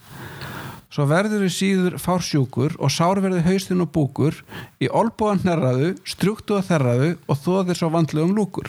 svo 0.91 1.05
verður 1.09 1.45
við 1.45 1.53
síður 1.55 1.95
fársjúkur 2.01 2.75
og 2.79 2.91
sárverði 2.91 3.43
haustin 3.45 3.83
og 3.83 3.91
búkur 3.95 4.41
í 4.83 4.89
olbúan 4.91 5.41
hnerraðu, 5.43 5.93
strjúktu 6.07 6.57
og 6.57 6.67
þerraðu 6.67 7.13
og 7.27 7.39
þóðir 7.45 7.79
svo 7.79 7.91
vandlegum 7.93 8.35
lúkur. 8.35 8.67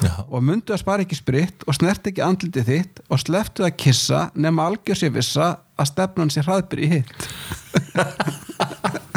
Já, 0.00 0.14
og 0.24 0.40
mundu 0.40 0.72
að 0.72 0.80
spara 0.80 1.04
ekki 1.04 1.18
spritt 1.18 1.66
og 1.68 1.76
snert 1.76 2.06
ekki 2.08 2.22
andlitið 2.24 2.70
þitt 2.70 3.02
og 3.12 3.20
sleftu 3.20 3.66
að 3.66 3.76
kissa 3.82 4.20
nema 4.32 4.70
algjör 4.70 4.96
sér 4.96 5.12
vissa 5.12 5.50
að 5.76 5.90
stefnan 5.90 6.32
sér 6.32 6.46
hraðbyr 6.48 6.80
í 6.86 6.88
hitt. 6.94 7.12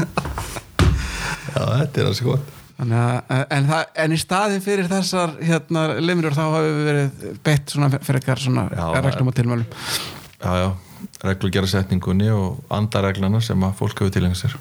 Já 1.53 1.63
þetta 1.69 2.01
er 2.01 2.19
gott. 2.25 2.51
Þannig 2.73 2.97
að, 2.99 3.43
en, 3.53 3.67
en 4.03 4.15
í 4.15 4.17
staðin 4.19 4.63
fyrir 4.65 4.87
þessar 4.89 5.35
hérna, 5.45 5.83
limrur 6.01 6.33
þá 6.35 6.41
hafi 6.55 6.71
verið 6.87 7.27
beitt 7.45 7.69
svona 7.71 7.89
fyrir 7.93 8.41
svona 8.41 8.65
Já, 8.73 8.87
reglum 8.97 9.29
og 9.29 9.35
tilmælum. 9.37 9.67
já, 10.41 10.51
já, 10.57 10.69
reglugjara 11.23 11.69
setningunni 11.69 12.29
og 12.33 12.59
andareglana 12.73 13.41
sem 13.43 13.63
að 13.65 13.77
fólk 13.79 14.03
hefur 14.03 14.13
tilenga 14.13 14.37
sér. 14.39 14.57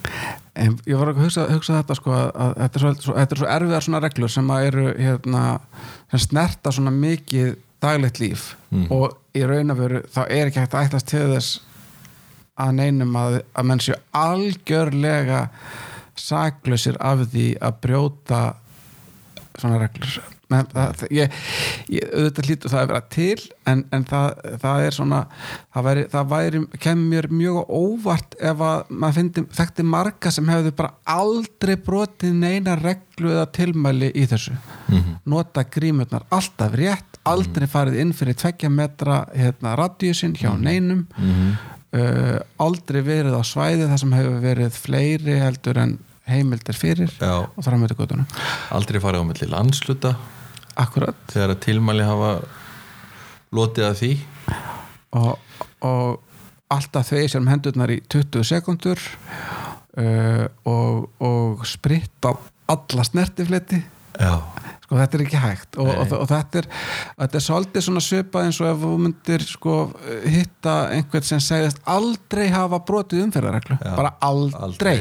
En 0.59 0.77
ég 0.89 0.99
var 1.01 1.13
að 1.13 1.23
hugsa, 1.25 1.49
hugsa 1.51 1.81
þetta 1.81 1.97
sko 1.99 2.15
að, 2.17 2.29
að 2.45 2.55
þetta, 2.61 2.79
er 2.79 2.85
svo, 2.85 2.95
svo, 3.07 3.17
þetta 3.19 3.37
er 3.37 3.43
svo 3.43 3.51
erfiðar 3.57 3.87
svona 3.87 4.03
reglur 4.05 4.33
sem 4.33 4.55
að 4.55 4.69
eru 4.71 4.87
hérna, 4.99 5.45
sem 6.13 6.25
snerta 6.27 6.75
svona 6.75 6.95
mikið 6.95 7.55
daglegt 7.83 8.23
líf. 8.23 8.53
Mhm. 8.71 8.89
og 8.95 9.19
í 9.37 9.45
raun 9.49 9.73
og 9.73 9.79
veru 9.81 10.03
þá 10.13 10.23
er 10.27 10.49
ekki 10.49 10.61
hægt 10.61 10.75
að 10.77 10.89
ætlast 10.89 11.09
til 11.09 11.25
þess 11.33 11.61
að 12.63 12.75
neinum 12.79 13.17
að, 13.17 13.39
að 13.57 13.69
menn 13.69 13.81
séu 13.83 13.97
algjörlega 14.17 15.47
saklausir 16.21 16.99
af 17.01 17.25
því 17.33 17.47
að 17.65 17.79
brjóta 17.85 18.43
svona 19.57 19.81
reglur 19.81 20.21
Men, 20.53 20.69
það, 20.73 21.05
ég, 21.15 21.37
ég, 21.93 22.09
auðvitað 22.13 22.49
hlýtur 22.49 22.73
það 22.73 22.83
að 22.83 22.91
vera 22.91 23.03
til 23.15 23.45
en, 23.73 23.85
en 23.95 24.07
það, 24.09 24.27
það 24.63 24.87
er 24.87 24.97
svona 24.97 25.21
það 25.73 25.87
væri, 25.89 26.05
það 26.13 26.29
væri 26.33 26.63
kemur 26.83 27.29
mjög 27.33 27.73
óvart 27.79 28.37
ef 28.41 28.65
að 28.69 28.93
maður 28.93 29.19
fyndi, 29.19 29.47
þekkti 29.59 29.87
marga 29.95 30.35
sem 30.35 30.53
hefðu 30.53 30.75
bara 30.83 30.93
aldrei 31.17 31.75
brotið 31.89 32.37
neina 32.43 32.77
reglu 32.81 33.33
eða 33.33 33.49
tilmæli 33.59 34.13
í 34.13 34.29
þessu. 34.29 34.57
Mhm. 34.93 35.19
nota 35.33 35.65
grímurnar 35.65 36.25
alltaf 36.35 36.75
rétt 36.77 37.21
aldrei 37.29 37.69
farið 37.71 38.01
inn 38.03 38.13
fyrir 38.13 38.35
tveggja 38.35 38.71
metra 38.73 39.23
hérna, 39.31 39.77
radíusin 39.79 40.35
hjá 40.37 40.51
neinum. 40.59 41.07
Mhm. 41.17 41.53
uh, 41.93 42.39
aldrei 42.59 43.03
verið 43.05 43.37
á 43.37 43.43
svæði 43.47 43.89
þar 43.89 44.01
sem 44.01 44.17
hefur 44.17 44.41
verið 44.43 44.79
fleiri 44.79 45.39
heldur 45.41 45.79
en 45.79 45.99
heimildir 46.29 46.79
fyrir 46.79 47.11
já, 47.19 47.33
og 47.43 47.59
þar 47.59 47.77
að 47.77 47.83
mötu 47.83 47.99
göttunum 47.99 48.39
aldrei 48.75 49.01
farið 49.03 49.25
á 49.27 49.29
milli 49.29 49.49
landsluta 49.51 50.15
akkurat. 50.81 51.19
Þegar 51.33 51.55
að 51.55 51.63
tilmæli 51.67 52.07
hafa 52.07 52.33
lotið 53.53 53.89
að 53.89 53.97
því. 54.01 54.13
Og, 55.21 55.59
og 55.85 56.21
alltaf 56.73 57.13
þau 57.13 57.25
sem 57.31 57.51
hendurnar 57.53 57.93
í 57.93 58.01
20 58.13 58.47
sekundur 58.49 59.01
uh, 60.01 60.47
og, 60.69 61.11
og 61.23 61.67
spritta 61.69 62.37
alla 62.73 63.05
snertifleti. 63.05 63.83
Já, 64.21 64.37
sko 64.85 64.99
þetta 64.99 65.17
er 65.17 65.23
ekki 65.25 65.41
hægt. 65.41 65.77
Og, 65.81 65.89
og, 65.89 66.25
þetta, 66.29 66.61
er, 66.61 66.67
er 67.25 67.45
svolítið 67.45 67.85
svona 67.87 68.03
svipað 68.05 68.49
eins 68.49 68.59
og 68.61 68.69
ef 68.69 68.83
þú 68.83 68.91
myndir 69.01 69.45
sko 69.49 69.77
hitta 70.29 70.75
einhvern 70.93 71.25
sem 71.25 71.41
segist 71.41 71.81
aldrei 71.89 72.51
hafa 72.53 72.83
brotið 72.85 73.25
umferðarreglu. 73.27 73.79
Já, 73.81 73.93
bara 73.97 74.13
aldrei. 74.21 74.67
aldrei. 74.69 74.97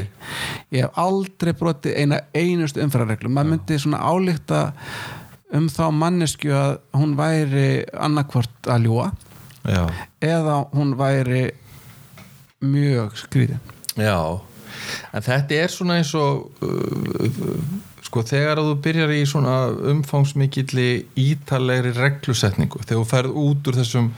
ég 0.72 0.86
hef 0.86 1.02
aldrei 1.04 1.54
brotið 1.60 2.00
eina 2.00 2.22
einustu 2.32 2.84
umferðarreglu. 2.86 3.34
Maður 3.36 3.52
myndi 3.52 3.82
svona 3.84 4.00
álíkta 4.08 4.62
um 5.58 5.68
þá 5.72 5.84
mannesku 5.96 6.52
að 6.56 6.78
hún 6.98 7.18
væri 7.20 7.84
annarkvort 7.94 8.72
að 8.72 8.88
ljúa 8.88 9.10
já, 9.68 9.84
eða 10.24 10.62
hún 10.76 10.96
væri 11.00 11.52
mjög 12.62 13.18
skrýðin 13.26 13.62
já. 14.00 14.18
En 15.12 15.24
þetta 15.26 15.58
er 15.60 15.72
svona 15.72 16.00
eins 16.00 16.14
og 16.18 16.48
uh, 16.64 17.42
sko 18.06 18.24
þegar 18.28 18.62
að 18.62 18.72
þú 18.72 18.78
byrjar 18.86 19.14
í 19.16 19.22
svona 19.30 19.56
umfangsmikilli 19.92 20.90
ítalegri 21.20 21.94
reglusetningu 21.98 22.82
þegar 22.84 23.02
þú 23.04 23.10
ferð 23.12 23.38
út 23.44 23.70
úr 23.70 23.80
þessum 23.82 24.12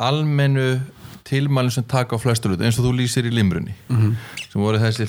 almennu 0.00 0.68
tilmælum 1.30 1.72
sem 1.74 1.86
taka 1.86 2.18
á 2.18 2.22
flestu 2.22 2.50
hluti 2.50 2.66
eins 2.66 2.78
og 2.80 2.88
þú 2.88 2.92
lýsir 2.98 3.26
í 3.28 3.32
limrunni 3.34 3.74
-hmm. 3.88 4.14
sem 4.50 4.62
voru 4.62 4.78
þessi 4.78 5.06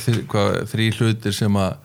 þrý 0.71 0.89
hlutir 0.97 1.34
sem 1.34 1.54
að 1.56 1.77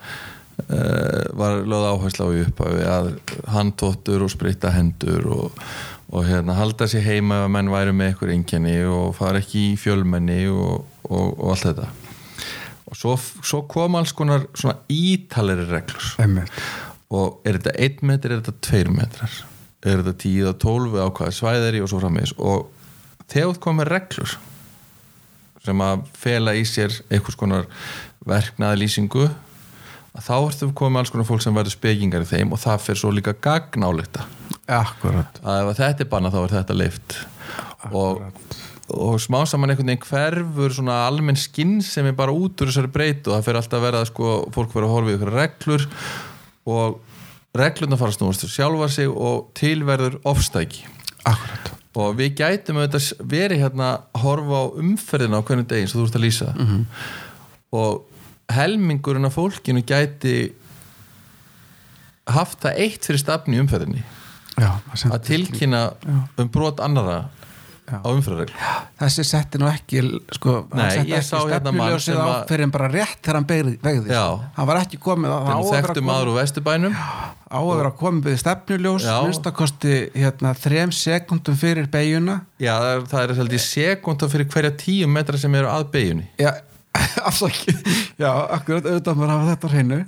var 1.36 1.60
lögð 1.68 1.90
áhersla 1.92 2.26
á 2.26 2.30
í 2.32 2.40
upphafi 2.46 2.86
að 2.88 3.10
handtóttur 3.52 4.24
og 4.24 4.32
spritta 4.32 4.72
hendur 4.72 5.28
og, 5.28 5.60
og 6.08 6.24
hérna, 6.26 6.56
halda 6.56 6.88
sér 6.90 7.04
heima 7.04 7.42
ef 7.42 7.46
að 7.46 7.52
menn 7.58 7.70
væri 7.72 7.94
með 7.96 8.10
eitthvað 8.12 8.32
einkenni 8.36 8.76
og 8.88 9.12
fara 9.18 9.42
ekki 9.42 9.66
í 9.72 9.76
fjölmenni 9.80 10.46
og, 10.48 10.86
og, 11.10 11.28
og 11.36 11.52
allt 11.52 11.68
þetta. 11.68 11.90
Og 12.86 12.98
svo, 12.98 13.14
svo 13.44 13.62
kom 13.68 13.98
alls 13.98 14.14
konar 14.16 14.46
svona 14.56 14.78
ítaleri 14.92 15.66
reglur. 15.68 16.10
Einmitt. 16.22 16.64
og 17.12 17.46
er 17.46 17.60
þetta 17.60 17.76
1 17.86 18.02
metr, 18.06 18.32
er 18.32 18.42
þetta 18.42 18.66
2 18.66 18.96
metrar? 18.96 19.38
Er 19.86 20.00
þetta 20.00 20.18
10 20.24 20.50
og 20.50 20.60
12 20.64 20.98
á 20.98 21.06
hvaða 21.06 21.34
svæðari 21.36 21.82
og 21.84 21.90
svo 21.92 22.00
framvegis? 22.02 22.32
Og 22.38 22.70
þegar 23.30 23.52
þú 23.52 23.64
komið 23.66 23.90
reglur 23.92 24.36
sem 25.66 25.82
að 25.82 26.06
fela 26.14 26.54
í 26.54 26.62
sér 26.66 26.94
einhvers 27.10 27.38
konar 27.38 27.66
verknaðlýsingu 28.26 29.26
að 29.26 29.45
þá 30.24 30.34
ertu 30.38 30.72
komið 30.76 31.02
alls 31.02 31.12
konar 31.14 31.28
fólk 31.28 31.44
sem 31.44 31.54
verður 31.56 31.76
spekingar 31.76 32.24
í 32.24 32.30
þeim 32.30 32.52
og 32.56 32.62
það 32.62 32.82
fer 32.86 33.00
svo 33.00 33.12
líka 33.14 33.36
gagnálita 33.36 34.26
Akkurat. 34.66 35.38
Að 35.46 35.70
ef 35.70 35.78
þetta 35.78 36.02
er 36.02 36.08
banna 36.10 36.30
þá 36.34 36.38
er 36.42 36.54
þetta 36.56 36.76
leift 36.76 37.16
og, 37.94 38.22
og 38.90 39.20
smá 39.22 39.38
saman 39.46 39.70
einhvern 39.70 39.92
veginn 39.92 40.02
hverfur 40.02 40.74
svona 40.74 41.04
almenn 41.06 41.38
skinn 41.38 41.78
sem 41.86 42.08
er 42.10 42.16
bara 42.18 42.34
út 42.34 42.58
úr 42.58 42.72
þessari 42.72 42.90
breytu. 42.90 43.30
Og 43.30 43.36
það 43.36 43.46
fer 43.46 43.60
alltaf 43.60 43.78
að 43.78 43.86
verða 43.86 44.08
sko, 44.10 44.32
fólk 44.54 44.74
verður 44.74 44.88
að 44.88 44.94
horfa 44.96 45.12
í 45.12 45.18
ykkur 45.18 45.32
reglur 45.36 45.86
og 46.66 46.98
reglurnar 47.56 48.00
fara 48.00 48.12
að 48.12 48.18
snúast 48.18 48.48
sjálfa 48.50 48.90
sig 48.96 49.12
og 49.12 49.46
tilverður 49.56 50.18
ofstæki. 50.26 50.82
Akkurat. 51.22 51.72
Og 51.96 52.18
við 52.18 52.34
gætum 52.42 52.82
auðvitað 52.82 53.30
verið 53.30 53.62
hérna 53.62 53.92
að 53.94 54.24
horfa 54.26 54.58
á 54.58 54.64
umferðina 54.82 55.38
á 55.40 55.46
hvernig 55.46 55.70
degi 55.70 55.86
eins 55.86 55.94
og 55.94 56.02
þú 56.02 56.08
ert 56.08 56.18
að 56.18 56.26
lýsa. 56.26 56.50
-hmm. 56.58 56.84
og 57.70 58.15
helmingurinn 58.52 59.24
af 59.26 59.34
fólkinu 59.36 59.82
gæti 59.86 60.36
haft 62.26 62.60
það 62.64 62.80
eitt 62.82 63.06
fyrir 63.06 63.22
stafni 63.22 63.58
í 63.58 63.62
umferðinni. 63.62 64.02
Já, 64.56 64.70
að 65.12 65.18
tilkynna 65.28 65.80
um 66.40 66.48
brot 66.48 66.78
annara 66.80 67.26
Já. 67.86 68.00
á 68.02 68.08
umferðarregl 68.08 68.54
þessi 68.98 69.24
setti 69.28 69.58
nú 69.60 69.66
ekki 69.68 70.00
sko, 70.34 70.54
Nei, 70.74 70.86
setti 70.90 71.12
ég 71.12 71.20
ekki 71.20 71.28
sá 71.28 71.36
hérna 71.44 71.70
mann 71.76 71.92
stefnuljósið 71.92 72.06
sem 72.08 72.16
á 72.18 72.26
að- 72.32 72.46
fyrir 72.48 72.64
en 72.66 72.72
bara 72.74 72.88
rétt 72.90 73.20
þegar 73.22 73.36
hann 73.38 73.46
begði, 73.46 73.74
vegði 73.84 74.10
Já. 74.16 74.24
hann 74.56 74.66
var 74.66 74.80
ekki 74.80 74.98
komið 75.04 75.28
á, 75.30 75.36
á, 75.36 75.38
að 75.38 75.46
þannig 75.46 75.70
vera 75.70 75.82
þekktu 75.86 76.00
komið- 76.00 76.08
maður 76.08 76.30
úr 76.32 76.38
vesturbænum. 76.40 76.94
Á 77.46 77.58
að 77.60 77.76
vera 77.76 77.90
komið 78.00 78.22
við 78.26 78.38
stefnuljós 78.42 79.04
Já. 79.06 79.16
minnstakosti 79.22 79.94
hérna, 80.16 80.54
þrem 80.64 80.90
sekundum 80.92 81.54
fyrir 81.56 81.86
beiguna 81.86 82.40
já, 82.58 82.74
það 82.80 82.90
er, 82.96 83.00
það 83.12 83.22
er 83.22 83.34
svolítið 83.36 83.62
sekúnda 83.68 84.28
fyrir 84.32 84.48
hverja 84.50 84.70
tíu 84.76 85.06
metra 85.06 85.38
sem 85.38 85.54
eru 85.54 85.68
að 85.68 85.84
beigjunni 85.92 86.26
já, 86.40 86.50
afsaki 87.28 87.74
já, 88.20 88.30
akkurat 88.56 88.86
auðvitað 88.86 89.18
maður 89.18 89.32
hafa 89.34 89.50
þetta 89.52 89.70
hreinu. 89.72 89.98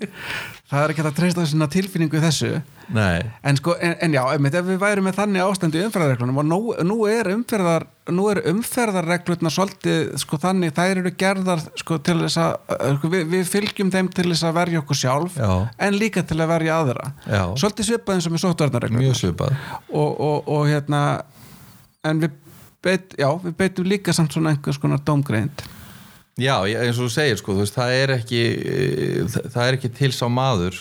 Það 0.69 0.83
er 0.83 0.93
ekki 0.93 1.03
að 1.05 1.15
treysta 1.17 1.45
sinna 1.49 1.67
tilfinningu 1.73 2.21
þessu. 2.21 2.49
Nei, 2.93 3.23
en 3.47 3.57
sko, 3.57 3.73
en, 3.85 3.95
en 4.05 4.17
já, 4.17 4.21
einmitt, 4.35 4.57
ef 4.57 4.67
við 4.69 4.81
værum 4.83 5.07
með 5.09 5.17
þannig 5.17 5.45
ástand 5.45 5.77
í 5.77 5.85
umferðarreglunum 5.87 6.41
og 6.43 6.47
nú, 6.49 6.59
nú 6.89 6.99
er 7.09 7.31
umferðar 7.33 7.87
nú 8.13 8.27
er 8.33 8.41
umferðarreglurna 8.49 9.53
svolítið, 9.53 10.13
sko 10.21 10.39
þannig, 10.41 10.73
þær 10.77 11.03
eru 11.03 11.13
gerðar 11.21 11.65
sko 11.77 11.99
til 12.05 12.19
þess 12.23 12.41
að, 12.41 12.77
sko, 12.99 13.13
við, 13.13 13.25
við 13.33 13.49
fylgjum 13.53 13.93
þeim 13.93 14.11
til 14.17 14.27
þess 14.31 14.47
að 14.49 14.59
verja 14.61 14.83
okkur 14.83 15.01
sjálf 15.03 15.37
Já. 15.37 15.53
en 15.89 15.99
líka 16.01 16.25
til 16.25 16.39
að 16.41 16.53
verja 16.55 16.79
aðra. 16.83 17.11
Já. 17.25 17.43
svolítið 17.61 17.91
svipað 17.91 18.19
eins 18.19 18.29
og 18.29 18.37
með 18.37 18.45
sóttvarnarreglum 18.45 19.05
mjög 19.05 19.19
svipað. 19.21 19.59
Og, 19.93 20.13
og, 20.13 20.53
og 20.57 20.69
hérna 20.69 21.03
en 22.09 22.23
við 22.25 22.37
beit, 22.85 23.17
já, 23.19 23.29
við 23.43 23.57
beitum 23.59 23.89
líka 23.89 24.15
samt 24.17 24.33
svona 24.33 24.55
einhvers 24.55 24.81
konar 24.81 25.03
dómgreind 25.05 25.65
Já, 26.39 26.55
eins 26.63 26.99
og 27.01 27.09
þú 27.09 27.11
segir 27.11 27.39
sko, 27.41 27.55
þú 27.57 27.65
veist, 27.65 27.75
það 27.75 27.93
er 27.99 28.13
ekki 28.19 28.43
það 29.33 29.49
það 29.55 29.65
er 29.69 29.77
ekki 29.79 29.91
til 29.99 30.13
sá 30.15 30.27
maður 30.31 30.77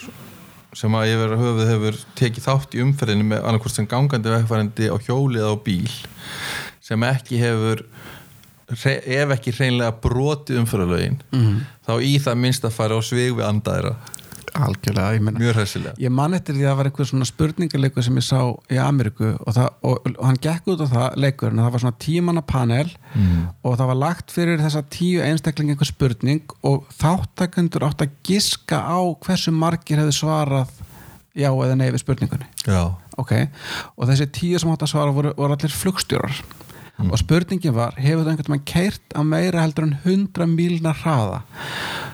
sem 0.77 0.93
að 0.99 1.09
yfir 1.15 1.31
höfuð 1.39 1.69
hefur 1.71 1.95
tekið 2.19 2.45
þátt 2.45 2.75
í 2.77 2.81
umferðinu 2.83 3.25
með 3.31 3.45
annarkvort 3.47 3.73
sem 3.73 3.87
gangandi 3.89 4.29
vegfærandi 4.35 4.89
á 4.93 4.97
hjóli 5.01 5.39
eða 5.41 5.55
á 5.55 5.63
bíl 5.65 5.89
sem 6.85 7.03
ekki 7.07 7.39
hefur 7.41 7.81
ef 8.67 9.31
ekki 9.37 9.53
hreinlega 9.55 9.95
brotið 10.03 10.59
umferðalögin 10.61 11.17
Mhm. 11.31 11.57
þá 11.87 11.91
í 12.03 12.13
það 12.19 12.37
minnst 12.43 12.65
að 12.67 12.75
fara 12.77 12.99
á 12.99 13.01
svig 13.01 13.33
við 13.33 13.47
andaðira 13.47 13.95
algjörlega, 14.65 15.21
mjög 15.37 15.57
hræsilega 15.57 15.93
ég 16.01 16.13
man 16.13 16.37
eftir 16.37 16.57
því 16.57 16.65
að 16.65 16.69
það 16.69 16.79
var 16.79 16.89
einhver 16.89 17.09
svona 17.11 17.29
spurningaleikur 17.29 18.07
sem 18.07 18.19
ég 18.19 18.27
sá 18.27 18.41
í 18.73 18.79
Ameríku 18.81 19.29
og, 19.35 19.51
það, 19.55 19.69
og, 19.89 20.09
og 20.13 20.25
hann 20.25 20.41
gekk 20.47 20.71
út 20.73 20.83
á 20.83 20.87
það 20.93 21.19
leikurinn 21.25 21.63
það 21.63 21.71
var 21.75 21.85
svona 21.85 22.01
tímanna 22.07 22.43
panel 22.47 22.91
mm. 23.13 23.45
og 23.63 23.77
það 23.79 23.91
var 23.93 24.01
lagt 24.03 24.35
fyrir 24.35 24.61
þessa 24.63 24.83
tíu 24.93 25.23
einstakling 25.25 25.73
einhver 25.73 25.91
spurning 25.91 26.57
og 26.67 26.85
þáttakundur 26.97 27.87
átt 27.87 28.05
að 28.05 28.19
giska 28.27 28.81
á 28.83 28.99
hversu 29.25 29.53
margir 29.55 30.01
hefðu 30.01 30.17
svarað 30.19 30.77
já 31.37 31.49
eða 31.51 31.75
nei 31.77 31.89
við 31.93 32.01
spurningunni. 32.01 32.47
Já, 32.65 32.81
ok, 33.21 33.33
og 33.95 34.09
þessi 34.09 34.29
tíu 34.33 34.61
sem 34.61 34.71
átt 34.73 34.85
að 34.87 34.93
svara 34.93 35.13
voru, 35.13 35.33
voru 35.37 35.53
allir 35.53 35.73
flugstjórar 35.73 36.41
og 37.05 37.19
spurningin 37.21 37.75
var, 37.75 37.93
hefur 38.01 38.23
það 38.23 38.31
einhvern 38.33 38.55
veginn 38.55 38.67
keirt 38.71 39.13
á 39.13 39.21
meira 39.21 39.61
heldur 39.61 39.85
en 39.85 39.95
100 40.01 40.49
mílna 40.49 40.95
hraða? 40.97 41.43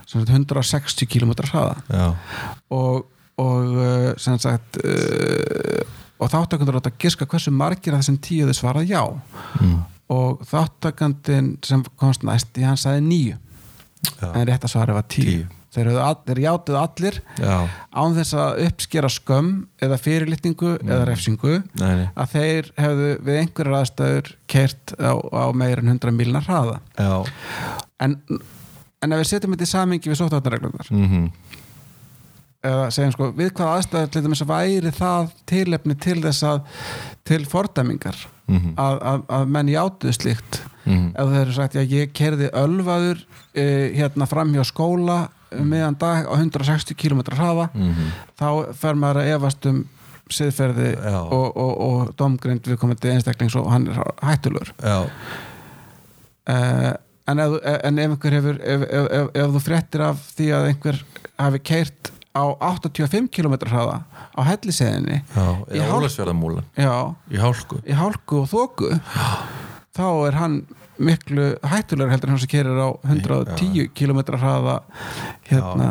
Sem 0.03 0.19
sagt 0.19 0.33
160 0.33 1.07
km 1.07 1.31
hraða. 1.47 2.09
Og, 2.73 3.05
og 3.39 3.77
uh, 3.77 4.09
sem 4.19 4.39
sagt 4.43 4.81
uh, 4.83 5.83
og 6.23 6.31
þáttakandur 6.31 6.79
átt 6.79 6.91
að 6.91 6.99
giska 7.03 7.27
hversu 7.29 7.51
margir 7.53 7.95
af 7.95 8.03
þessum 8.03 8.19
tíu 8.23 8.47
þau 8.47 8.57
svarað 8.57 8.91
já. 8.91 9.01
Mm. 9.61 9.79
og 10.13 10.43
þáttakandin 10.47 11.53
sem 11.65 11.83
komst 11.99 12.25
næst 12.27 12.59
í 12.59 12.65
hann 12.67 12.79
sagði 12.79 13.23
já. 13.31 13.37
en 14.33 14.47
rétt 14.47 14.67
að 14.67 14.73
svara 14.75 14.95
var 14.95 15.07
tíu, 15.07 15.25
Tíu. 15.25 15.62
Þeir, 15.73 15.89
all, 16.03 16.17
þeir 16.27 16.41
játuðu 16.45 16.79
allir 16.79 17.17
já. 17.41 17.55
án 17.93 18.15
þess 18.17 18.33
að 18.37 18.61
uppskera 18.67 19.09
skömm 19.13 19.51
eða 19.83 19.97
fyrirlitningu 20.01 20.73
eða 20.83 21.05
refsingu 21.09 21.55
Nei, 21.81 21.93
nei. 22.01 22.07
að 22.15 22.33
þeir 22.35 22.71
hefðu 22.77 23.09
við 23.29 23.39
einhverjar 23.41 23.79
aðstæður 23.81 24.33
kert 24.53 24.95
á, 25.01 25.11
á 25.17 25.45
meira 25.53 25.81
en 25.83 25.93
100 25.95 26.13
milna 26.17 26.43
hraða 26.45 26.79
en, 28.03 28.17
en 29.01 29.11
ef 29.17 29.23
við 29.23 29.31
setjum 29.33 29.55
þetta 29.57 29.67
í 29.69 29.73
samingi 29.73 30.13
við 30.13 30.21
sóttvarnarreglunar 30.23 30.93
Mm 30.93 31.31
eða 32.63 32.85
segjum 32.95 33.11
sko, 33.11 33.25
við 33.35 33.49
hvað 33.57 33.71
aðstæður 33.75 34.11
til 34.13 34.21
þess 34.23 34.43
að 34.45 34.51
væri 34.53 34.91
það 34.95 35.31
tilefni 35.51 35.95
til 35.99 36.13
þess 36.23 36.45
að 36.47 36.61
til 37.27 37.41
fordæmingar 37.51 38.21
Mhm. 38.43 38.73
að, 38.75 38.97
að, 39.07 39.21
að 39.37 39.45
menn 39.55 39.69
játuðu 39.71 40.13
slíkt 40.17 40.57
Mhm. 40.85 41.05
ef 41.15 41.27
þeir 41.31 41.41
eru 41.41 41.53
sagt, 41.55 41.75
já 41.75 41.83
ég 41.87 42.13
kerði 42.15 42.49
ölvaður 42.59 43.21
e, 43.55 43.65
hérna 43.95 44.27
fram 44.27 44.51
hjá 44.55 44.63
skóla 44.67 45.17
meðan 45.61 45.97
dag 46.01 46.25
á 46.25 46.33
160 46.37 46.95
km 46.97 47.21
hraða 47.35 47.69
Mhm. 47.73 48.11
þá 48.39 48.73
fer 48.73 48.95
maður 48.95 49.21
að 49.23 49.31
efast 49.37 49.65
um 49.69 49.83
siðferði 50.33 50.93
Já. 50.97 51.19
og, 51.19 51.57
og, 51.57 51.73
og 51.87 52.13
domgrind 52.17 52.63
við 52.65 52.77
komandi 52.81 53.11
einstaklings 53.11 53.55
og 53.59 53.67
hann 53.69 53.87
er 53.91 53.99
hættulur 54.23 54.71
uh, 56.49 56.93
en, 57.27 57.39
ef, 57.43 57.57
en 57.83 57.99
ef 57.99 58.09
einhver 58.15 58.37
hefur 58.39 58.57
ef, 58.63 58.81
ef, 58.87 59.07
ef, 59.19 59.29
ef 59.43 59.53
þú 59.57 59.61
fréttir 59.67 60.03
af 60.07 60.23
því 60.37 60.47
að 60.57 60.69
einhver 60.71 61.01
hafi 61.39 61.59
keirt 61.59 62.11
á 62.33 62.43
85 62.65 63.27
km 63.35 63.53
hraða 63.69 63.99
á 64.33 64.41
helliseðinni 64.47 65.19
í 67.29 67.37
hálku. 67.37 67.77
Í 67.85 67.93
hálku. 67.93 68.39
Og 68.41 68.49
þóku 68.49 68.89
þá 69.93 70.05
er 70.27 70.39
hann 70.39 70.55
miklu 70.97 71.53
hættulegur 71.63 72.13
heldur 72.13 72.29
en 72.29 72.35
hann 72.35 72.43
sem 72.43 72.51
keirir 72.51 72.77
á 72.77 72.89
110 73.07 73.89
km 73.97 74.21
hraða 74.37 74.77
hérna 75.49 75.89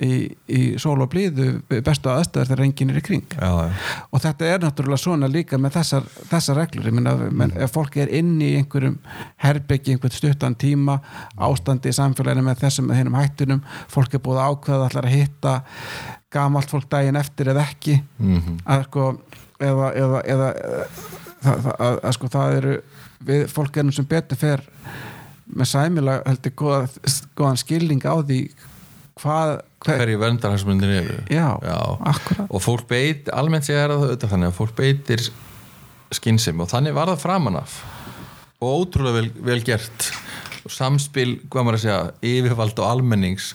í, 0.00 0.14
í 0.48 0.60
sól 0.80 0.98
og 1.04 1.10
blíðu 1.12 1.46
bestu 1.84 2.10
aðstæður 2.12 2.50
þegar 2.50 2.62
enginn 2.64 2.92
er 2.92 3.00
í 3.00 3.04
kring. 3.04 3.34
Já, 3.36 3.50
já. 3.66 3.74
og 4.08 4.22
þetta 4.24 4.48
er 4.48 4.62
náttúrulega 4.64 5.02
svona 5.02 5.30
líka 5.30 5.58
með 5.60 5.76
þessar, 5.78 6.06
þessar 6.30 6.60
reglur. 6.62 6.88
Ég 6.88 6.96
menna, 6.96 7.14
menn, 7.28 7.54
ef 7.60 7.74
fólk 7.74 7.98
er 8.00 8.12
inni 8.20 8.52
í 8.52 8.60
einhverjum 8.60 8.96
herbyggi, 9.44 9.94
einhvern 9.94 10.16
stuttan 10.16 10.56
tíma 10.60 11.00
ástandi 11.36 11.92
í 11.92 11.96
samfélaginu 11.96 12.46
með 12.46 12.64
þessum 12.64 12.90
með 12.90 13.02
heinum 13.02 13.20
hættunum, 13.20 13.62
fólk 13.92 14.16
er 14.16 14.24
búið 14.24 14.42
að 14.42 14.54
ákveða 14.54 14.88
allar 14.90 15.10
að 15.10 15.16
hitta 15.18 15.56
gamalt 16.32 16.72
fólk 16.72 16.88
daginn 16.92 17.20
eftir 17.20 17.52
eða 17.52 17.66
ekki. 17.68 18.00
Mm 18.18 18.58
að 18.64 18.86
sko 18.88 19.06
eða, 19.60 19.92
eða, 19.98 20.20
eða 20.24 20.48
það, 21.42 21.62
það, 21.64 21.72
að, 21.74 21.98
að 22.08 22.14
sko 22.16 22.30
það 22.32 22.56
eru 22.60 22.74
við, 23.26 23.46
fólk 23.52 23.76
er 23.76 23.86
nú 23.86 23.94
sem 23.94 24.08
betur 24.08 24.40
fer 24.40 24.64
með 25.50 25.70
sæmilega 25.72 26.22
heldur 26.28 26.54
góða, 26.58 26.82
góðan 27.38 27.60
skilning 27.60 28.04
á 28.06 28.14
því 28.22 28.40
hvað 29.20 29.54
hver, 29.84 30.02
hverju 30.02 30.20
verndarhagsmundin 30.20 30.96
eru. 31.00 31.16
Já, 31.32 31.48
já. 31.64 31.78
og 32.46 32.62
fólk 32.62 32.86
beit, 32.90 33.30
almennt 33.34 33.68
segja 33.68 33.86
er 33.86 33.94
það 33.94 34.04
auðvitað 34.04 34.34
þannig 34.34 34.50
að 34.50 34.58
fólk 34.58 34.76
beitir 34.78 35.24
skynsemi 36.14 36.64
og 36.64 36.70
þannig 36.72 36.96
var 36.96 37.12
það 37.12 37.24
framan 37.24 37.60
af. 37.60 37.78
Og 38.60 38.82
ótrúlega 38.84 39.20
vel, 39.20 39.30
vel 39.50 39.60
gert. 39.64 40.10
Og 40.66 40.72
samspil, 40.74 41.38
hvað 41.48 41.66
maður 41.66 41.78
að 41.78 41.84
segja 41.86 42.00
yfirvald 42.30 42.82
og 42.82 42.90
almennings 42.90 43.54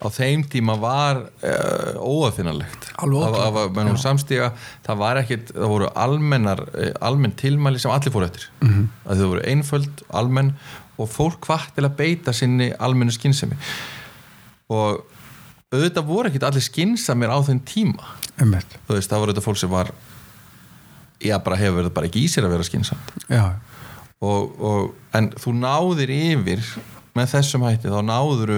á 0.00 0.06
þeim 0.08 0.42
tíma 0.48 0.76
var 0.80 1.22
uh, 1.44 2.00
óafinnalegt 2.00 2.90
samstíga 4.00 4.50
það 4.86 5.00
var 5.02 5.20
ekkit, 5.22 5.52
það 5.54 5.72
voru 5.74 5.90
almennar 6.04 6.64
uh, 6.72 6.90
almenn 7.04 7.36
tilmæli 7.36 7.80
sem 7.82 7.92
allir 7.92 8.14
fóru 8.14 8.28
eftir. 8.28 8.48
Mm 8.62 8.72
-hmm. 8.72 8.90
að 9.06 9.22
þau 9.22 9.30
voru 9.34 9.46
einföld, 9.52 10.04
almenn 10.08 10.52
og 11.00 11.08
fólk 11.08 11.46
hvart 11.48 11.74
til 11.74 11.84
að 11.84 11.96
beita 11.96 12.32
sinni 12.32 12.72
almennu 12.78 13.12
skynsemi. 13.12 13.56
Og 14.70 15.04
auðvitað 15.70 16.06
voru 16.06 16.28
ekkit 16.28 16.46
allir 16.48 16.64
skynsamir 16.64 17.30
á 17.30 17.38
þeim 17.46 17.60
tíma. 17.64 18.16
Veist, 18.88 19.10
það 19.10 19.20
voru 19.20 19.32
þetta 19.32 19.44
fólk 19.44 19.60
sem 19.60 19.70
var 19.70 19.92
já, 21.20 21.36
bara 21.38 21.56
hefur 21.60 21.84
þetta 21.84 21.94
bara 21.94 22.08
ekki 22.08 22.24
í 22.24 22.30
sér 22.30 22.48
að 22.48 22.56
vera 22.56 22.66
skynsamt. 22.66 23.12
Já, 23.28 23.44
og, 24.20 24.56
og, 24.60 24.94
en 25.16 25.30
þú 25.40 25.54
náðir 25.60 26.12
yfir 26.14 26.64
með 27.16 27.32
þessum 27.34 27.66
hætti, 27.66 27.90
þá 27.90 28.00
náður 28.06 28.52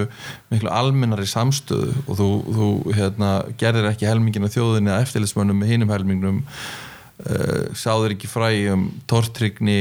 miklu 0.52 0.70
almennari 0.72 1.26
samstöðu 1.28 1.92
og 2.04 2.18
þú, 2.18 2.28
þú 2.52 2.70
hérna, 2.98 3.32
gerðir 3.60 3.90
ekki 3.92 4.08
helmingin 4.10 4.48
af 4.48 4.54
þjóðinni 4.56 4.92
að 4.92 5.04
eftirlitsmönnum 5.06 5.62
með 5.62 5.72
hinum 5.72 5.92
helmingnum 5.94 6.40
uh, 6.44 7.68
sáður 7.72 8.16
ekki 8.16 8.30
fræ 8.30 8.50
um 8.74 8.88
tortrygni 9.10 9.80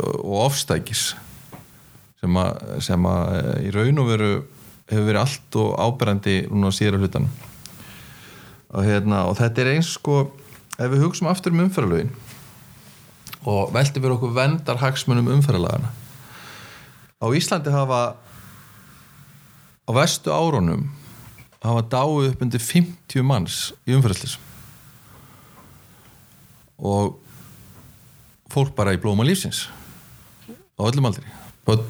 og 0.00 0.46
ofstækis 0.48 1.10
sem 2.20 2.36
að, 2.36 2.58
sem 2.84 3.06
að 3.08 3.36
eh, 3.36 3.52
í 3.64 3.70
raun 3.72 4.02
og 4.02 4.10
veru 4.10 4.32
hefur 4.90 5.06
verið 5.06 5.22
allt 5.22 5.56
og 5.60 5.70
áberandi 5.80 6.34
núna 6.50 6.68
á 6.68 6.76
síðara 6.76 7.00
hlutan 7.00 7.30
og, 8.70 8.82
hérna, 8.84 9.22
og 9.30 9.38
þetta 9.38 9.62
er 9.62 9.72
eins 9.76 9.94
sko 9.96 10.18
ef 10.76 10.90
við 10.90 11.06
hugsaum 11.06 11.30
aftur 11.30 11.54
um 11.54 11.62
umferðalögin 11.64 12.12
og 13.48 13.72
veltum 13.72 14.04
við 14.04 14.16
okkur 14.16 14.36
vendar 14.36 14.82
hagsmunum 14.82 15.30
umferðalagana 15.32 15.94
á 17.20 17.26
Íslandi 17.36 17.72
hafa 17.72 18.00
á 19.86 19.90
vestu 19.92 20.32
árunum 20.32 20.88
hafa 21.60 21.82
dáið 21.92 22.30
upp 22.32 22.44
undir 22.46 22.62
50 22.64 23.26
manns 23.26 23.58
í 23.84 23.96
umferðslisum 23.96 24.48
og 26.80 27.18
fólk 28.50 28.72
bara 28.74 28.94
í 28.96 29.00
blóma 29.00 29.22
lífsins. 29.26 29.66
Á 30.48 30.82
öllum 30.88 31.10
aldri. 31.10 31.26
Börn, 31.68 31.84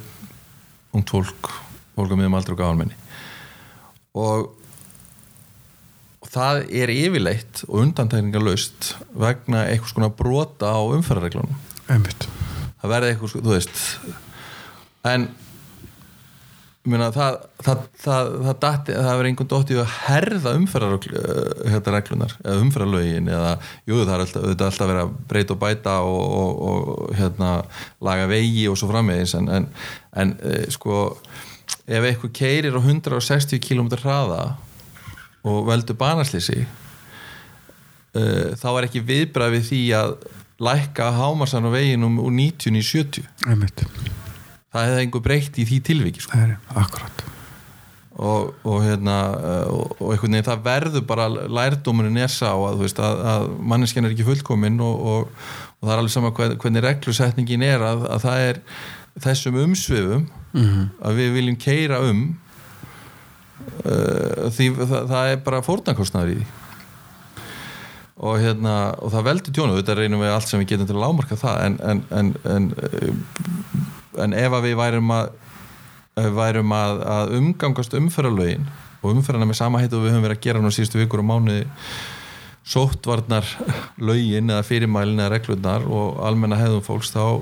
ungt 0.90 1.12
fólk 1.14 1.52
fólk 1.94 2.10
á 2.10 2.16
miðum 2.18 2.34
aldri 2.38 2.56
og 2.56 2.60
gáðanmenni 2.60 2.96
og, 4.18 4.48
og 6.18 6.30
það 6.32 6.64
er 6.74 6.90
yfirleitt 6.90 7.62
og 7.68 7.84
undantækningarlaust 7.84 8.94
vegna 9.14 9.66
eitthvað 9.68 9.92
skona 9.92 10.10
brota 10.10 10.72
á 10.74 10.80
umferðarreglunum. 10.96 11.54
Einmitt. 11.90 12.26
Það 12.80 12.94
verði 12.94 13.12
eitthvað, 13.12 13.36
þú 13.36 13.54
veist 13.54 13.84
en 15.08 15.28
meina, 16.90 17.10
það 17.12 17.36
það, 17.60 17.82
það, 18.00 18.30
það, 18.44 18.54
datti, 18.62 18.94
það 18.96 19.18
verði 19.18 19.30
einhvern 19.30 19.50
dóttið 19.52 19.80
að 19.82 19.94
herða 20.06 20.54
umferðar 20.58 21.08
hérna 21.68 21.94
reglunar, 21.94 22.34
eða 22.40 22.64
umferðarlögin 22.64 23.30
eða, 23.30 23.52
jú, 23.88 24.00
það 24.00 24.14
er 24.14 24.24
alltaf, 24.24 24.48
alltaf 24.54 24.90
verið 24.90 25.02
að 25.02 25.12
breyta 25.32 25.54
og 25.56 25.60
bæta 25.60 25.94
og, 26.08 26.24
og, 26.40 26.62
og 26.70 27.14
hérna, 27.18 27.52
laga 28.06 28.26
vegi 28.30 28.66
og 28.70 28.80
svo 28.80 28.90
framvegis. 28.90 29.36
En, 29.38 29.50
en, 29.58 29.68
en 30.24 30.34
e, 30.40 30.56
sko 30.72 31.04
ef 31.90 32.06
eitthvað 32.06 32.34
keirir 32.38 32.76
á 32.76 32.80
160 32.80 33.60
km 33.62 33.92
hraða 34.00 34.42
og 35.46 35.66
veldur 35.68 35.96
banaslýsi 36.00 36.62
uh, 36.62 38.52
þá 38.58 38.68
er 38.72 38.88
ekki 38.88 39.04
viðbrað 39.06 39.56
við 39.56 39.68
því 39.70 39.82
að 40.00 40.16
lækka 40.60 41.12
hámarsan 41.16 41.68
á 41.68 41.70
veginum 41.72 42.18
úr 42.20 42.34
90 42.36 42.76
í 42.76 42.84
70 42.84 43.48
einmitt, 43.48 43.84
það 44.70 44.88
hefði 44.88 45.04
einhver 45.04 45.24
breytt 45.26 45.60
í 45.60 45.66
því 45.68 45.78
tilviki 45.90 46.24
sko. 46.24 46.38
það 46.38 46.82
akkurat. 46.84 47.24
Og, 48.20 48.50
og 48.68 48.82
hérna 48.84 49.16
uh, 49.38 49.66
og, 49.72 49.94
og 49.96 50.12
einhvern 50.12 50.34
veginn 50.34 50.48
það 50.50 50.64
verður 50.66 51.04
bara 51.08 51.28
lærdómunin 51.30 52.20
er 52.20 52.32
sá 52.32 52.50
að, 52.52 52.82
veist, 52.82 53.00
að, 53.00 53.22
að 53.32 53.48
manneskjan 53.72 54.08
er 54.08 54.14
ekki 54.14 54.26
fullkomin 54.28 54.76
og, 54.84 55.06
og, 55.12 55.48
og 55.78 55.86
það 55.86 55.94
er 55.94 56.02
alveg 56.02 56.14
sama 56.16 56.32
hvern, 56.36 56.58
hvernig 56.60 56.84
reglusetningin 56.84 57.64
er 57.64 57.86
að, 57.86 58.04
að 58.12 58.26
það 58.26 58.46
er 58.50 58.62
þessum 59.24 59.58
umsvifum 59.62 60.28
að 61.00 61.20
við 61.20 61.34
viljum 61.38 61.58
keira 61.60 62.00
um 62.04 62.24
uh, 63.84 64.48
því 64.52 64.72
það, 64.78 64.98
það 65.10 65.32
er 65.32 65.44
bara 65.46 65.62
fórnankostnaður 65.64 66.34
í 66.34 66.40
því. 66.40 66.48
Og 68.20 68.36
hérna 68.42 68.74
og 69.00 69.14
það 69.14 69.28
veldur 69.30 69.54
tjónu, 69.56 69.76
þetta 69.78 69.96
reynum 69.96 70.20
við 70.20 70.34
allt 70.34 70.50
sem 70.50 70.60
við 70.60 70.74
getum 70.74 70.90
til 70.90 70.98
að 70.98 71.04
lámarka 71.06 71.38
það 71.40 71.62
en, 71.64 71.78
en, 71.88 72.02
en, 72.18 72.32
en, 72.52 72.66
eh, 72.84 73.86
en 74.24 74.36
ef 74.36 74.56
að 74.56 74.68
við 74.68 74.78
værum 74.80 75.14
að 75.16 75.32
værum 76.20 76.72
að, 76.74 77.02
að 77.06 77.34
umgangast 77.38 77.94
umferðarlögin 77.96 78.66
og 79.00 79.14
umferðarna 79.14 79.48
með 79.48 79.60
sama 79.60 79.80
heitu 79.80 79.96
og 79.98 80.04
við 80.04 80.14
höfum 80.14 80.24
verið 80.26 80.38
að 80.38 80.46
gera 80.46 80.62
nú 80.62 80.72
síðustu 80.74 81.00
vikur 81.00 81.22
og 81.22 81.28
mánuði 81.30 81.62
sóttvarnar 82.70 83.46
lögin 83.98 84.52
eða 84.52 84.66
fyrirmælin 84.66 85.22
eða 85.22 85.32
reglurnar 85.36 85.86
og 85.88 86.20
almenna 86.26 86.58
hefðum 86.60 86.84
fólks 86.84 87.12
þá, 87.14 87.40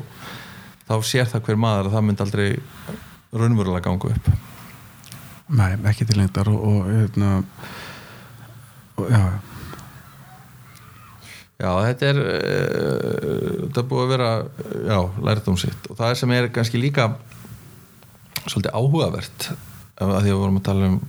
þá 0.87 0.95
sér 1.09 1.31
það 1.33 1.49
hver 1.49 1.61
maður 1.65 1.89
að 1.89 1.97
það 1.97 2.07
myndi 2.07 2.25
aldrei 2.27 2.49
raunverulega 3.33 3.85
ganga 3.89 4.13
upp. 4.15 4.31
Nei, 5.49 5.73
ekki 5.91 6.07
til 6.09 6.21
lengdar 6.21 6.49
og, 6.53 6.61
og, 6.61 6.89
hérna, 6.93 7.33
og 9.01 9.11
já, 9.11 9.23
Já, 11.59 11.73
þetta 11.89 12.07
er 12.13 12.19
uh, 12.23 13.55
þetta 13.65 13.83
er 13.83 13.87
búið 13.91 14.05
að 14.05 14.13
vera 14.13 14.31
já, 14.87 14.99
lært 15.27 15.49
um 15.51 15.57
sitt. 15.59 15.89
Og 15.91 15.99
það 15.99 16.13
er 16.13 16.21
sem 16.21 16.35
er 16.37 16.51
kannski 16.55 16.79
líka 16.79 17.09
svolítið 18.45 18.77
áhugavert 18.79 19.49
af 19.99 20.13
því 20.13 20.19
að 20.21 20.29
við 20.29 20.39
vorum 20.39 20.61
að 20.61 20.69
tala 20.69 20.91
um 20.93 21.01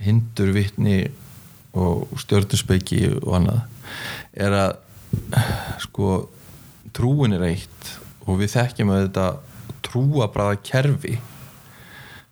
hindur 0.00 0.54
vitni 0.54 0.98
og 1.78 2.08
stjörnuspeiki 2.22 3.02
og 3.18 3.34
annað 3.36 3.60
er 4.38 4.56
að 4.56 4.72
sko 5.84 6.14
trúin 6.96 7.36
er 7.36 7.44
eitt 7.50 7.92
og 8.24 8.40
við 8.40 8.54
þekkjum 8.54 8.92
að 8.94 9.02
þetta 9.04 9.26
trúabræða 9.88 10.58
kerfi 10.64 11.18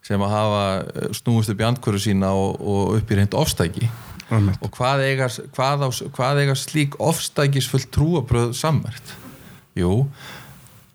sem 0.06 0.22
að 0.22 0.32
hafa 0.32 1.12
snúist 1.18 1.50
upp 1.52 1.62
í 1.62 1.66
andkvöru 1.66 2.00
sína 2.00 2.32
og, 2.36 2.60
og 2.60 2.96
upp 3.00 3.12
í 3.12 3.18
reynd 3.18 3.36
ofstæki 3.36 3.90
og 4.32 4.72
hvað 4.74 5.04
eiga, 5.06 5.28
hvað, 5.54 5.86
á, 5.86 5.88
hvað 6.16 6.42
eiga 6.42 6.56
slík 6.58 6.98
ofstækisfull 7.02 7.86
trúabröð 7.94 8.52
sammert? 8.58 9.14
Jú, 9.76 10.06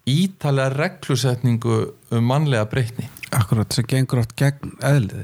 ítalega 0.09 0.73
reglusetningu 0.73 1.81
um 2.11 2.29
mannlega 2.31 2.65
breytni. 2.69 3.09
akkurat 3.31 3.71
sem 3.71 3.85
gengur 3.87 4.19
átt 4.19 4.33
gegn 4.35 4.73
eðlið 4.83 5.21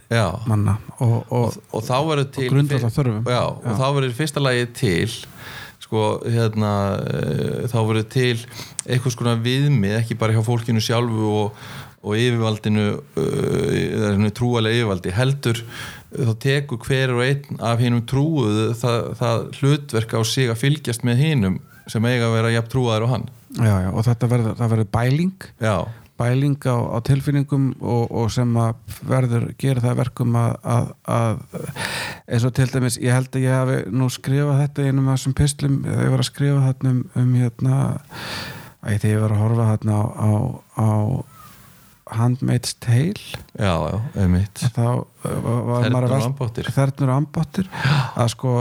manna 0.48 0.78
og, 1.04 1.26
og, 1.28 1.58
og 1.76 1.84
til... 2.32 2.48
grundvallar 2.54 2.94
þörfum. 2.96 3.26
Já, 3.28 3.42
og 3.44 3.66
Já. 3.66 3.74
þá 3.82 3.88
verður 3.98 4.14
fyrsta 4.16 4.44
lagi 4.44 4.68
til 4.78 5.18
sko, 5.84 6.06
hérna 6.24 6.72
eh, 7.04 7.66
þá 7.72 7.78
verður 7.82 8.08
til 8.14 8.38
eitthvað 8.88 9.16
skona 9.18 9.36
viðmið, 9.44 9.98
ekki 10.00 10.18
bara 10.20 10.36
hjá 10.36 10.46
fólkinu 10.48 10.84
sjálfu 10.84 11.34
og, 11.42 11.68
og 12.08 12.18
yfirvaldinu 12.18 12.88
uh, 13.20 14.28
trúalega 14.38 14.80
yfirvaldi 14.80 15.14
heldur 15.18 15.62
þá 16.16 16.34
tekur 16.42 16.82
hver 16.88 17.14
og 17.14 17.24
einn 17.26 17.62
af 17.68 17.82
hinnum 17.84 18.06
trúuðu 18.08 18.72
það, 18.80 19.00
það 19.20 19.46
hlutverk 19.60 20.16
á 20.16 20.22
sig 20.26 20.52
að 20.52 20.62
fylgjast 20.64 21.06
með 21.08 21.24
hinnum 21.26 21.62
sem 21.92 22.08
eiga 22.08 22.28
að 22.28 22.36
vera 22.38 22.52
jafn 22.56 22.72
trúaður 22.72 23.08
og 23.08 23.14
hann. 23.14 23.30
Já, 23.58 23.74
já, 23.86 23.90
og 23.94 24.04
þetta 24.04 24.30
verður, 24.32 24.84
bæling. 24.92 25.48
Já, 25.64 25.76
bæling 26.20 26.58
á, 26.68 26.76
á 26.76 26.98
tilfinningum 27.06 27.70
og, 27.80 28.12
og 28.12 28.32
sem 28.34 28.52
að 28.60 29.00
verður 29.08 29.48
gera 29.62 29.84
það 29.84 29.94
að 29.94 30.02
verkum 30.02 30.38
að, 30.40 30.54
að, 30.76 30.92
að 31.18 31.42
eins 32.28 32.48
og 32.48 32.54
til 32.58 32.68
dæmis, 32.74 33.00
ég 33.04 33.16
held 33.16 33.32
að 33.32 33.48
ég 33.48 33.56
hafi 33.56 33.80
nú 33.94 34.10
skrifað 34.12 34.62
þetta 34.64 34.88
einum 34.88 35.08
af 35.08 35.20
þessum 35.20 35.38
pislum 35.38 35.80
þegar 35.86 36.06
ég 36.08 36.14
var 36.16 36.24
að 36.24 36.30
skrifa 36.32 36.66
þarna 36.68 36.94
um, 36.94 37.02
um 37.22 37.34
hérna 37.38 37.80
æ, 38.84 38.90
þegar 38.98 39.12
ég 39.14 39.24
var 39.24 39.36
að 39.36 39.44
horfa 39.46 39.70
þarna 39.72 39.98
á, 40.02 40.04
á, 40.18 40.30
á 40.78 40.90
Handmaid's 42.16 42.74
Tale. 42.80 43.40
Já, 43.60 43.74
já, 43.92 43.98
einmitt. 44.24 44.64
Uh, 44.78 45.04
Þernur 46.76 47.10
og 47.10 47.16
ambáttir 47.18 47.70
að 48.16 48.28
sko 48.36 48.54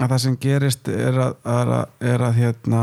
að 0.00 0.08
það 0.14 0.18
sem 0.24 0.36
gerist 0.40 0.88
er 0.88 1.18
að, 1.20 1.34
er 1.44 1.72
að, 1.76 1.84
er 2.14 2.24
að 2.24 2.38
hérna 2.40 2.82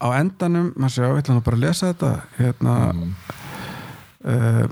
á 0.00 0.06
endanum, 0.16 0.70
maður 0.76 0.94
sjá, 0.96 1.04
ég 1.10 1.18
ætla 1.22 1.36
nú 1.36 1.42
bara 1.44 1.58
að 1.58 1.64
lesa 1.66 1.90
þetta 1.92 2.12
hérna 2.38 2.76
Mm. 2.94 3.14
uh, 4.24 4.66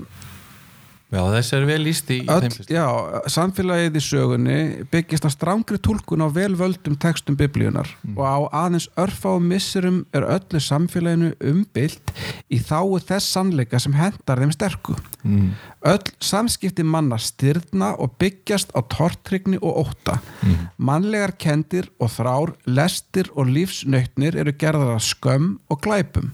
já, 1.09 1.21
þess 1.33 1.55
er 1.57 1.65
vel 1.69 1.79
líst 1.85 2.11
í, 2.13 2.19
öll, 2.29 2.45
þeim 2.45 2.71
já, 2.73 2.85
samfélagið 3.33 3.99
í 3.99 4.03
sögunni 4.05 4.59
byggist 4.93 5.25
á 5.25 5.29
strángri 5.33 5.79
túlkun 5.81 6.25
á 6.25 6.29
velvöldum 6.33 6.97
textum 7.01 7.37
biblíunar 7.39 7.89
og 8.15 8.23
á 8.25 8.37
aðeins 8.65 8.89
örfá 8.99 9.31
missurum 9.41 10.03
er 10.13 10.27
öllu 10.27 10.61
samfélaginu 10.63 11.33
umbylt 11.51 12.13
í 12.49 12.61
þáu 12.61 12.99
þess 13.01 13.33
sannleika 13.35 13.81
sem 13.81 13.97
hendar 13.97 14.43
þeim 14.43 14.53
sterku 14.55 14.97
mm. 15.23 15.51
Öll 15.87 16.11
samskipti 16.19 16.83
manna 16.83 17.15
styrna 17.23 17.93
og 18.03 18.17
byggjast 18.19 18.73
á 18.75 18.83
tortrygni 18.91 19.55
og 19.61 19.85
ótta. 19.85 20.17
Mannlegar 20.75 21.31
kendir 21.39 21.87
og 22.03 22.11
þrár, 22.11 22.51
lestir 22.67 23.29
og 23.31 23.47
lífsnautnir 23.47 24.35
eru 24.41 24.51
gerðar 24.59 24.97
af 24.97 25.05
skömm 25.07 25.53
og 25.71 25.79
glæpum 25.85 26.33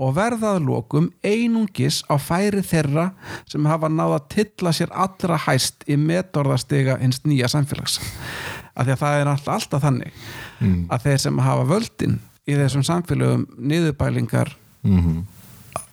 og 0.00 0.16
verðað 0.16 0.62
lokum 0.64 1.10
einungis 1.20 2.00
á 2.08 2.16
færi 2.16 2.64
þeirra 2.64 3.10
sem 3.44 3.68
hafa 3.68 3.92
náða 3.92 4.15
að 4.18 4.28
tilla 4.34 4.72
sér 4.76 4.92
allra 4.92 5.38
hæst 5.46 5.86
í 5.88 5.98
metorðastega 6.00 6.98
hins 7.02 7.22
nýja 7.24 7.50
samfélags. 7.52 8.00
Af 8.76 8.84
því 8.84 8.92
að 8.96 9.02
það 9.04 9.20
er 9.20 9.30
alltaf, 9.32 9.54
alltaf 9.54 9.84
þannig 9.86 10.26
að 10.92 11.06
þeir 11.06 11.22
sem 11.22 11.38
hafa 11.46 11.70
völdin 11.70 12.18
í 12.46 12.58
þessum 12.58 12.84
samfélögum 12.86 13.48
niðurbælingar 13.56 14.54
Mm 14.86 15.24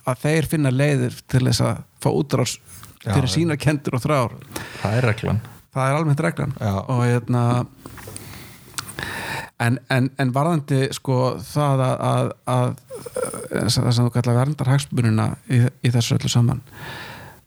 að 0.08 0.24
þeir 0.24 0.48
finna 0.48 0.72
leiðir 0.72 1.16
til 1.30 1.42
þess 1.46 1.64
að 1.64 1.82
fá 2.02 2.10
útrás 2.12 2.58
Já, 3.04 3.12
fyrir 3.12 3.30
sína 3.32 3.56
kendur 3.60 3.98
og 3.98 4.04
þrár. 4.04 4.36
Það 4.80 4.98
er 4.98 5.08
reglan. 5.10 5.40
Það 5.74 5.88
er 5.90 5.98
almennt 5.98 6.22
reglan. 6.24 6.54
Já. 6.60 6.74
og 6.80 7.02
hérna 7.04 7.42
en, 9.64 9.78
en, 9.92 10.10
en 10.20 10.34
varðandi 10.34 10.86
sko 10.96 11.18
það 11.44 11.82
að, 11.86 12.04
að, 12.04 12.30
að 12.54 12.68
það 13.54 13.90
sem 13.96 14.06
þú 14.06 14.12
kallar 14.14 14.38
verndar 14.40 14.72
hagsmunina 14.72 15.28
í, 15.48 15.64
í 15.84 15.92
þessu 15.94 16.18
öllu 16.18 16.32
saman 16.32 16.62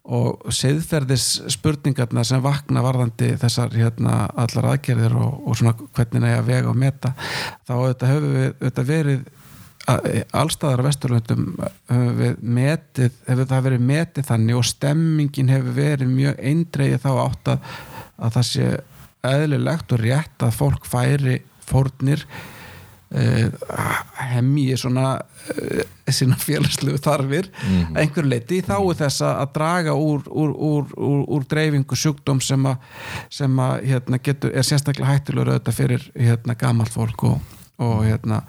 og 0.08 0.52
siðferðis 0.56 1.26
spurningarna 1.52 2.23
sem 2.27 2.40
vakna 2.44 2.84
varðandi 2.86 3.34
þessar 3.42 3.73
hérna 3.75 4.21
allar 4.40 4.69
aðgerðir 4.73 5.17
og, 5.19 5.42
og 5.50 5.58
svona 5.60 5.73
hvernig 5.98 6.23
næja 6.23 6.46
vega 6.48 6.71
og 6.71 6.79
meta 6.79 7.12
þá 7.67 7.73
þetta 7.75 8.12
hefur 8.13 8.29
við 8.38 8.48
þetta 8.62 8.86
verið 8.88 9.25
að- 9.92 10.08
allstaðar 10.42 10.84
á 10.84 10.88
vesturlöndum 10.88 11.46
hefur 11.92 12.38
metið, 12.42 13.12
hefur 13.27 13.50
það 13.52 13.65
verið 13.67 13.86
metið 13.92 14.29
þannig 14.31 14.60
og 14.62 14.69
stemmingin 14.71 15.52
hefur 15.52 15.77
verið 15.81 16.13
mjög 16.15 16.40
eindreið 16.52 16.98
þá 17.04 17.10
átt 17.25 17.52
að, 17.56 17.71
að 18.17 18.38
það 18.38 18.48
sé 18.54 18.69
eðlilegt 19.27 19.92
og 19.98 20.04
rétt 20.06 20.48
að 20.48 20.56
fólk 20.62 20.88
færi 20.88 21.40
fórnir 21.67 22.23
uh, 23.12 23.97
hemji 24.33 24.77
svona 24.77 25.17
uh, 25.21 25.81
sína 26.12 26.35
félagslegu 26.39 26.97
þarfir 27.03 27.49
Mhm. 27.63 27.95
að 27.95 28.01
einhver 28.01 28.25
leiti 28.27 28.62
þá 28.62 28.75
er 28.79 28.97
þess 29.01 29.21
að 29.27 29.53
draga 29.53 29.93
úr, 29.95 30.23
úr, 30.29 30.53
úr, 30.55 30.85
úr, 31.27 31.43
dreifingu 31.49 31.95
sjúkdóm 31.95 32.41
sem 32.41 32.63
að, 32.65 32.77
sem 33.29 33.60
að 33.60 33.83
hérna, 33.91 34.19
getur, 34.23 34.51
er 34.55 34.63
sérstaklega 34.63 35.12
hættilegur 35.13 35.53
auðvitað 35.53 35.77
fyrir 35.81 36.08
hérna, 36.15 36.55
gamalt 36.55 36.91
fólk 36.93 37.23
og, 37.23 37.39
og 37.79 38.05
hérna 38.05 38.41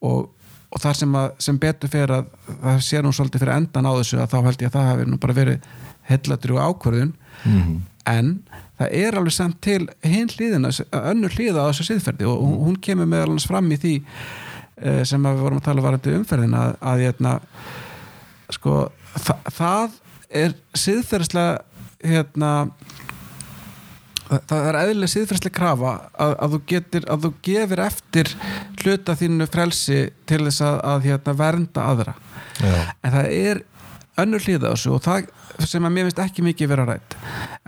og, 0.00 0.30
og 0.72 0.80
þar 0.82 0.94
sem, 1.00 1.14
að, 1.14 1.28
sem 1.38 1.58
betur 1.58 1.88
fyrir 1.92 2.10
að 2.20 2.26
það 2.62 2.80
sé 2.88 3.02
nú 3.02 3.12
svolítið 3.12 3.44
fyrir 3.44 3.56
endan 3.56 3.86
á 3.88 3.92
þessu 4.00 4.18
að 4.22 4.32
þá 4.34 4.38
held 4.48 4.62
ég 4.64 4.68
að 4.72 4.76
það 4.78 4.88
hefur 4.92 5.12
nú 5.12 5.18
bara 5.22 5.38
verið 5.42 5.68
heilladrjú 6.08 6.60
ákvörðun 6.64 7.14
Mhm. 7.44 7.74
en 8.10 8.28
það 8.78 8.92
er 9.02 9.18
alveg 9.18 9.34
samt 9.34 9.60
til 9.64 9.80
hinn 10.06 10.30
hlýðina, 10.32 10.70
önnur 11.02 11.34
hlýða 11.34 11.64
á 11.66 11.68
þessu 11.70 11.88
siðferði 11.90 12.28
og 12.30 12.44
hún- 12.66 12.80
kemur 12.84 13.08
meðal 13.10 13.32
hans 13.34 13.48
fram 13.50 13.70
í 13.74 13.78
því 13.80 13.94
eh, 14.82 15.02
sem 15.08 15.22
við 15.26 15.42
vorum 15.42 15.58
að 15.62 15.66
tala 15.70 15.84
varandi 15.84 16.14
umferðina 16.18 16.64
að, 16.68 16.76
að 16.92 17.04
hérna, 17.06 17.32
sko, 18.54 18.76
þa 19.18 19.38
það 19.58 19.98
er 20.42 20.54
siðferðislega 20.76 21.58
hérna 22.04 22.52
það, 24.28 24.60
er 24.68 24.78
eðlilega 24.82 25.12
siðferðislega 25.14 25.56
krafa 25.56 25.92
að, 26.20 26.34
að 26.44 26.54
þú 26.54 26.60
getur, 26.72 27.06
að 27.10 27.24
þú 27.24 27.30
gefir 27.48 27.82
eftir 27.86 28.30
hluta 28.82 29.16
þínu 29.18 29.48
frelsi 29.52 30.00
til 30.28 30.42
þess 30.46 30.62
að, 30.68 30.78
að 30.92 31.08
hérna, 31.08 31.34
vernda 31.40 31.86
aðra 31.92 32.14
Já. 32.60 32.74
en 33.02 33.14
það 33.16 33.30
er 33.38 33.62
önnur 34.22 34.42
hlýða 34.44 34.72
þessu 34.72 34.94
og 34.96 35.02
það 35.04 35.28
sem 35.68 35.86
að 35.88 35.94
mér 35.96 36.08
finnst 36.08 36.22
ekki 36.24 36.44
mikið 36.46 36.70
vera 36.72 36.84
rætt 36.88 37.16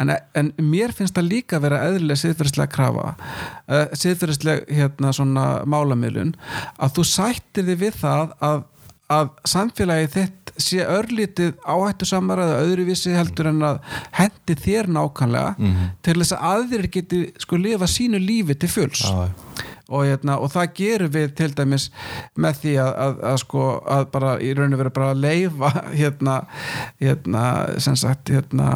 en, 0.00 0.12
en 0.38 0.50
mér 0.70 0.92
finnst 0.96 1.16
það 1.18 1.28
líka 1.30 1.60
vera 1.62 1.82
eðlilega 1.88 2.22
siðferðislega 2.24 2.72
krafa 2.74 3.06
uh, 3.14 3.86
siðferðislega 3.98 4.76
hérna 4.80 5.12
svona 5.16 5.46
málamiðlun 5.70 6.34
að 6.78 6.94
þú 6.98 7.06
sættir 7.14 7.66
þig 7.70 7.80
við 7.86 7.98
það 8.02 8.34
að, 8.50 8.62
að 9.10 9.32
samfélagi 9.54 10.12
þitt 10.16 10.36
sé 10.60 10.82
örlítið 10.84 11.54
áhættu 11.64 12.04
samar 12.10 12.42
eða 12.42 12.56
öðruvísi 12.66 13.14
heldur 13.16 13.48
en 13.48 13.62
að 13.64 13.78
hendi 14.18 14.56
þér 14.60 14.90
nákvæmlega 14.92 15.54
Mhm. 15.56 15.86
til 16.04 16.16
þess 16.20 16.34
að 16.36 16.42
aðrir 16.50 16.88
geti 16.98 17.20
sko 17.40 17.56
lifa 17.56 17.88
sínu 17.88 18.20
lífi 18.20 18.58
til 18.60 18.68
fulls 18.68 19.00
Já. 19.06 19.30
Og, 19.90 20.04
hérna, 20.06 20.36
og 20.38 20.52
það 20.54 20.70
gerum 20.78 21.12
við 21.16 21.32
til 21.40 21.50
dæmis 21.58 21.88
með 22.38 22.60
því 22.62 22.74
að, 22.84 22.90
að, 23.04 23.20
að 23.32 23.38
sko 23.42 23.64
að 23.98 24.04
bara 24.14 24.32
í 24.40 24.52
rauninu 24.54 24.78
vera 24.80 24.92
bara 24.94 25.10
að 25.14 25.22
leifa 25.24 25.70
hérna, 25.90 26.36
hérna 27.02 27.44
sem 27.82 27.98
sagt 27.98 28.30
hérna 28.32 28.70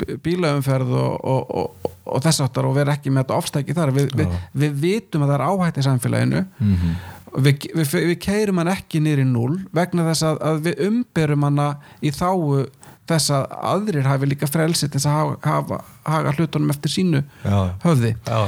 bí- 0.00 0.18
bílaumferð 0.24 0.92
og, 0.94 1.16
og, 1.34 1.54
og, 1.62 1.94
og 2.14 2.22
þess 2.24 2.44
áttar 2.46 2.68
og 2.70 2.76
vera 2.78 2.94
ekki 2.96 3.12
með 3.12 3.26
þetta 3.26 3.40
ofstæki 3.42 3.76
þar 3.76 3.94
við, 3.98 4.12
við, 4.22 4.36
við 4.64 4.76
vitum 4.86 5.24
að 5.26 5.32
það 5.34 5.38
er 5.40 5.48
áhætt 5.50 5.80
í 5.82 5.88
samfélaginu 5.90 6.44
Mhm. 6.60 6.94
og 7.30 7.44
við, 7.46 7.66
við, 7.78 8.14
keirum 8.24 8.58
hann 8.58 8.72
ekki 8.72 8.98
í 9.02 9.24
núl 9.24 9.60
vegna 9.76 10.06
þess 10.08 10.24
að, 10.26 10.38
að 10.50 10.56
við 10.66 10.80
umberum 10.88 11.44
hana 11.46 11.66
í 12.02 12.10
þáu 12.10 12.64
þess 13.10 13.30
að 13.34 13.44
aðrir 13.70 14.06
hafi 14.06 14.26
líka 14.30 14.46
frelsi 14.50 14.86
til 14.88 14.98
þess 15.00 15.06
að 15.10 15.16
hafa, 15.18 15.36
hafa, 15.46 15.78
hafa 16.06 16.32
hlutunum 16.38 16.70
eftir 16.70 16.92
sínu 16.94 17.22
Já. 17.42 17.60
höfði 17.82 18.12
Já. 18.26 18.40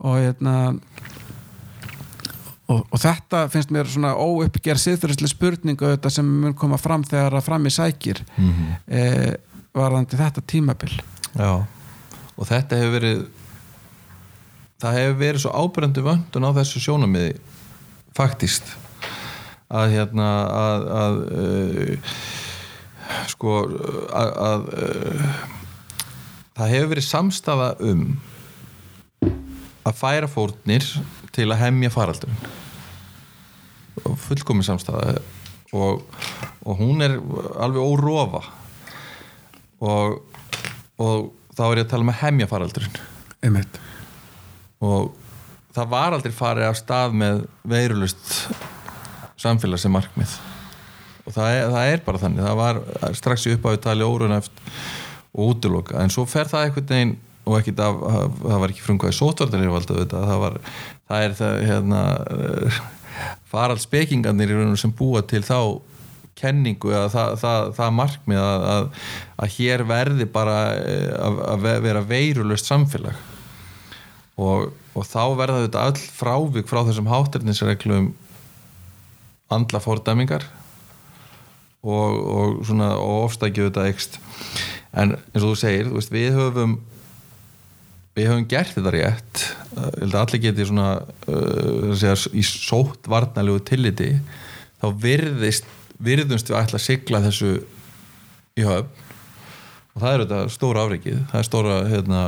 og 0.00 0.14
hérna 0.20 0.54
og, 2.68 2.80
og 2.90 2.98
þetta 3.02 3.44
finnst 3.52 3.70
mér 3.74 3.86
svona 3.90 4.14
óuppgerð 4.18 4.80
siðferðislega 4.82 5.32
spurningu 5.34 5.90
þetta 5.94 6.10
sem 6.10 6.26
mun 6.42 6.54
koma 6.58 6.78
fram 6.80 7.04
þegar 7.06 7.36
að 7.38 7.44
fram 7.46 7.66
í 7.68 7.72
sækir 7.74 8.22
Mhm. 8.36 8.72
eh, 8.88 9.34
varðandi 9.76 10.16
þetta 10.18 10.42
tímabil 10.46 10.94
Já, 11.36 11.50
og 12.36 12.48
þetta 12.48 12.78
hefur 12.80 12.94
verið 12.96 13.26
það 14.80 14.98
hefur 15.00 15.18
verið 15.20 15.42
svo 15.44 15.52
ábyrjandi 15.56 16.02
vöndun 16.04 16.46
á 16.48 16.50
þessu 16.56 16.80
sjónamiði 16.84 17.36
faktist 18.16 18.74
að 19.72 19.90
hérna 19.96 20.26
að, 20.46 20.84
að 20.96 21.16
uh, 21.36 22.16
sko 23.32 23.54
að, 24.14 24.30
að 24.46 24.66
uh, 24.72 25.40
það 26.56 26.70
hefur 26.74 26.90
verið 26.92 27.06
samstafa 27.08 27.68
um 27.84 28.04
að 29.86 29.98
færa 30.00 30.28
fórnir 30.30 30.86
til 31.36 31.48
að 31.50 31.62
hemja 31.64 31.92
faraldurinn. 31.92 32.54
Og 34.04 34.16
fullkomin 34.20 34.66
samstafa 34.66 35.18
og, 35.76 36.02
og 36.64 36.78
hún 36.80 37.04
er 37.04 37.16
alveg 37.60 37.82
órofa. 37.82 38.42
Og, 39.84 40.18
og 41.02 41.30
þá 41.56 41.62
er 41.66 41.82
ég 41.82 41.86
að 41.86 41.92
tala 41.92 42.08
með 42.08 42.20
hemja 42.22 42.50
faraldurinn. 42.50 43.00
Einmitt. 43.44 43.80
Og 44.84 45.12
það 45.76 45.92
var 45.92 46.16
aldrei 46.16 46.34
farið 46.34 46.70
af 46.70 46.80
stað 46.80 47.16
með 47.20 47.46
veirulust 47.68 48.34
samfélag 49.40 49.82
sem 49.82 49.92
markmið. 49.92 50.38
Og 51.26 51.34
það 51.34 51.52
er, 51.52 51.70
það 51.74 51.92
er 51.92 52.04
bara 52.06 52.22
þannig. 52.22 52.46
Það 52.46 52.60
var 52.62 52.82
strax 53.18 53.46
í 53.48 53.56
uppáðu 53.56 53.82
tali 53.84 54.06
órunæft 54.06 54.64
og 55.36 55.52
útiloka 55.52 56.00
en 56.00 56.12
svo 56.12 56.24
fer 56.28 56.48
það 56.48 56.68
einhvern 56.68 56.92
veginn 56.92 57.16
og 57.46 57.60
ekkit 57.60 57.80
af, 57.84 57.98
það 58.42 58.62
var 58.62 58.72
ekki 58.72 58.82
frumkvæði 58.82 59.14
sótvartanir 59.14 59.70
valda 59.70 59.98
þetta, 60.00 60.22
það 60.26 60.40
var 60.42 60.56
það 61.06 61.26
er 61.26 61.36
það 61.38 61.60
hérna 61.70 62.00
farald 63.50 63.82
spekingarnir 63.82 64.52
í 64.52 64.56
raunum 64.58 64.80
sem 64.80 64.92
búa 64.94 65.22
til 65.26 65.42
þá 65.46 65.80
kenningu 66.36 66.92
að 66.92 67.06
það, 67.14 67.30
það, 67.40 67.70
það 67.78 67.94
markmið 67.96 68.42
að, 68.42 68.66
að, 68.72 68.88
að 69.40 69.54
hér 69.56 69.84
verði 69.88 70.26
bara 70.34 70.58
eh, 70.76 71.08
að, 71.16 71.40
að 71.54 71.66
vera 71.86 72.02
veirulust 72.04 72.68
samfélag. 72.68 73.22
Og, 74.36 74.66
og 74.92 75.06
þá 75.08 75.22
verða 75.38 75.62
þetta 75.64 75.86
öll 75.88 76.02
frávik 76.18 76.68
frá 76.68 76.82
þessum 76.84 77.08
hátternisreglum 77.08 78.10
andla 79.52 79.80
fordæmingar 79.80 80.44
og, 81.86 82.18
og 82.18 82.68
og 82.74 83.14
ofstækju 83.22 83.70
þetta 83.70 83.86
ekst 83.88 84.18
en 84.96 85.14
eins 85.14 85.44
og 85.44 85.52
þú 85.52 85.56
segir, 85.60 85.88
þú 85.88 85.98
veist, 86.00 86.12
við 86.12 86.36
höfum 86.36 86.76
við 88.16 88.30
höfum 88.30 88.48
gert 88.48 88.72
þetta 88.72 88.92
rétt. 88.94 89.42
Allir 90.06 90.42
geti 90.42 90.66
svona 90.68 90.90
uh, 91.28 92.28
í 92.32 92.44
sótt 92.46 93.08
varnalegu 93.12 93.60
tilliti 93.68 94.14
þá 94.80 94.86
virðist 95.02 95.68
virðumst 96.02 96.50
við 96.50 96.58
ætla 96.58 96.80
að 96.80 96.84
sigla 96.84 97.22
þessu 97.24 97.52
í 98.56 98.64
höfn. 98.64 99.04
Og 99.96 100.02
það 100.02 100.10
er 100.12 100.22
þetta 100.24 100.40
stóra 100.52 100.84
afrikið 100.84 101.22
það 101.30 101.40
er 101.40 101.48
stóra, 101.48 101.76
hérna, 101.88 102.22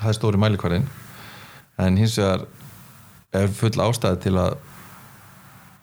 það 0.00 0.10
er 0.10 0.18
stóri 0.18 0.42
mælikvarinn 0.42 0.88
en 1.82 1.98
hins 1.98 2.16
vegar 2.18 2.46
er 3.38 3.52
full 3.56 3.74
ástæði 3.82 4.18
til 4.26 4.34
að 4.42 4.56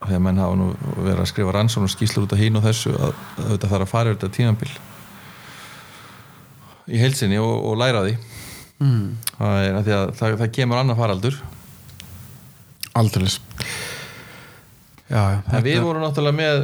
þegar 0.05 0.23
menn 0.23 0.39
hafa 0.39 0.57
nú 0.59 0.67
verið 0.99 1.23
að 1.23 1.31
skrifa 1.31 1.53
rannsókn 1.55 1.87
og 1.87 1.93
skýslur 1.93 2.27
út 2.27 2.35
af 2.35 2.39
hín 2.39 2.59
og 2.59 2.63
þessu 2.63 2.91
að 2.95 3.15
þetta 3.37 3.71
þarf 3.71 3.85
að 3.85 3.91
fara 3.91 4.11
yfir 4.11 4.19
þetta 4.19 4.35
tímanbil 4.37 4.71
í 6.89 7.01
heilsinni 7.01 7.39
og, 7.41 7.55
og 7.69 7.79
læra 7.79 8.03
því 8.07 8.15
mm. 8.79 9.05
það 9.37 9.63
er 9.63 9.79
að 9.79 9.87
því 9.87 9.95
að 9.97 10.11
það, 10.19 10.35
það 10.41 10.53
kemur 10.57 10.81
annar 10.81 10.99
faraldur 10.99 11.39
aldrei 12.99 13.29
já, 15.09 15.23
en 15.39 15.65
við 15.65 15.81
vorum 15.85 16.03
náttúrulega 16.03 16.39
með 16.39 16.63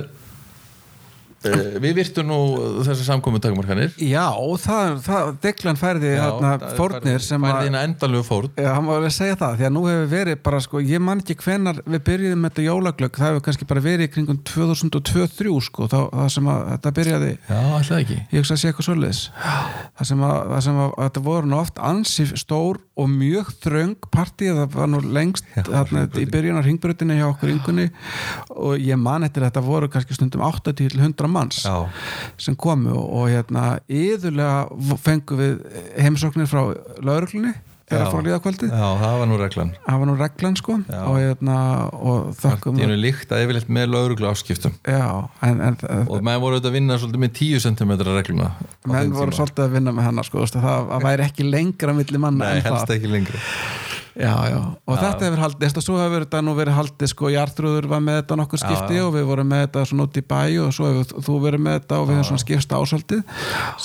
við 1.83 1.95
virtum 1.99 2.29
nú 2.29 2.39
þessar 2.85 3.05
samkomu 3.09 3.41
takmarkanir 3.43 3.93
já, 4.01 4.25
það, 4.63 4.99
það 5.05 5.31
Deklan 5.45 5.79
færði 5.79 6.13
hérna, 6.15 6.53
fórnir 6.77 7.23
sem 7.23 7.41
færði 7.41 7.55
að 7.55 7.67
hérna 7.67 7.83
endalegu 7.89 8.25
fórn 8.27 8.51
Já, 8.55 8.69
hann 8.75 8.87
var 8.87 8.99
alveg 8.99 9.11
að 9.11 9.17
segja 9.17 9.37
það, 9.39 9.57
því 9.59 9.67
að 9.67 9.73
nú 9.75 9.83
hefur 9.89 10.09
verið 10.15 10.39
bara 10.45 10.61
sko, 10.63 10.81
ég 10.85 11.03
man 11.03 11.21
ekki 11.23 11.37
hvenar 11.43 11.81
við 11.83 12.03
byrjuðum 12.09 12.43
með 12.43 12.53
þetta 12.53 12.65
jólaglögg, 12.65 13.19
það 13.19 13.31
hefur 13.31 13.45
kannski 13.47 13.69
bara 13.69 13.83
verið 13.85 14.11
kringum 14.15 14.39
2002-2003 14.49 15.55
sko, 15.67 15.89
þá, 15.91 15.97
það 16.13 16.31
sem 16.35 16.49
að 16.51 16.61
þetta 16.71 16.93
byrjaði, 16.99 17.31
já, 17.49 17.59
alltaf 17.79 17.99
ekki. 17.99 18.19
Ég 18.31 18.43
hugsa 18.43 18.55
að 18.55 18.61
sé 18.61 18.71
eitthvað 18.71 18.89
svoleiðis. 18.89 19.21
Það 19.95 20.09
sem 20.11 20.25
að, 20.27 20.35
það 20.51 20.63
sem 20.67 20.79
að, 20.81 20.89
að 20.95 21.09
þetta 21.09 21.23
voru 21.25 21.51
nú 21.51 21.59
oft 21.59 21.81
ansi 21.91 22.27
stór 22.39 22.81
og 22.95 23.11
mjög 23.11 23.51
þröng 23.63 24.09
partíð, 24.13 24.61
það 24.61 24.75
var 24.77 24.91
nú 24.91 25.01
lengst 25.03 25.47
Já, 25.51 25.65
þarna, 25.67 26.05
í 26.15 26.25
byrjunar 26.31 26.65
hringbrutinu 26.65 27.17
hjá 27.17 27.25
okkur 27.27 27.51
yngunni 27.51 27.89
og 28.55 28.79
ég 28.79 28.99
man 28.99 29.27
eftir 29.27 29.43
að 29.43 29.51
þetta 29.51 29.65
voru 29.65 29.89
kannski 29.91 30.15
stundum 30.15 30.45
80-100 30.47 31.31
manns 31.36 31.61
já, 31.65 31.75
sem 32.41 32.57
komu 32.57 32.95
og, 32.95 33.05
og 33.21 33.29
hérna 33.33 33.67
yðurlega 33.91 34.97
fengum 35.05 35.41
við 35.41 35.63
heimsóknir 36.01 36.49
frá 36.51 36.61
lauruglunni 37.03 37.53
eða 37.86 38.05
frá 38.09 38.21
líðakvöldi 38.25 38.67
já, 38.71 38.86
það 38.97 39.15
var 39.19 39.27
nú 39.29 39.36
reglan. 39.38 39.71
Það 39.86 39.99
var 40.01 40.09
nú 40.09 40.15
reglan 40.17 40.55
sko 40.57 40.77
Já. 40.88 41.01
og 41.05 41.17
hérna 41.21 41.57
og 41.93 42.31
þakkum 42.39 42.79
það 42.79 42.93
er 42.95 43.01
líkt 43.03 43.33
að 43.36 43.43
yfirleitt 43.45 43.69
með 43.77 43.91
lauruglu 43.93 44.29
afskiptum 44.31 44.73
já, 44.89 45.05
en, 45.45 45.61
en 45.67 45.77
og 46.09 46.25
menn 46.25 46.41
voru 46.41 46.57
auðvitað 46.57 46.71
að 46.71 46.77
vinna 46.79 46.97
svolítið 47.01 47.23
með 47.25 47.36
10 47.41 47.65
cm 47.67 47.93
regluna 48.09 48.49
menn 48.89 49.13
voru 49.13 49.38
svolítið 49.38 49.67
að 49.67 49.77
vinna 49.77 49.93
með 49.93 50.09
hennar 50.09 50.29
sko, 50.29 50.47
það, 50.55 50.95
væri 51.05 51.27
ekki 51.27 51.45
lengra 51.45 51.93
milli 51.99 52.23
manna 52.25 52.55
Nei, 52.55 52.63
helst 52.65 52.95
ekki 52.97 53.11
lengri 53.13 53.43
já, 54.16 54.34
já. 54.49 54.57
og 54.88 54.99
þetta 55.01 55.26
hefur 55.28 55.41
haldið, 55.43 55.63
þess 55.66 55.80
að 55.82 55.86
svo 55.86 55.95
hefur 55.99 56.24
þetta 56.26 56.41
nú 56.47 56.53
verið 56.57 56.78
haldið 56.80 57.11
sko, 57.11 57.30
Jartrúður 57.34 57.88
var 57.91 58.03
með 58.05 58.20
þetta 58.22 58.38
nokkur 58.39 58.61
skipti 58.61 58.95
Já, 58.95 58.99
já. 59.01 59.05
og 59.07 59.13
við 59.16 59.26
vorum 59.30 59.49
með 59.51 59.63
þetta 59.66 59.84
svona 59.91 60.05
út 60.07 60.20
í 60.20 60.24
bæ 60.32 60.39
og 60.66 60.74
svo 60.78 60.89
hefur 60.91 61.24
þú 61.28 61.38
verið 61.45 61.63
með 61.66 61.78
þetta 61.80 61.99
og 61.99 62.07
við 62.09 62.16
hefum 62.16 62.28
svona 62.30 62.43
skipst 62.45 62.76
ásaldið 62.80 63.24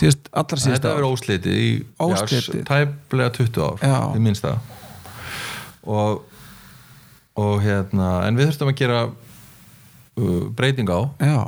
síðast, 0.01 0.31
allra 0.43 0.61
síðast 0.65 0.77
þetta 0.79 0.95
verið 1.01 1.11
óslitið 1.17 1.61
í 1.61 1.69
Óslitið. 2.07 2.61
já, 2.61 2.67
tæplega 2.71 3.35
20 3.41 3.67
ár 3.67 3.85
Já. 3.91 3.97
í 4.15 4.23
minnsta 4.29 4.55
og, 5.91 6.23
og 7.41 7.55
hérna 7.65 8.11
en 8.29 8.39
við 8.39 8.51
þurftum 8.53 8.73
að 8.73 8.81
gera 8.85 9.03
uh, 9.11 10.43
breyting 10.57 10.91
á 10.93 11.01
já, 11.19 11.39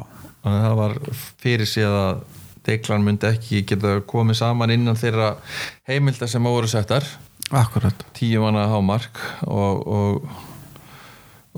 þannig 0.43 0.59
að 0.59 0.65
það 0.67 0.79
var 0.83 0.99
fyrir 1.43 1.71
séð 1.71 1.99
að 2.03 2.23
Deklan 2.63 3.03
myndi 3.03 3.27
ekki 3.27 3.65
geta 3.67 3.97
komið 4.07 4.37
saman 4.39 4.71
innan 4.71 4.95
þeirra 4.95 5.33
heimilda 5.91 6.29
sem 6.31 6.45
voru 6.47 6.69
settar 6.71 7.03
akkurat. 7.53 8.05
Tíu 8.17 8.43
manna 8.45 8.67
hámark 8.73 9.21
og, 9.47 9.87
og, 9.87 10.35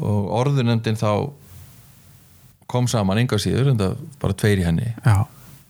og 0.01 0.29
orðunendin 0.43 0.99
þá 0.99 1.31
kom 2.71 2.89
saman 2.91 3.21
enga 3.23 3.39
síður 3.39 3.73
en 3.73 3.81
það 3.81 3.99
bara 4.23 4.39
tveir 4.41 4.63
í 4.63 4.67
henni. 4.67 4.93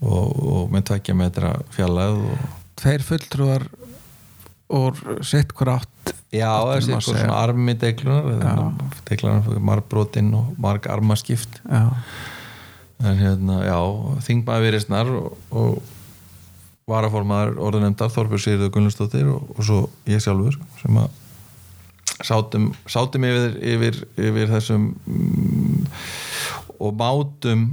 Og, 0.05 0.29
og 0.35 0.73
með 0.73 0.89
tvekja 0.91 1.17
metra 1.17 1.55
fjallað 1.75 2.21
og 2.29 2.45
tveir 2.81 3.05
fulltrúar 3.07 3.67
úr 4.75 4.97
sitt 5.25 5.53
hver 5.57 5.75
átt 5.79 6.15
Já, 6.35 6.51
þessi 6.67 6.91
má 6.91 6.97
eitthvað 6.97 7.05
segja. 7.07 7.19
svona 7.21 7.37
armi 7.39 7.75
deiglunar 7.79 9.61
marbrotinn 9.63 10.33
og 10.35 10.57
marg 10.59 10.89
armaskipt 10.91 11.61
já, 11.63 11.85
en 13.05 13.21
hérna, 13.21 13.61
já, 13.69 13.77
þingmaður 14.27 14.65
viðreistnar 14.67 15.13
og, 15.15 15.37
og 15.55 15.93
varaformaður 16.91 17.59
orðunemdar 17.65 18.13
Þorbjörn 18.13 18.43
Sigurður 18.45 18.73
Gunnlustóttir 18.75 19.29
og, 19.33 19.53
og 19.57 19.65
svo 19.65 19.79
ég 20.11 20.21
sjálfur 20.23 20.59
sem 20.83 20.99
að 21.01 21.13
sátum, 22.25 22.73
sátum 22.87 23.25
yfir, 23.27 23.57
yfir, 23.75 24.01
yfir 24.21 24.51
þessum 24.53 24.91
mm, 25.09 25.87
og 26.79 26.99
mátum 26.99 27.65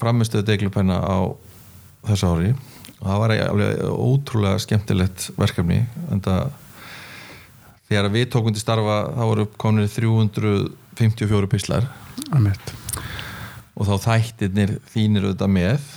framistöðu 0.00 0.46
deiglupenna 0.48 0.98
á 1.00 1.18
þessu 2.08 2.32
ári. 2.32 2.54
Og 2.96 3.04
það 3.04 3.20
var 3.20 3.34
alveg 3.36 3.84
ótrúlega 3.92 4.62
skemmtilegt 4.64 5.28
verkefni 5.36 5.82
en 6.12 6.22
það 6.24 6.48
þegar 7.86 8.10
við 8.14 8.26
tókum 8.32 8.56
til 8.56 8.64
starfa 8.64 8.98
þá 9.12 9.22
voru 9.28 9.46
komin 9.60 9.92
354 9.92 11.52
pislar 11.52 11.88
einmitt. 12.32 12.74
Og 13.76 13.88
þá 13.88 14.08
þættirnir 14.08 14.78
þínir 14.88 15.28
auðvitað 15.28 15.52
með 15.52 15.90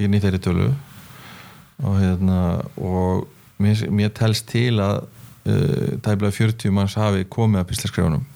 í 0.00 0.08
þeirri 0.10 0.42
tölu 0.42 0.70
og 1.82 1.96
hérna 2.00 2.40
og 2.76 3.28
mér, 3.60 3.86
mér 3.90 4.10
telst 4.16 4.46
til 4.50 4.80
að 4.82 5.04
uh, 5.46 5.96
tæmlega 6.04 6.32
40 6.36 6.74
manns 6.76 6.94
hafi 7.00 7.24
komið 7.24 7.62
að 7.62 7.68
pislaskrefunum 7.70 8.26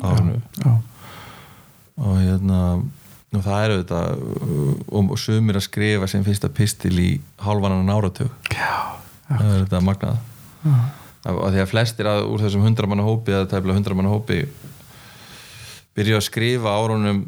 árinu. 0.00 0.38
já, 0.64 0.72
og 2.00 2.16
hérna 2.22 2.60
og 3.30 3.42
það 3.44 3.64
er 3.64 3.74
auðvitað 3.74 4.22
uh, 4.24 4.72
og, 4.90 5.10
og 5.14 5.18
sumir 5.20 5.58
að 5.60 5.66
skrifa 5.68 6.08
sem 6.10 6.24
fyrsta 6.26 6.48
pistil 6.48 6.96
í 6.98 7.10
hálfanan 7.44 7.92
áratug. 7.92 8.32
Já, 8.50 8.96
það 9.28 9.44
er 9.50 9.60
þetta 9.66 9.82
magnað. 9.86 10.16
Já. 10.64 10.78
og 11.30 11.50
því 11.52 11.60
að 11.62 11.68
flestir 11.70 12.08
að, 12.08 12.22
úr 12.32 12.40
þessum 12.42 12.64
100 12.64 12.88
manna 12.88 13.04
hópi 13.04 13.32
eða 13.36 13.46
tæmlega 13.52 13.76
100 13.82 13.96
manna 13.96 14.10
hópi 14.12 14.40
byrja 15.96 16.16
að 16.16 16.24
skrifa 16.26 16.72
árunum 16.80 17.22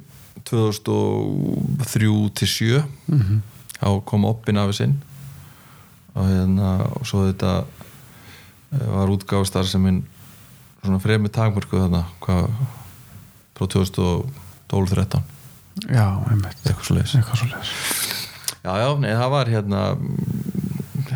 2003 0.48 2.30
til 2.34 2.48
7 2.48 2.82
Mhm. 3.08 3.42
þá 3.82 4.04
kom 4.04 4.24
oppin 4.24 4.56
af 4.56 4.74
sinn 4.74 4.96
og 6.14 6.28
hérna 6.28 6.72
og 6.98 7.06
svo 7.08 7.26
þetta 7.28 7.52
eh, 7.62 8.88
var 8.92 9.12
útgáfstar 9.12 9.68
sem 9.68 9.82
minn 9.84 10.02
svona 10.82 11.00
fremur 11.02 11.32
takmörku 11.32 11.78
þarna 11.78 12.04
hvað 12.24 12.48
frá 13.56 13.68
2012-13 13.70 15.22
já, 15.88 16.06
einmitt. 16.28 16.58
Eitthvað 16.66 16.86
svo 16.88 16.96
leis 16.98 17.14
já 18.62 18.72
já, 18.78 18.88
nei 19.02 19.12
það 19.12 19.30
var 19.36 19.52
hérna 19.52 19.84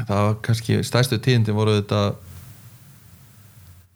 það 0.07 0.23
var 0.29 0.39
kannski 0.47 0.81
stærstu 0.87 1.19
tíðindi 1.23 1.55
voru 1.57 1.77
þetta 1.81 2.03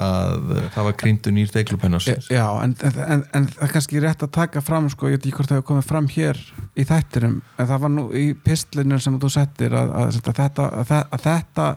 að 0.01 0.51
það 0.75 0.87
var 0.89 0.95
krýndu 1.03 1.33
nýr 1.37 1.51
deglupennars 1.55 2.07
Já, 2.33 2.45
en, 2.65 2.75
en, 2.83 3.25
en 3.37 3.47
það 3.53 3.65
er 3.67 3.73
kannski 3.75 4.01
rétt 4.03 4.25
að 4.27 4.33
taka 4.39 4.63
fram 4.65 4.89
sko, 4.93 5.09
ég 5.11 5.19
veit 5.19 5.27
ekki 5.29 5.37
hvort 5.39 5.51
það 5.53 5.61
hefur 5.61 5.69
komið 5.71 5.89
fram 5.91 6.09
hér 6.15 6.41
í 6.81 6.87
þættinum, 6.89 7.39
en 7.61 7.69
það 7.71 7.83
var 7.85 7.93
nú 7.97 8.05
í 8.17 8.25
pistlinu 8.47 9.01
sem 9.05 9.19
þú 9.21 9.31
settir 9.37 9.77
að, 9.77 9.93
að, 10.03 10.21
að 10.25 10.39
þetta 10.43 10.69
að, 10.71 10.85
þe- 10.93 11.07
að 11.19 11.27
þetta 11.29 11.69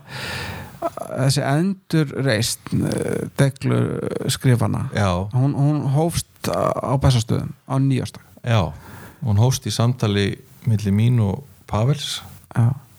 þessi 0.84 1.44
endur 1.48 2.10
reist 2.26 2.74
deglu 3.40 3.78
skrifana 4.34 4.86
hún, 5.36 5.54
hún 5.56 5.82
hófst 5.96 6.50
á 6.52 6.92
bestastöðum 7.00 7.54
á 7.72 7.76
nýjastak 7.80 8.26
já 8.44 8.60
hún 9.24 9.40
hóst 9.40 9.68
í 9.68 9.72
samtali 9.72 10.26
milli 10.68 10.92
mín 10.96 11.22
og 11.24 11.46
Pavels 11.72 12.18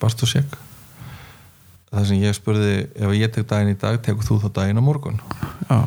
Bartosek 0.01 0.57
það 1.95 2.09
sem 2.11 2.23
ég 2.23 2.37
spurði 2.37 2.75
ef 2.95 3.15
ég 3.17 3.33
tek 3.35 3.49
daginn 3.51 3.75
í 3.75 3.79
dag, 3.81 4.01
tekur 4.05 4.27
þú 4.27 4.41
þá 4.45 4.49
daginn 4.61 4.81
á 4.81 4.85
morgun? 4.85 5.21
Já, 5.69 5.79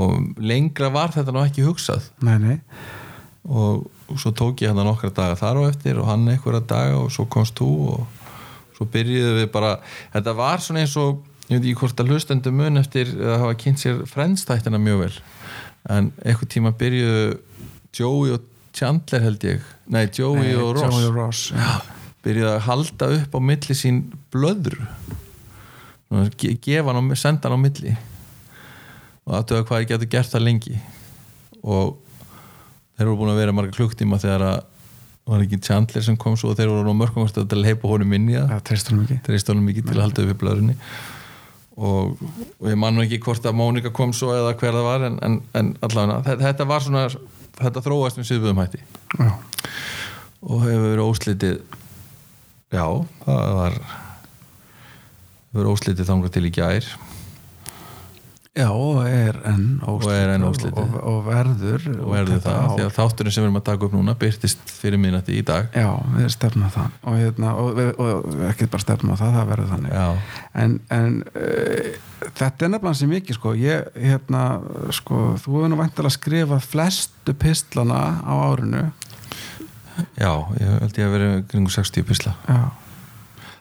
og 0.00 0.42
lengra 0.42 0.90
var 0.94 1.14
þetta 1.14 1.34
nú 1.34 1.42
ekki 1.42 1.66
hugsað. 1.66 2.10
Nei, 2.26 2.36
nei. 2.42 2.58
Og 3.50 3.88
svo 4.20 4.32
tók 4.36 4.62
ég 4.62 4.70
hann 4.70 4.84
nokkra 4.86 5.10
daga 5.14 5.38
þar 5.38 5.62
á 5.64 5.70
eftir 5.70 5.98
og 5.98 6.08
hann 6.10 6.28
einhverja 6.28 6.62
daga 6.66 7.00
og 7.00 7.10
svo 7.14 7.26
komst 7.30 7.58
þú 7.58 7.70
og 7.94 8.20
svo 8.76 8.86
byrjuðum 8.90 9.40
við 9.40 9.50
bara 9.54 9.76
þetta 10.12 10.34
var 10.38 10.62
svona 10.64 10.84
eins 10.84 10.96
og 11.00 11.22
ég 11.50 11.58
veit 11.58 11.64
ekki 11.64 11.78
hvort 11.82 12.02
að 12.02 12.12
hlustendur 12.12 12.54
mun 12.54 12.80
eftir 12.80 13.10
að 13.16 13.38
hafa 13.44 13.58
kynnt 13.60 13.82
sér 13.82 14.02
frendstættina 14.10 14.80
mjög 14.82 15.04
vel 15.04 15.14
en 15.90 16.10
einhver 16.24 16.50
tíma 16.50 16.74
byrjuðu 16.76 17.38
Joey 17.96 18.34
og 18.36 18.46
Chandler 18.76 19.24
held 19.24 19.44
ég. 19.44 19.64
Nei, 19.90 20.04
Joey 20.14 20.44
Nei, 20.44 20.52
og 20.54 20.76
Ross. 20.76 20.94
Joey 20.94 21.08
og 21.08 21.16
Ross 21.16 21.40
já. 21.50 21.99
Byrjuðu 22.24 22.52
að 22.52 22.64
halda 22.66 23.10
upp 23.16 23.36
á 23.36 23.40
milli 23.50 23.76
sín 23.76 24.02
blöður 24.32 24.78
gefa 26.10 26.90
hann 26.90 27.12
á, 27.12 27.14
senda 27.14 27.48
hann 27.48 27.60
á 27.60 27.64
milli. 27.64 27.94
Og 29.28 29.36
aðtöða 29.38 29.66
hvað 29.68 29.84
ég 29.84 29.92
getur 29.92 30.10
gert 30.10 30.32
það 30.32 30.46
lengi. 30.48 30.80
Og 31.62 31.94
þeir 32.96 33.06
eru 33.06 33.16
búin 33.20 33.32
að 33.32 33.40
vera 33.44 33.54
marga 33.54 33.76
klukktíma 33.76 34.18
þegar 34.20 34.46
að 34.48 34.60
var 35.30 35.44
ekki 35.44 35.60
Chandler 35.62 36.02
sem 36.02 36.16
kom 36.18 36.34
svo 36.38 36.50
og 36.50 36.58
þeir 36.58 36.72
voru 36.72 36.90
á 36.90 36.96
mörgum 36.96 37.26
að 37.28 37.64
heipa 37.68 37.86
honum 37.86 38.14
inn 38.16 38.30
í 38.32 38.34
það. 38.34 38.54
Ekki. 38.58 39.18
Þeir 39.26 39.42
stónum 39.42 39.66
mikið 39.68 39.90
til 39.90 39.98
að 39.98 40.04
halda 40.08 40.24
upp 40.24 40.32
í 40.32 40.38
blöðurinn 40.40 40.78
og, 41.80 42.22
og 42.60 42.68
ég 42.68 42.78
man 42.80 42.96
nú 42.96 43.04
ekki 43.04 43.20
hvort 43.24 43.46
að 43.46 43.56
Mónika 43.56 43.92
kom 43.94 44.12
svo 44.16 44.32
eða 44.34 44.56
hver 44.58 44.74
það 44.76 44.86
var 44.88 45.04
en, 45.06 45.18
en, 45.24 45.36
en 45.56 45.70
allavega 45.86 46.36
þetta, 46.42 46.66
var 46.68 46.84
svona 46.84 47.04
þetta 47.60 47.84
þróast 47.84 48.18
með 48.18 48.28
sviðböðum 48.28 48.62
hætti. 48.64 48.82
Já, 49.16 49.30
og 50.40 50.64
hefur 50.66 50.84
verið 50.88 51.04
óslitið 51.06 51.60
já, 52.70 52.84
það 53.26 53.54
var 53.60 53.78
hefur 55.50 55.60
verið 55.60 55.72
óslitið 55.74 56.10
þangað 56.12 56.36
til 56.36 56.46
í 56.46 56.52
gær. 56.54 56.90
Já 58.60 58.66
og 58.74 59.04
er 59.06 59.36
enn 59.46 59.78
Og 59.86 60.00
óslitið. 60.02 60.78
og, 60.82 60.94
og 61.06 61.18
verður 61.28 61.84
og 62.02 62.08
verður 62.10 62.40
það, 62.42 62.64
því 62.74 62.82
að 62.84 62.94
þátturinn 62.96 63.34
sem 63.34 63.44
við 63.44 63.46
erum 63.46 63.58
að 63.60 63.66
taka 63.68 63.86
upp 63.86 63.92
núna 63.94 64.14
byrtist 64.18 64.72
fyrir 64.74 64.98
minnati 65.00 65.36
í 65.38 65.44
dag. 65.46 65.68
Já, 65.70 65.86
við 66.16 66.26
stefnum 66.34 66.66
á 66.66 66.70
það. 66.74 66.96
Og, 67.04 67.18
hérna, 67.20 67.52
og, 67.62 67.78
og, 67.78 68.10
og 68.26 68.42
ekki 68.50 68.66
bara 68.72 68.82
stefnum 68.82 69.14
á 69.14 69.20
það, 69.22 69.36
það 69.38 69.52
verður 69.52 69.70
þannig. 69.70 69.94
Já, 69.94 70.08
en, 70.64 70.74
en 70.98 71.14
uh, 71.30 72.26
þetta 72.40 72.66
er 72.66 72.72
nefnilega 72.74 72.98
sem 73.00 73.14
mikið 73.14 73.38
sko, 73.38 73.54
ég, 73.60 73.86
hérna, 74.10 74.42
sko, 74.98 75.22
þú 75.38 75.54
hefur 75.56 75.70
nú 75.70 75.78
vantilega 75.80 76.16
skrifað 76.18 76.66
flestu 76.74 77.36
pistlana 77.46 78.02
á 78.26 78.34
árinu 78.50 78.82
já, 80.18 80.30
ég 80.60 80.76
held 80.84 81.00
ég 81.00 81.08
að 81.08 81.16
vera 81.16 81.32
kringu 81.50 81.72
60 81.74 82.06
pisla 82.08 82.36
já, 82.46 82.60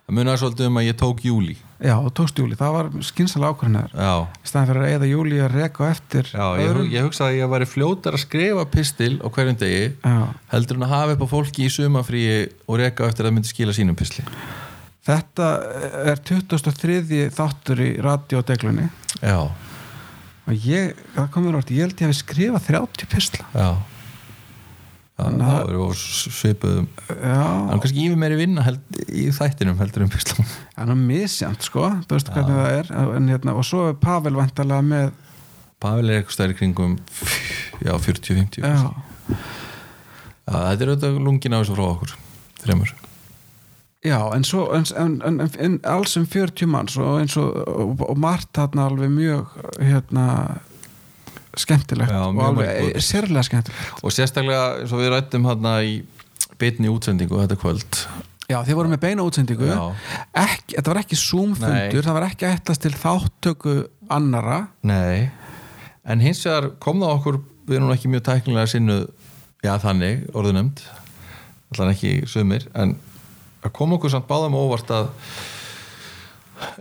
það 0.05 0.15
munar 0.19 0.39
svolítið 0.41 0.69
um 0.69 0.79
að 0.81 0.87
ég 0.89 0.99
tók 0.99 1.25
júli 1.25 1.57
já 1.79 1.95
og 1.95 2.09
tókst 2.17 2.39
júli, 2.39 2.57
það 2.59 2.75
var 2.75 2.89
skynsalega 3.07 3.53
ákvörðinir 3.53 3.93
já, 3.93 4.13
í 4.27 4.49
staðan 4.51 4.69
fyrir 4.71 4.85
að 4.85 4.95
eða 4.95 5.11
júli 5.11 5.43
að 5.43 5.53
reka 5.55 5.85
á 5.85 5.91
eftir 5.93 6.31
já 6.33 6.45
ég, 6.59 6.81
ég 6.95 7.05
hugsaði 7.07 7.35
að 7.35 7.39
ég 7.39 7.53
væri 7.53 7.69
fljótar 7.73 8.17
að 8.17 8.23
skrifa 8.25 8.65
pistil 8.73 9.13
á 9.23 9.27
hverjum 9.27 9.59
degi 9.61 9.85
já, 9.93 10.17
heldur 10.53 10.79
en 10.79 10.87
að 10.87 10.95
hafa 10.95 11.15
upp 11.15 11.23
á 11.23 11.33
fólki 11.35 11.67
í 11.67 11.71
sumafríi 11.73 12.41
og 12.67 12.81
reka 12.81 13.07
á 13.07 13.09
eftir 13.11 13.29
að 13.29 13.37
myndi 13.37 13.51
skila 13.51 13.75
sínum 13.75 13.97
pisli. 13.99 14.25
Þetta 15.09 15.45
er 16.11 16.19
23. 16.27 17.29
þáttur 17.33 17.79
í 17.81 17.93
radiodeglunni. 18.03 18.89
Já, 19.23 19.39
og 19.47 20.67
ég, 20.67 20.99
það 21.15 21.31
komur 21.33 21.57
orðið, 21.61 21.77
ég 21.79 21.87
held 21.87 21.95
ég 22.03 22.09
að 22.09 22.11
við 22.11 22.19
skrifa 22.19 22.61
30 22.67 23.09
pistla. 23.09 23.47
Já 23.55 23.69
Þannig 25.19 25.45
það 25.45 25.55
að- 25.59 25.69
eru 25.69 25.87
svipuðum 25.99 26.87
já, 27.09 27.39
Það 27.39 27.73
er 27.73 27.81
kannski 27.83 28.05
yfir 28.05 28.19
meiri 28.23 28.37
vinna 28.39 28.65
held, 28.65 28.99
í 29.09 29.25
þættinum 29.35 29.79
heldur 29.81 30.05
um 30.05 30.11
pislum 30.13 30.47
það 30.77 30.93
er 30.93 31.01
misjant 31.01 31.65
sko, 31.67 31.89
þú 32.05 32.15
veist 32.15 32.31
hvernig 32.35 32.59
það 32.59 32.77
er. 32.77 32.93
En, 33.17 33.27
hérna, 33.33 33.55
og 33.59 33.67
svo 33.67 33.89
er 33.89 33.99
Pavel 33.99 34.37
vantarlega 34.39 34.85
með 34.85 35.11
Pavel 35.79 36.09
er 36.09 36.19
eitthvað 36.21 36.37
stærri 36.37 36.57
kringum 36.59 36.97
já, 37.83 37.93
40-50 37.95 38.63
já, 38.63 38.89
Þetta 40.49 40.81
er 40.83 40.89
auðvitað 40.95 41.21
lungin 41.23 41.53
á 41.55 41.59
þessu 41.61 41.75
frá 41.77 41.85
okkur 41.91 42.15
þremur. 42.63 42.95
Já 44.05 44.17
en 44.31 44.45
svo 44.47 44.69
en, 44.73 44.85
en, 44.95 45.17
en, 45.27 45.39
en 45.59 45.73
alls 45.83 46.15
um 46.17 46.25
40 46.25 46.69
manns 46.71 46.95
og 46.97 47.19
og, 47.19 47.57
og, 47.67 48.03
og 48.09 48.17
margt 48.17 48.53
þarna 48.55 48.87
alveg 48.87 49.11
mjög 49.11 49.57
hérna 49.83 50.25
skemmtilegt 51.57 52.11
Já, 52.13 52.21
og 52.27 52.41
alveg 52.45 52.99
sérlega 53.03 53.45
skemmtilegt. 53.47 54.01
Og 54.03 54.13
sérstaklega 54.13 54.65
eins 54.81 54.93
og 54.93 55.01
við 55.01 55.13
rættum 55.15 55.47
hérna 55.49 55.79
í 55.85 55.99
bitni 56.59 56.91
útsendingu 56.91 57.39
þetta 57.41 57.57
kvöld. 57.59 58.01
Já, 58.49 58.59
þið 58.65 58.77
voru 58.79 58.91
með 58.91 59.01
beina 59.03 59.25
útsendingu. 59.25 59.69
Ekki, 60.37 60.75
Þetta 60.75 60.91
var 60.91 61.01
ekki 61.03 61.19
Zoom-fundur 61.21 62.05
það 62.05 62.17
var 62.17 62.27
ekki 62.29 62.49
ætlast 62.49 62.83
til 62.85 62.93
þáttöku 62.97 63.75
annara 64.09 64.63
Nei, 64.89 65.29
en 66.05 66.23
hins 66.23 66.41
vegar 66.45 66.71
kom 66.81 67.01
það 67.03 67.15
okkur 67.19 67.39
við 67.69 67.77
erum 67.77 67.93
ekki 67.93 68.09
mjög 68.09 68.25
tæknilega 68.25 68.71
sinnu 68.71 68.97
já 69.65 69.73
þannig, 69.81 70.25
orðunemt 70.33 70.81
allan 71.69 71.93
ekki 71.93 72.23
sumir 72.29 72.65
en 72.73 72.95
að 73.61 73.73
koma 73.75 73.99
okkur 73.99 74.13
samt 74.13 74.29
báðum 74.29 74.57
óvart 74.57 74.89
að 74.93 75.09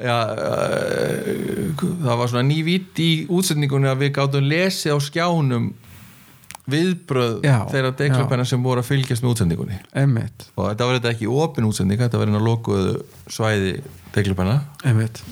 Já, 0.03 0.17
uh, 0.35 1.85
það 2.05 2.17
var 2.23 2.31
svona 2.31 2.47
nývitt 2.49 3.03
í 3.03 3.11
útsendingunni 3.33 3.91
að 3.91 4.03
við 4.05 4.15
gátum 4.19 4.49
lesið 4.49 4.97
á 4.97 4.99
skjánum 5.03 5.69
viðbröð 6.69 7.47
Já, 7.47 7.59
þeirra 7.71 7.93
deglöpennar 7.97 8.49
sem 8.49 8.65
voru 8.65 8.83
að 8.83 8.91
fylgjast 8.91 9.25
með 9.25 9.35
útsendingunni. 9.35 9.79
Einmitt, 9.97 10.49
og 10.55 10.69
þetta 10.71 10.89
var 10.89 10.99
þetta 10.99 11.13
ekki 11.15 11.31
opin 11.33 11.69
útsending 11.69 12.03
þetta 12.03 12.21
var 12.21 12.31
einn 12.31 12.41
að 12.41 12.49
lokuðu 12.49 12.97
svæði 13.33 13.79
einmitt. 14.85 15.23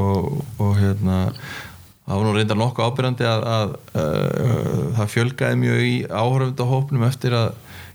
Og, 0.00 0.42
og 0.58 0.74
hérna 0.80 1.20
það 2.04 2.18
var 2.18 2.26
nú 2.26 2.34
reyndar 2.36 2.60
nokkuð 2.60 2.90
ábyrjandi 2.90 3.28
að, 3.30 3.46
að 3.54 3.74
uh, 3.94 4.84
það 4.98 5.12
fjölgaði 5.14 5.60
mjög 5.62 5.84
í 5.86 5.94
áhörfundahópnum 6.10 7.06
eftir 7.08 7.36
að 7.38 7.54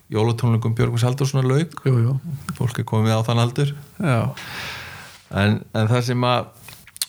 jólatónleikum 0.10 0.74
Björgvins 0.78 1.06
Haldurssonar 1.06 1.46
lauk. 1.46 1.76
Jú, 1.86 1.94
jú. 2.02 2.16
fólk 2.58 2.82
er 2.82 2.88
komið 2.90 3.14
á 3.14 3.22
þann 3.28 3.44
aldur. 3.44 3.76
Já. 4.02 4.34
En, 5.30 5.60
en 5.74 5.92
það 5.92 6.08
sem 6.12 6.26
að 6.30 6.50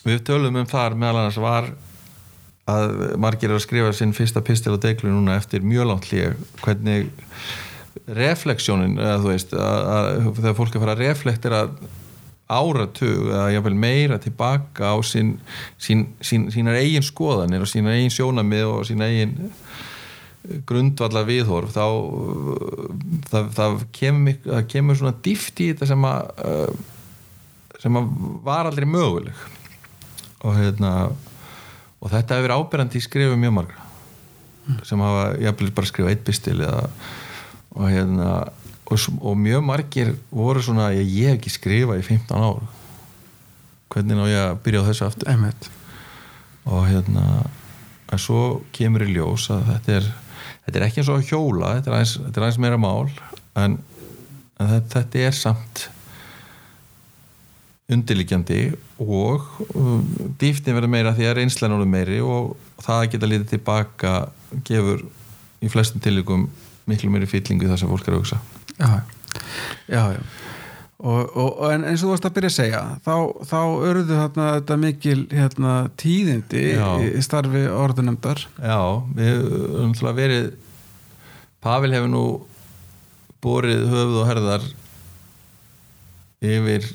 við 0.05 0.21
tölum 0.27 0.59
um 0.61 0.69
þar 0.69 0.97
meðal 0.97 1.21
annars 1.21 1.39
var 1.41 1.71
að 2.71 2.93
margir 3.21 3.49
eru 3.49 3.59
að 3.59 3.65
skrifa 3.65 3.93
sinn 3.95 4.13
fyrsta 4.15 4.43
pistil 4.45 4.75
á 4.77 4.83
deglu 4.83 5.11
núna 5.11 5.37
eftir 5.39 5.65
mjög 5.65 5.89
langt 5.89 6.09
hlýja 6.09 6.35
hvernig 6.61 7.09
refleksjónin 8.07 8.99
þegar 8.99 10.55
fólk 10.57 10.75
er 10.75 10.79
að 10.79 10.83
fara 10.85 10.95
að 10.95 11.03
reflektera 11.03 11.63
áratug 12.51 13.29
eða 13.31 13.51
jáfnvel 13.53 13.77
meira 13.79 14.19
tilbaka 14.21 14.91
á 14.91 14.97
sín, 15.05 15.37
sín, 15.79 16.09
sín, 16.23 16.49
sínar 16.51 16.79
eigin 16.79 17.05
skoðanir 17.05 17.63
og 17.63 17.69
sínar 17.71 17.95
eigin 17.95 18.13
sjónamið 18.13 18.67
og 18.67 18.87
sínar 18.89 19.11
eigin 19.11 19.51
grundvallar 20.67 21.27
viðhorf 21.27 21.71
þá 21.75 21.85
það, 23.29 23.51
það, 23.57 23.77
kemur, 23.95 24.39
það 24.47 24.65
kemur 24.73 24.99
svona 24.99 25.19
dýft 25.23 25.61
í 25.61 25.69
þetta 25.71 25.91
sem 25.91 26.07
að 26.09 26.31
uh, 26.43 26.90
sem 27.81 27.99
var 28.45 28.69
aldrei 28.69 28.87
möguleg. 28.87 29.37
Og 30.45 30.57
hérna 30.57 30.93
og 32.01 32.09
þetta 32.09 32.39
hefur 32.39 32.55
ábyrjandi 32.57 32.97
í 32.97 33.05
skrifum 33.05 33.41
mjög 33.41 33.57
margra 33.59 33.87
sem 34.85 35.01
hafa 35.01 35.35
jafnvel 35.41 35.71
bara 35.75 35.89
skrifað 35.89 36.11
eitt 36.13 36.25
pistil 36.25 36.59
eða 36.61 36.85
og 37.73 37.87
hérna 37.89 38.29
og, 38.91 39.05
og 39.19 39.37
mjög 39.37 39.63
margir 39.65 40.11
voru 40.29 40.61
svona 40.63 40.91
ég, 40.95 41.07
ég 41.09 41.31
hef 41.31 41.39
ekki 41.39 41.53
skrifað 41.53 42.01
í 42.01 42.05
15 42.05 42.35
ár. 42.37 42.65
Hvernig 43.91 44.17
ná 44.17 44.25
ég 44.29 44.41
að 44.45 44.59
byrja 44.65 44.83
á 44.83 44.87
þessu 44.89 45.07
aftur? 45.07 45.31
Einmitt. 45.31 45.69
Og 46.69 46.85
hérna 46.87 47.25
en 48.11 48.21
svo 48.21 48.61
kemur 48.75 49.05
í 49.05 49.13
ljós 49.15 49.47
að 49.53 49.69
þetta 49.71 49.95
er 49.99 50.09
þetta 50.65 50.77
er 50.77 50.85
ekki 50.87 51.01
eins 51.01 51.11
og 51.11 51.25
hjóla 51.27 51.75
þetta 51.77 51.93
er 51.95 52.43
aðeins 52.43 52.59
meira 52.61 52.79
mál 52.81 53.09
en, 53.57 53.77
en 54.59 54.71
þetta, 54.75 54.99
þetta 54.99 55.25
er 55.27 55.37
samt 55.37 55.85
undirliggjandi 57.91 58.59
og 59.03 59.47
um, 59.75 60.03
dýftin 60.41 60.77
verður 60.77 60.93
meira 60.93 61.15
því 61.17 61.29
að 61.29 61.37
reynslan 61.39 61.75
orður 61.75 61.91
meiri 61.91 62.19
og 62.23 62.53
það 62.81 62.99
að 62.99 63.09
geta 63.15 63.31
litið 63.31 63.49
tilbaka 63.55 64.13
gefur 64.67 65.03
í 65.61 65.71
flestum 65.71 66.03
tilíkum 66.03 66.47
miklu 66.89 67.11
meiri 67.13 67.29
fyllingu 67.29 67.67
í 67.67 67.71
það 67.71 67.83
sem 67.83 67.91
fólk 67.91 68.07
er 68.07 68.15
að 68.15 68.23
hugsa 68.23 68.39
já, 68.77 68.91
já, 69.91 70.03
já. 70.15 70.23
Og, 71.01 71.31
og, 71.33 71.61
en 71.73 71.81
eins 71.89 72.03
og 72.03 72.11
þú 72.11 72.11
varst 72.11 72.25
að 72.27 72.33
byrja 72.35 72.49
að 72.51 72.55
segja 72.59 72.81
þá, 73.01 73.15
þá 73.49 73.59
örðu 73.89 74.17
þarna 74.19 74.49
þetta 74.59 74.75
mikil 74.77 75.21
hérna, 75.33 75.71
tíðindi 75.97 76.65
Já. 76.75 76.89
í, 77.01 77.07
starfi 77.25 77.63
orðunemdar 77.73 78.43
Já, 78.61 78.81
við 79.17 79.31
höfum 79.31 79.95
náttúrulega 79.95 80.19
verið 80.19 80.51
Pavel 81.61 81.95
hefur 81.95 82.11
nú 82.13 82.21
borið 83.41 83.87
höfuð 83.89 84.19
og 84.21 84.29
herðar 84.29 84.67
yfir 86.41 86.85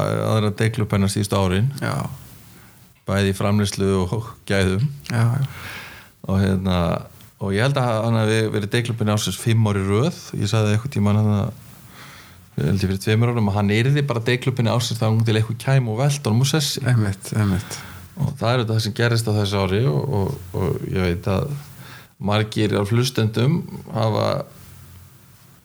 aðra 0.00 0.52
deiklupennar 0.58 1.12
síðust 1.12 1.34
árin. 1.36 1.70
Já, 1.82 1.94
bæði 3.08 3.34
framleyslu 3.36 3.90
og 4.04 4.30
gæðum. 4.48 4.86
Já, 5.10 5.24
já, 5.38 5.48
og 6.24 6.40
hérna 6.40 6.78
og 7.44 7.52
ég 7.52 7.66
held 7.66 7.78
að 7.80 7.98
hann 8.06 8.16
hafi 8.16 8.38
verið 8.54 8.72
deiklupenni 8.72 9.14
ásins 9.14 9.38
fimm 9.40 9.66
ári 9.68 9.82
röð, 9.84 10.16
ég 10.38 10.48
sagði 10.48 10.76
eitthvað 10.76 10.94
tíma 10.94 11.12
hann 11.12 11.32
að 11.34 11.50
ég 12.54 12.68
held 12.70 12.84
ég 12.84 12.86
fyrir 12.86 13.02
tveimur 13.02 13.32
árum 13.34 13.50
að 13.50 13.58
hann 13.58 13.74
yrði 13.74 14.04
bara 14.06 14.22
deiklupenni 14.24 14.72
ásins 14.72 15.00
þá 15.00 15.08
til 15.26 15.36
eitthvað 15.36 15.60
kæm 15.66 15.90
og 15.92 16.00
veld 16.00 16.30
og 16.30 16.46
sessi. 16.48 16.82
Einmitt, 16.86 17.32
einmitt. 17.36 17.78
Og 18.14 18.34
það 18.38 18.50
er 18.50 18.60
þetta 18.62 18.74
það 18.74 18.82
sem 18.84 18.96
gerist 19.00 19.28
á 19.28 19.32
þessu 19.34 19.62
ári 19.64 19.80
og, 19.90 20.02
og, 20.18 20.34
og 20.54 20.84
ég 20.86 21.08
veit 21.08 21.30
að 21.30 21.48
margir 22.24 22.76
af 22.78 22.92
hlustendum 22.94 23.58
hafa 23.92 24.28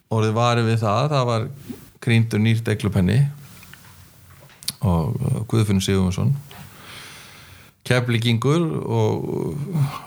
orðið 0.09 0.33
varið 0.39 0.71
við 0.71 0.79
það 0.81 1.11
það 1.13 1.27
var 1.29 1.45
krýndur 2.01 2.41
nýr 2.41 2.63
deglupenni 2.65 3.19
og 4.85 5.45
Guðfinnur 5.51 5.83
Sigurðunsson 5.83 6.33
keflingingur 7.89 8.63
og 8.85 9.55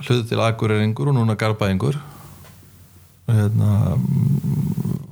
hlutu 0.07 0.27
til 0.31 0.41
akureyringur 0.45 1.09
og 1.11 1.17
núna 1.17 1.35
garbaðingur 1.41 1.97
hérna, 3.33 3.97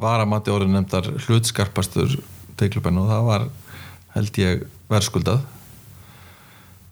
var 0.01 0.21
að 0.23 0.29
mati 0.31 0.53
orðin 0.53 0.75
nefndar 0.77 1.09
hlutskarpastur 1.27 2.19
deglupennu 2.61 3.05
og 3.07 3.11
það 3.11 3.25
var 3.31 3.47
held 4.15 4.39
ég 4.43 4.63
verðskuldað. 4.91 5.41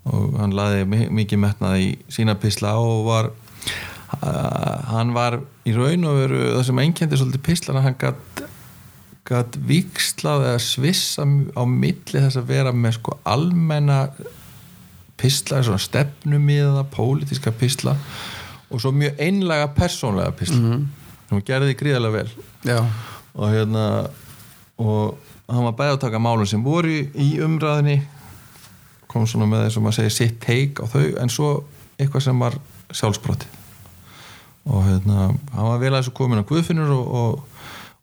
Og 0.08 0.36
hann 0.40 0.54
laði 0.56 0.84
mi- 0.88 1.08
mikið 1.20 1.40
metnað 1.42 1.80
í 1.82 1.88
sína 2.14 2.34
pisla 2.40 2.76
og 2.80 3.04
var 3.08 3.30
hann 4.88 5.10
var 5.12 5.40
í 5.68 5.74
raun 5.76 6.06
og 6.08 6.16
veru 6.22 6.38
það 6.56 6.62
sem 6.70 6.78
einkendi 6.80 7.18
svolítið 7.20 7.42
pislana 7.44 7.82
hann 7.84 7.98
gatt 8.00 8.42
gat 9.28 9.56
vikslað 9.68 10.46
eða 10.48 10.60
svissa 10.64 11.26
á 11.28 11.62
milli 11.68 12.20
þess 12.22 12.38
að 12.40 12.46
vera 12.48 12.72
með 12.72 12.96
sko 12.98 13.18
almenna 13.28 13.98
pisla, 15.18 15.60
svona 15.66 15.80
stefnumiða 15.82 16.84
pólitíska 16.94 17.52
pisla 17.58 17.96
og 18.70 18.80
svo 18.80 18.92
mjög 18.94 19.18
einlega 19.20 19.68
persónlega 19.76 20.32
pisla 20.38 20.56
Mhm. 20.60 20.86
sem 21.28 21.36
hann 21.36 21.42
gerði 21.44 21.74
gríðarlega 21.76 22.12
vel. 22.12 22.30
Já, 22.64 22.78
og 23.34 23.50
hérna 23.52 24.08
og 24.78 25.18
hann 25.48 25.64
var 25.64 25.72
bæði 25.72 25.96
að 25.96 26.00
taka 26.00 26.18
málum 26.18 26.46
sem 26.46 26.62
voru 26.64 26.88
í- 27.14 27.38
umræðinni 27.42 28.02
kom 29.08 29.26
svona 29.26 29.46
með 29.46 29.66
þess 29.66 29.76
að 29.76 29.82
maður 29.82 29.96
segir 29.98 30.10
sitt 30.12 30.40
teik 30.40 30.80
á 30.80 30.86
þau 30.86 31.18
en 31.20 31.28
svo 31.28 31.64
eitthvað 31.98 32.22
sem 32.22 32.38
var 32.38 32.54
sjálfsbroti 32.92 33.46
og 34.68 34.84
hérna 34.84 35.34
hann 35.54 35.64
var 35.72 35.78
vel 35.78 35.92
að 35.92 36.02
þessu 36.02 36.12
komin 36.14 36.38
á 36.44 36.48
Guðfinnur 36.48 36.90
og, 36.92 37.08
og, 37.14 37.42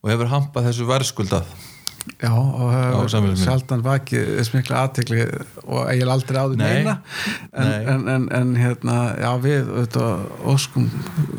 og 0.05 0.11
hefur 0.13 0.29
hampað 0.29 0.67
þessu 0.69 0.85
verðskuldað 0.89 1.47
já 2.21 2.29
og 2.29 2.67
hefur 2.69 3.31
sjaldan 3.41 3.81
vakið 3.81 4.27
þess 4.37 4.51
mikla 4.53 4.81
aðtekli 4.85 5.23
og 5.65 5.87
ég 5.89 6.03
er 6.05 6.11
aldrei 6.13 6.37
áður 6.37 6.59
Nei. 6.59 6.65
neina. 6.77 6.93
En, 7.49 7.71
en, 7.95 8.03
en, 8.13 8.27
en 8.39 8.51
hérna 8.61 8.97
já 9.17 9.31
við 9.41 9.71
auðvitað, 9.73 10.27
óskum 10.53 10.85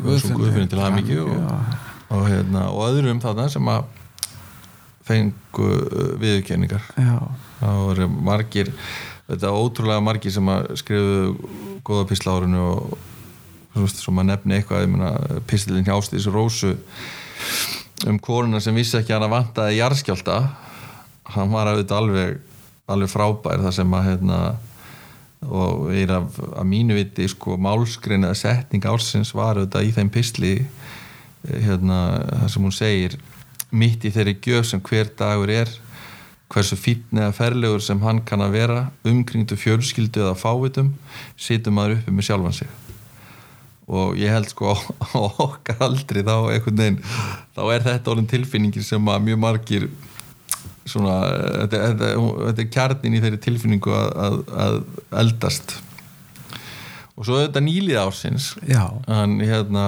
Óskum 0.03 0.41
Guðfinni 0.41 0.67
til 0.73 0.81
hamingju 0.83 1.21
og- 1.23 1.37
já, 1.39 1.79
og, 2.11 2.25
hérna, 2.27 2.65
og 2.73 2.83
öðrum 2.89 3.23
þarna 3.23 3.47
sem 3.55 3.71
að 3.71 3.87
fengu 5.07 5.67
uh, 5.87 6.09
viðurkenningar. 6.19 6.83
Það 7.61 7.77
voru 7.87 8.07
margir 8.27 8.73
þetta 9.27 9.53
ótrúlega 9.55 10.03
margir 10.03 10.35
sem 10.35 10.51
að 10.51 10.67
skrifu 10.83 11.47
góða 11.87 12.09
písla 12.11 12.35
árinu 12.41 12.65
og 12.67 13.87
svo 13.95 14.11
maður 14.15 14.33
nefni 14.33 14.57
eitthvað 14.59 14.83
ég 14.83 14.91
meina, 14.91 15.13
píslinn 15.47 15.87
hjá 15.87 15.95
Ástíðs 15.95 16.27
Rósu 16.33 16.73
um 18.05 18.19
koruna 18.21 18.61
sem 18.61 18.75
vissi 18.77 18.99
ekki 18.99 19.15
að 19.15 19.25
hann 19.25 19.33
vantaði 19.33 19.79
jarðskjálta 19.79 20.37
hann 21.33 21.51
var 21.53 21.71
auðvitað 21.71 22.03
alveg 22.03 22.37
alveg 22.87 23.11
frábær 23.11 23.63
það 23.65 23.73
sem 23.75 23.95
að 23.97 24.05
hérna, 24.07 24.37
og 25.47 25.89
er 25.91 26.13
af, 26.15 26.37
að 26.55 26.69
mínu 26.71 26.97
viti 26.97 27.27
sko 27.29 27.57
málskrin 27.59 28.25
eða 28.27 28.37
setning 28.39 28.87
ársins 28.87 29.33
var 29.35 29.59
auðvitað 29.59 29.89
í 29.89 29.91
þeim 29.97 30.11
písli 30.13 30.53
hérna, 31.47 31.99
það 32.43 32.53
sem 32.53 32.69
hún 32.69 32.77
segir 32.77 33.17
mitt 33.75 34.07
í 34.07 34.13
þeirri 34.15 34.37
gjöf 34.39 34.69
sem 34.71 34.83
hver 34.83 35.11
dagur 35.19 35.51
er 35.51 35.71
hversu 36.47 36.77
fínn 36.79 37.19
eða 37.19 37.35
ferlegur 37.35 37.83
sem 37.83 37.99
hann 38.05 38.23
kann 38.27 38.45
að 38.45 38.55
vera 38.55 38.81
umkringdu 39.07 39.59
fjölskyldu 39.59 40.23
eða 40.23 40.37
fávitum 40.39 40.93
situr 41.35 41.75
maður 41.75 41.99
uppi 41.99 42.15
með 42.15 42.29
sjálfan 42.29 42.61
sig 42.61 42.86
og 43.87 44.17
ég 44.19 44.33
held 44.33 44.49
sko 44.51 44.75
á 45.15 45.17
okkar 45.17 45.81
aldri 45.87 46.23
þá 46.27 46.35
einhvern 46.51 46.81
veginn 46.81 47.01
þá 47.55 47.63
er 47.71 47.87
þetta 47.87 48.13
orðin 48.13 48.29
tilfinningin 48.31 48.85
sem 48.85 49.11
að 49.13 49.25
mjög 49.29 49.41
margir 49.43 49.89
svona 50.87 51.17
þetta, 51.63 51.81
þetta, 51.83 52.11
þetta 52.45 52.63
er 52.63 52.71
kjarnin 52.75 53.17
í 53.17 53.21
þeirri 53.23 53.41
tilfinningu 53.43 53.93
að, 53.95 54.07
að, 54.27 54.37
að 54.65 54.79
eldast 55.23 55.75
og 57.17 57.27
svo 57.27 57.41
þetta 57.41 57.63
nýlið 57.63 58.01
ársins 58.03 58.53
hann 59.07 59.39
hérna 59.41 59.87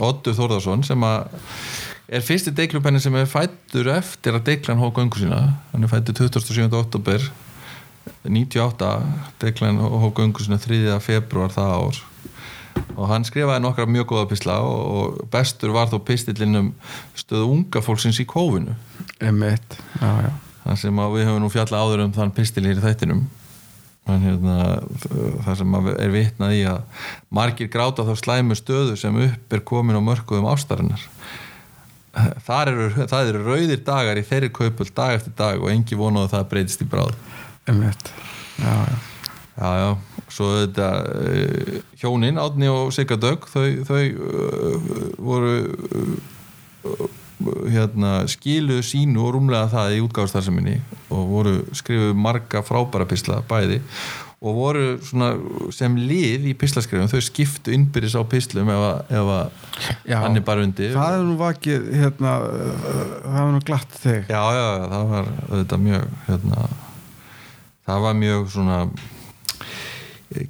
Ottur 0.00 0.36
Þórðarsson 0.36 0.84
sem 0.86 1.02
að 1.04 1.26
er 2.10 2.24
fyrsti 2.24 2.52
deiklupenni 2.56 3.00
sem 3.02 3.14
er 3.18 3.28
fættur 3.30 3.90
eftir 3.92 4.36
að 4.36 4.46
deiklan 4.48 4.80
hók 4.80 4.96
göngu 4.98 5.20
sína 5.20 5.40
hann 5.72 5.86
er 5.86 5.92
fættur 5.92 6.16
27. 6.18 6.68
oktober 6.76 7.24
98 8.24 8.92
deiklan 9.42 9.80
hók 9.80 10.16
göngu 10.18 10.44
sína 10.44 10.60
3. 10.62 10.96
februar 11.04 11.52
það 11.54 11.74
ár 11.76 12.00
og 12.96 13.10
hann 13.10 13.26
skrifaði 13.26 13.62
nokkra 13.64 13.86
mjög 13.88 14.08
góða 14.12 14.28
pisla 14.30 14.60
og, 14.64 15.18
bestur 15.32 15.74
var 15.74 15.90
þó 15.90 15.98
pistillinn 16.06 16.60
um 16.60 16.70
stöðu 17.18 17.50
unga 17.54 17.82
fólksins 17.84 18.20
í 18.22 18.26
kófinu. 18.28 18.76
Einmitt. 19.20 19.76
Já, 20.00 20.10
já, 20.26 20.32
þann 20.64 20.80
sem 20.84 21.04
við 21.14 21.28
höfum 21.28 21.44
nú 21.44 21.52
fjalla 21.52 21.84
áður 21.84 22.06
um 22.06 22.16
þann 22.16 22.34
pistil 22.36 22.66
hér 22.66 22.80
í 22.80 22.84
þættinum. 22.84 23.28
Hérna 24.10 24.56
það 25.44 25.60
sem 25.60 25.76
er 25.92 26.10
vitnað 26.10 26.56
í 26.56 26.64
að 26.66 27.04
margir 27.30 27.68
gráta 27.70 28.06
þá 28.08 28.14
slæmu 28.18 28.56
stöðu 28.58 28.96
sem 28.98 29.20
upp 29.26 29.54
er 29.54 29.62
komin 29.66 29.98
á 29.98 30.02
mörkuðum 30.02 30.48
ástarinnar. 30.50 31.04
Þar 32.42 32.72
eru, 32.72 32.88
það 33.06 33.28
eru 33.30 33.42
rauðir 33.46 33.82
dagar 33.86 34.18
í 34.18 34.24
þeirri 34.26 34.50
kaupul 34.50 34.88
dag 34.96 35.20
eftir 35.20 35.36
dag 35.38 35.62
og 35.62 35.70
engi 35.70 35.98
vonaðu 35.98 36.26
að 36.26 36.32
það 36.34 36.48
breytist 36.50 36.82
í 36.82 36.88
bráð. 36.90 37.14
Einmitt. 37.70 38.10
Já, 38.58 38.72
já. 38.90 38.96
já 39.60 39.68
já, 39.78 39.90
svo 40.30 40.50
þetta 40.62 40.88
uh, 41.10 41.80
hjónin, 42.00 42.38
Átni 42.40 42.68
og 42.70 42.92
Sigga 42.96 43.16
Dögg 43.20 43.48
þau, 43.50 43.66
þau 43.88 44.00
uh, 44.00 44.90
voru 45.18 45.54
uh, 46.00 47.04
hérna, 47.72 48.24
skiluðu 48.28 48.82
sínu 48.84 49.22
og 49.24 49.34
rúmlega 49.38 49.68
það 49.72 49.94
í 49.96 50.00
útgáðstarseminni 50.04 50.74
og 51.12 51.22
voru 51.30 51.54
skrifuð 51.76 52.10
marga 52.20 52.60
frábæra 52.66 53.06
pisla 53.08 53.38
bæði 53.48 53.78
og 54.40 54.54
voru 54.56 54.84
svona 55.04 55.34
sem 55.76 55.96
lið 56.00 56.46
í 56.48 56.52
pislaskriðum, 56.56 57.10
þau 57.12 57.20
skiptu 57.24 57.74
innbyrðis 57.76 58.14
á 58.16 58.24
pislum 58.24 58.70
ef, 58.72 58.84
að- 58.86 59.10
ef 59.12 59.32
Já. 60.08 60.16
hann 60.22 60.36
er 60.40 60.44
bara 60.46 60.64
undir. 60.64 60.94
Það 60.96 61.16
er 61.18 61.24
nú 61.28 61.34
vakið 61.40 61.88
hérna, 62.00 62.32
það 63.26 63.40
er 63.42 63.50
nú 63.52 63.60
glatt 63.68 63.98
þig. 64.00 64.22
Já, 64.32 64.40
já, 64.56 64.64
já, 64.64 64.86
það 64.94 65.10
var 65.12 65.28
þetta 65.50 65.78
mjög 65.84 66.06
hérna, 66.30 66.64
það 67.90 68.00
var 68.06 68.16
mjög 68.22 68.48
svona 68.56 68.78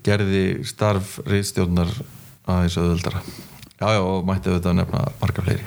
gerði 0.05 0.45
starf 0.69 1.19
reyðstjórnar 1.29 1.93
aðeins 2.51 2.77
auðvöldara 2.81 3.23
já, 3.23 3.87
já, 3.97 4.01
og 4.01 4.27
mætti 4.29 4.51
auðvitað 4.51 4.77
nefna 4.81 5.05
marga 5.21 5.45
fleiri. 5.47 5.67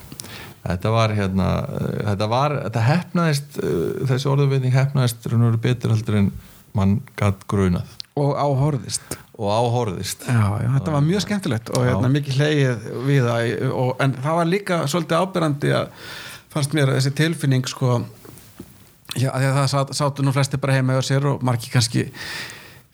Þetta 0.64 0.94
var 0.94 1.14
hérna 1.18 1.50
eh, 1.80 2.00
þetta 2.12 2.30
var, 2.32 2.56
þetta 2.68 2.86
hefnaðist 2.88 3.60
eh, 3.60 4.08
þessi 4.12 4.32
orðuveitning 4.32 4.76
hefnaðist 4.76 5.28
veru 5.28 5.58
betur 5.62 5.96
heldur 5.96 6.22
en 6.22 6.32
mann 6.78 7.00
gatt 7.20 7.44
grunað. 7.50 7.90
Og 8.20 8.36
áhorðist 8.38 9.18
og 9.34 9.50
áhorðist 9.50 10.28
Já, 10.30 10.62
já, 10.62 10.68
þetta 10.76 10.92
var 10.94 11.06
mjög 11.06 11.24
skemmtilegt 11.26 11.72
og 11.74 11.88
hérna, 11.88 12.10
mikið 12.14 12.36
hlegið 12.38 12.84
við 13.08 13.24
það 13.26 13.72
og, 13.74 13.96
en 14.06 14.14
það 14.22 14.38
var 14.38 14.50
líka 14.50 14.78
svolítið 14.92 15.24
ábyrrandi 15.24 15.72
að 15.74 16.12
fannst 16.54 16.76
mér 16.78 16.92
þessi 16.94 17.14
tilfinning 17.18 17.66
sko 17.70 17.96
já, 19.18 19.32
að 19.34 19.48
það 19.48 19.72
sát, 19.74 19.96
sátu 19.98 20.26
nú 20.26 20.34
flesti 20.36 20.60
bara 20.62 20.78
heima 20.78 21.00
hjá 21.00 21.08
sér 21.10 21.26
og 21.32 21.42
margir 21.46 21.74
kannski 21.74 22.06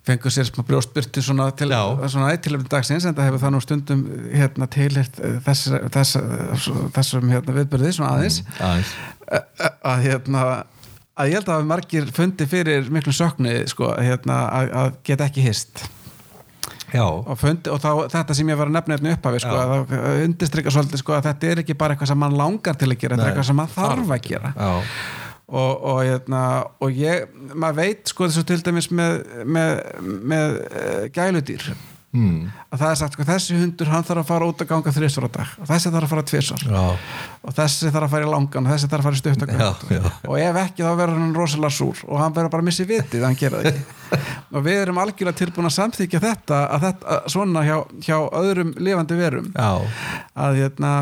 fengur 0.09 0.33
sér 0.33 0.49
smá 0.49 0.65
brjóstbyrti 0.67 1.23
svona 1.23 1.49
til 1.57 1.69
eittilefni 1.71 2.71
dagsins 2.71 3.05
en 3.07 3.15
það 3.17 3.29
hefur 3.29 3.43
það 3.43 3.55
nú 3.55 3.61
stundum 3.63 4.03
hérna 4.33 4.67
tilhirt 4.73 5.21
þess, 5.45 5.69
þess, 5.93 6.19
þessum 6.97 7.31
hérna, 7.31 7.55
viðbyrði 7.61 7.93
svona 7.95 8.17
aðeins. 8.17 8.41
Aðeins. 8.57 8.97
Að, 9.29 9.71
að 9.93 10.03
hérna 10.07 10.43
að 11.19 11.29
ég 11.31 11.39
held 11.39 11.53
að 11.53 11.69
margir 11.69 12.11
fundi 12.15 12.47
fyrir 12.49 12.91
miklu 12.93 13.13
söknu 13.15 13.55
sko, 13.69 13.93
hérna, 13.99 14.43
að, 14.55 14.73
að 14.81 14.91
geta 15.09 15.27
ekki 15.27 15.45
hist. 15.45 15.85
Já, 16.89 17.03
og, 17.05 17.35
fundi, 17.37 17.69
og 17.69 17.81
þá, 17.83 17.89
þetta 18.15 18.35
sem 18.37 18.49
ég 18.49 18.57
var 18.57 18.69
að 18.69 18.77
nefna 18.79 18.95
efni 18.97 19.11
upphafi 19.13 19.41
sko, 19.43 19.53
Já. 19.53 19.61
að 19.61 19.91
það 19.91 20.21
undistrykka 20.25 20.73
svolítið 20.73 21.01
sko, 21.03 21.15
að 21.17 21.27
þetta 21.27 21.49
er 21.51 21.61
ekki 21.63 21.75
bara 21.77 21.93
eitthvað 21.95 22.11
sem 22.13 22.21
mann 22.23 22.37
langar 22.39 22.79
til 22.79 22.89
að 22.89 22.95
gera 23.03 23.17
þetta 23.17 23.25
er 23.25 23.27
Nei. 23.27 23.33
eitthvað 23.33 23.49
sem 23.49 23.59
mann 23.59 23.73
þarf 23.75 24.13
að 24.15 24.23
gera. 24.25 24.53
Já, 24.55 24.71
og, 25.49 25.85
og, 25.91 26.01
hérna, 26.05 26.41
og 26.79 26.93
ég 26.93 27.29
maður 27.53 27.79
veit 27.81 28.11
sko 28.11 28.27
þessu 28.29 28.45
til 28.47 28.59
dæmis 28.65 28.89
með, 28.93 29.21
með, 29.45 29.79
með 30.33 30.59
uh, 30.69 31.07
gæludýr. 31.15 31.71
Hmm. 32.09 32.47
að 32.73 32.79
það 32.81 32.91
er 32.91 32.97
sagt 32.97 33.13
sko 33.13 33.25
þessi 33.27 33.55
hundur 33.59 33.89
hann 33.91 34.05
þarf 34.07 34.23
að 34.23 34.29
fara 34.31 34.45
út 34.49 34.61
að 34.63 34.69
ganga 34.71 34.93
þrisvar 34.95 35.27
á 35.29 35.31
dag. 35.35 35.51
Og 35.61 35.67
þessi 35.69 35.91
þarf 35.93 36.07
að 36.07 36.13
fara 36.13 36.23
tvisvar. 36.31 36.63
Já, 36.65 36.85
og 37.45 37.55
þessi 37.59 37.91
þarf 37.93 38.07
að 38.07 38.13
fara 38.15 38.25
í 38.25 38.31
langan 38.31 38.65
og 38.65 38.73
þessi 38.73 38.89
þarf 38.89 39.09
að 39.11 39.19
fara 39.19 39.19
í 39.19 39.93
já. 39.93 40.07
og 40.25 40.39
ef 40.41 40.59
ekki 40.63 40.87
þá 40.87 40.89
verður 41.03 41.21
hann 41.21 41.37
rosalega 41.37 41.75
súr 41.77 42.01
og 42.07 42.23
hann 42.23 42.33
verður 42.33 42.53
bara 42.55 42.65
að 42.65 42.69
missi 42.71 42.87
vitið 42.89 43.21
að 43.21 43.27
hann 43.27 43.39
gera 43.43 43.61
það 43.61 43.69
ekki. 43.69 43.85
Og 44.57 44.63
við 44.65 44.79
erum 44.81 44.97
algjörlega 44.97 45.37
tilbúin 45.37 45.69
að 45.69 45.75
samþykja 45.75 46.21
þetta 46.23 46.59
að 46.65 46.85
þetta 46.87 47.11
að 47.13 47.27
svona 47.35 47.61
hjá, 47.67 47.75
hjá 48.01 48.15
öðrum 48.39 48.71
lifandi 48.81 49.17
verum. 49.19 49.51
Já. 49.53 49.69
að 50.33 50.61
hérna 50.63 50.93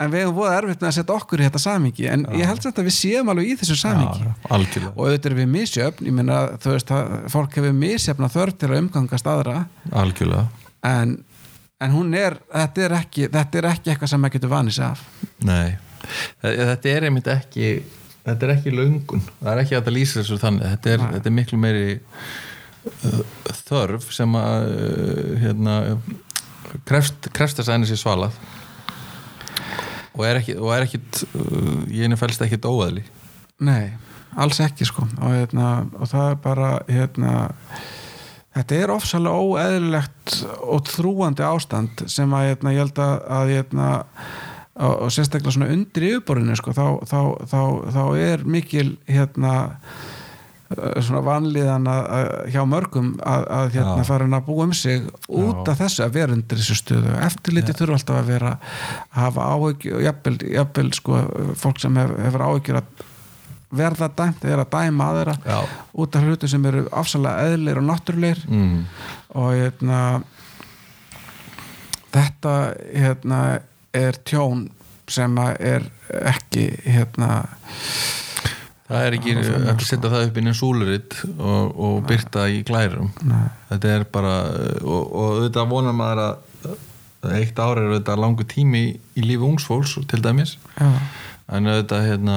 en 0.00 0.12
við 0.12 0.22
hefum 0.24 0.36
voða 0.38 0.54
erfitt 0.60 0.80
með 0.80 0.88
að 0.90 0.94
setja 0.96 1.14
okkur 1.16 1.42
í 1.42 1.46
þetta 1.46 1.60
samingi 1.60 2.06
en 2.08 2.22
ég 2.38 2.48
held 2.48 2.62
samt 2.64 2.78
að 2.80 2.86
við 2.88 2.94
séum 2.96 3.30
alveg 3.32 3.50
í 3.50 3.56
þessu 3.60 3.76
samingi 3.76 4.24
já, 4.24 4.30
og 4.94 5.00
auðvitað 5.04 5.28
erum 5.30 5.40
við 5.42 5.50
misjöfn 5.54 6.08
ég 6.08 6.16
meina 6.16 6.38
þú 6.62 6.72
veist 6.76 6.92
að 6.96 7.10
fólk 7.34 7.58
hefur 7.60 7.76
misjöfna 7.76 8.30
þörf 8.32 8.56
til 8.62 8.70
að 8.70 8.80
umgangast 8.84 9.28
aðra. 9.30 9.56
Algjörlega. 9.92 10.46
En, 10.88 11.12
en 11.84 11.94
hún 11.96 12.14
er 12.16 12.38
þetta 12.48 12.86
er 12.86 12.96
ekki, 13.02 13.28
þetta 13.36 13.60
er 13.60 13.68
ekki 13.74 13.92
eitthvað 13.92 14.12
sem 14.14 14.22
maður 14.24 14.38
getur 14.38 14.54
vanið 14.54 14.76
sig 14.78 14.86
af. 14.88 15.04
Nei, 15.44 15.68
Þe- 16.40 16.54
þetta 16.72 16.94
er 16.94 17.08
einmitt 17.10 17.28
ekki 17.34 17.66
þetta 18.24 18.46
er 18.48 18.54
ekki 18.56 18.72
löngun. 18.76 19.26
Það 19.42 19.52
er 19.52 19.62
ekki 19.66 19.76
að 19.82 19.92
lýsa 19.98 20.20
þessu 20.22 20.40
þannig. 20.40 20.70
Þetta 20.76 20.94
er, 20.94 21.04
þetta 21.18 21.30
er 21.32 21.36
miklu 21.36 21.60
meiri 21.60 22.00
þörf 23.68 24.08
sem 24.16 24.34
að 24.40 24.70
hérna 25.42 25.74
krefst, 26.88 27.28
krefst 27.36 27.60
að 27.60 27.72
henni 27.74 27.88
sér 27.90 28.00
svalað 28.00 28.36
og 30.16 30.26
er 30.26 30.40
ekki 30.40 30.58
og 30.58 30.74
er 30.74 30.86
ekkit, 30.86 31.24
uh, 31.34 31.80
ég 31.88 32.06
henni 32.06 32.18
fælst 32.18 32.42
ekkit 32.46 32.68
óæðli 32.68 33.06
Nei, 33.60 33.90
alls 34.40 34.60
ekki 34.64 34.86
sko. 34.88 35.04
Og, 35.20 35.34
hérna, 35.36 35.70
og 36.00 36.08
það 36.08 36.30
er 36.30 36.38
bara 36.40 36.68
hérna, 36.88 37.32
þetta 38.56 38.78
er 38.78 38.92
ofsalega 38.94 39.42
óeðlilegt 39.44 40.38
og 40.64 40.88
þrúandi 40.88 41.44
ástand 41.44 42.06
sem 42.08 42.32
að 42.36 42.46
hérna, 42.48 42.72
ég 42.72 42.86
held 42.86 43.02
að 43.04 43.52
hérna, 43.52 43.90
og, 44.80 44.94
og 44.94 45.12
sérstaklega 45.12 45.52
svona 45.58 45.68
undir 45.74 46.08
yfirborðinu 46.08 46.56
sko, 46.56 46.72
þá, 46.72 46.86
þá, 47.10 47.20
þá, 47.52 47.60
þá 47.98 48.02
er 48.30 48.46
mikil 48.56 48.88
hérna 49.10 49.54
svona 50.70 51.20
vanlíðan 51.26 51.86
að, 51.90 52.00
að, 52.14 52.28
hjá 52.54 52.60
mörgum 52.68 53.10
að, 53.26 53.44
að 53.56 53.72
hérna, 53.74 54.06
fara 54.06 54.26
að 54.30 54.44
búa 54.46 54.66
um 54.68 54.74
sig 54.76 55.06
út 55.26 55.70
af 55.70 55.80
þessu 55.80 56.04
að 56.04 56.16
vera 56.18 56.36
undir 56.36 56.60
þessu 56.60 56.76
stöðu. 56.78 57.14
Eftirliti 57.26 57.74
þurfa 57.74 57.98
alltaf 57.98 58.20
að 58.20 58.30
vera 58.30 58.52
að 58.54 58.74
hafa 59.18 59.46
áhyggjur 59.54 59.96
og 59.98 60.04
jafnvel, 60.06 60.36
jafnvel 60.54 60.92
sko, 60.94 61.22
fólk 61.58 61.82
sem 61.82 61.98
hef, 61.98 62.12
hefur 62.26 62.46
áhyggjur 62.46 62.80
að 62.82 63.06
verða 63.80 64.10
dæmt 64.18 64.44
eða 64.46 64.66
að 64.66 64.72
dæma 64.74 65.08
aðra 65.12 65.34
Já. 65.46 65.58
út 66.02 66.16
af 66.18 66.26
hlutu 66.26 66.50
sem 66.50 66.64
eru 66.66 66.84
afsalega 67.02 67.50
eðlir 67.50 67.78
og 67.78 67.86
náttúrulegir. 67.86 68.44
Mm. 68.50 68.84
og 69.38 69.52
hérna 69.54 70.00
þetta 72.14 72.54
hérna 72.94 73.40
er 73.94 74.18
tjón 74.26 74.68
sem 75.10 75.38
að 75.42 75.56
er 75.72 75.86
ekki 76.30 76.66
hérna 76.86 77.30
það 78.90 79.06
er 79.06 79.16
ekki 79.16 79.34
að 79.40 79.82
setja 79.86 80.12
það 80.12 80.26
upp 80.26 80.38
inn 80.40 80.50
í 80.50 80.54
súluritt 80.58 81.18
og, 81.38 81.74
og 81.86 81.98
byrta 82.10 82.46
í 82.50 82.60
glærum. 82.66 83.10
Nei. 83.22 83.48
þetta 83.70 83.96
er 83.96 84.06
bara 84.12 84.36
og, 84.82 85.02
og 85.02 85.26
auðvitað 85.38 85.74
vonar 85.74 85.96
maður 85.96 86.24
að 86.26 86.78
að 87.20 87.36
eitt 87.36 87.58
ár 87.60 87.78
er 87.78 87.90
auðvitað 87.90 88.22
langu 88.22 88.46
tími 88.48 88.84
í, 88.88 89.24
lífi 89.24 89.44
ungsfólks 89.44 89.98
til 90.08 90.22
dæmis. 90.24 90.56
Já, 90.78 90.88
en 91.50 91.68
auðvitað 91.68 92.06
hérna 92.06 92.36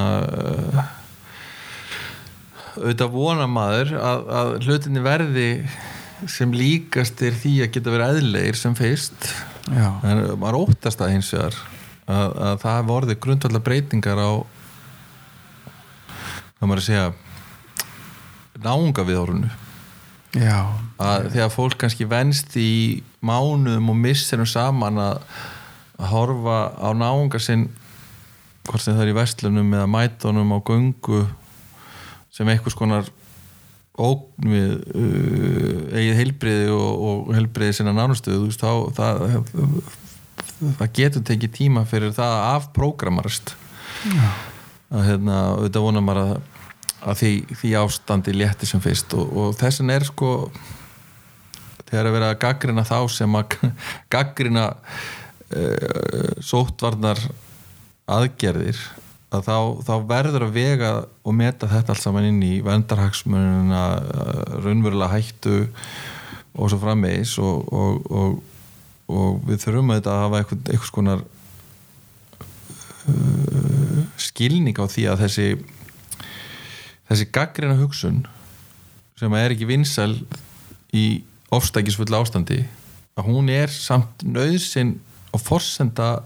auðvitað 2.73 3.13
vonar 3.13 3.51
maður 3.51 3.93
að, 3.99 4.23
að 4.39 4.53
hlutinni 4.65 5.03
verði 5.05 5.49
sem 6.31 6.55
líkast 6.55 7.21
er 7.25 7.35
því 7.35 7.53
að 7.63 7.71
geta 7.75 7.93
verið 7.93 8.19
eðlegir 8.19 8.59
sem 8.59 8.75
já, 9.71 9.87
en 10.07 10.23
maður 10.39 10.59
óttast 10.65 10.99
það 10.99 11.13
hins 11.15 11.31
vegar 11.35 11.57
að, 12.07 12.29
að 12.47 12.57
það 12.63 12.93
orðið 12.97 13.19
grundvallar 13.23 13.63
breytingar 13.63 14.19
á 14.19 14.31
það 16.63 16.71
maður 16.71 16.81
að 16.81 16.87
segja 16.87 17.07
náunga 18.63 19.03
við 19.03 19.17
já. 20.39 20.59
Að 21.03 21.25
þegar 21.33 21.51
fólk 21.53 21.77
kannski 21.81 22.07
venst 22.07 22.55
í 22.57 23.03
mánuðum 23.19 23.91
og 23.91 23.97
misserum 23.99 24.47
saman 24.49 25.01
að, 25.01 25.17
að 25.99 26.13
horfa 26.13 26.59
á 26.79 26.89
náunga 26.95 27.41
sinn 27.43 27.67
hvort 28.63 28.81
sem 28.81 28.95
það 28.95 29.03
er 29.03 29.11
í 29.11 29.17
vestlunum 29.17 29.73
eða 29.75 29.89
mætunum 29.91 30.55
á 30.55 30.59
göngu 30.63 31.25
sem 32.33 32.47
einhvers 32.47 32.77
konar 32.79 33.09
ógn 33.99 34.47
við 34.49 34.71
uh, 34.95 35.81
eigið 35.93 36.21
heilbriði 36.21 36.71
og, 36.73 37.03
og 37.03 37.35
heilbriði 37.35 37.75
sinna 37.77 37.93
nánustuðu 37.93 38.39
þú 38.39 38.47
veist, 38.47 38.63
þá 38.63 38.71
það, 38.97 39.51
það 40.79 40.95
getur 40.97 41.27
tekið 41.27 41.53
tíma 41.59 41.83
fyrir 41.89 42.15
það 42.15 42.37
að 42.39 42.47
afprógramarast 42.55 43.53
að 44.93 45.05
hérna, 45.09 45.37
auðvitað 45.57 45.85
vonar 45.85 46.05
maður 46.07 46.23
að, 46.23 46.33
að 47.03 47.19
því, 47.19 47.33
því 47.59 47.73
ástandi 47.81 48.35
létti 48.35 48.69
sem 48.69 48.81
fyrst 48.83 49.13
og, 49.17 49.35
og 49.35 49.57
þessin 49.59 49.91
er 49.93 50.05
sko 50.07 50.31
þegar 51.89 52.09
að 52.09 52.15
vera 52.15 52.31
að 52.31 52.41
gaggrina 52.41 52.85
þá 52.87 52.97
sem 53.11 53.39
að 53.39 53.57
gaggrina 54.13 54.65
uh, 54.73 56.33
sóttvarnar 56.43 57.21
aðgerðir 58.09 58.79
að 59.33 59.47
þá, 59.47 59.57
þá 59.87 59.93
verður 60.09 60.47
að 60.47 60.55
vega 60.55 60.91
og 61.25 61.35
meta 61.35 61.69
þetta 61.69 61.93
allt 61.93 62.03
saman 62.03 62.27
inn 62.29 62.41
í 62.45 62.55
vendarhagsmununa 62.65 63.83
raunverulega 64.61 65.13
hættu 65.15 65.63
og 66.53 66.69
svo 66.69 66.77
frammeðis 66.83 67.33
og, 67.41 67.71
og, 67.73 68.11
og, 68.13 68.35
og 69.09 69.39
við 69.47 69.63
þurfum 69.63 69.93
að 69.93 70.01
þetta 70.01 70.17
hafa 70.21 70.41
eitthvað 70.43 70.85
skonar 70.89 71.23
uh, 73.09 74.03
skilning 74.21 74.77
á 74.77 74.85
því 74.85 75.07
að 75.09 75.23
þessi 75.25 75.47
þessi 77.09 77.29
gaggrina 77.33 77.77
hugsun 77.79 78.23
sem 79.19 79.33
er 79.37 79.53
ekki 79.53 79.69
vinsæl 79.69 80.15
í 80.93 81.23
ofstækisfull 81.53 82.13
ástandi 82.17 82.63
að 83.17 83.27
hún 83.29 83.49
er 83.53 83.71
samt 83.71 84.23
nöðsinn 84.25 84.95
og 85.33 85.41
forsenda 85.41 86.23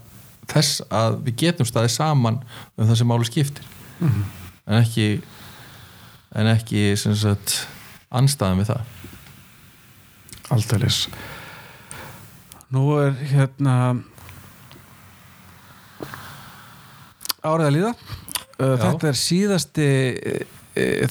þess 0.47 0.83
að 0.93 1.17
við 1.25 1.39
getum 1.43 1.67
staðið 1.67 1.95
saman 1.97 2.39
um 2.77 2.85
það 2.85 2.99
sem 2.99 3.09
máli 3.11 3.27
skiptir. 3.27 3.65
En 4.67 4.79
ekki 4.79 5.07
en 6.35 6.51
ekki 6.51 6.91
sagt 6.99 7.57
anstæðan 8.13 8.61
við 8.61 8.71
það. 8.71 8.93
Aldeilis. 10.55 10.99
Nú 12.71 12.83
er 12.99 13.15
hérna 13.31 13.75
árið 17.43 17.67
að 17.67 17.75
líða. 17.75 17.93
Þetta 18.57 19.09
er 19.11 19.19
síðasti 19.19 19.89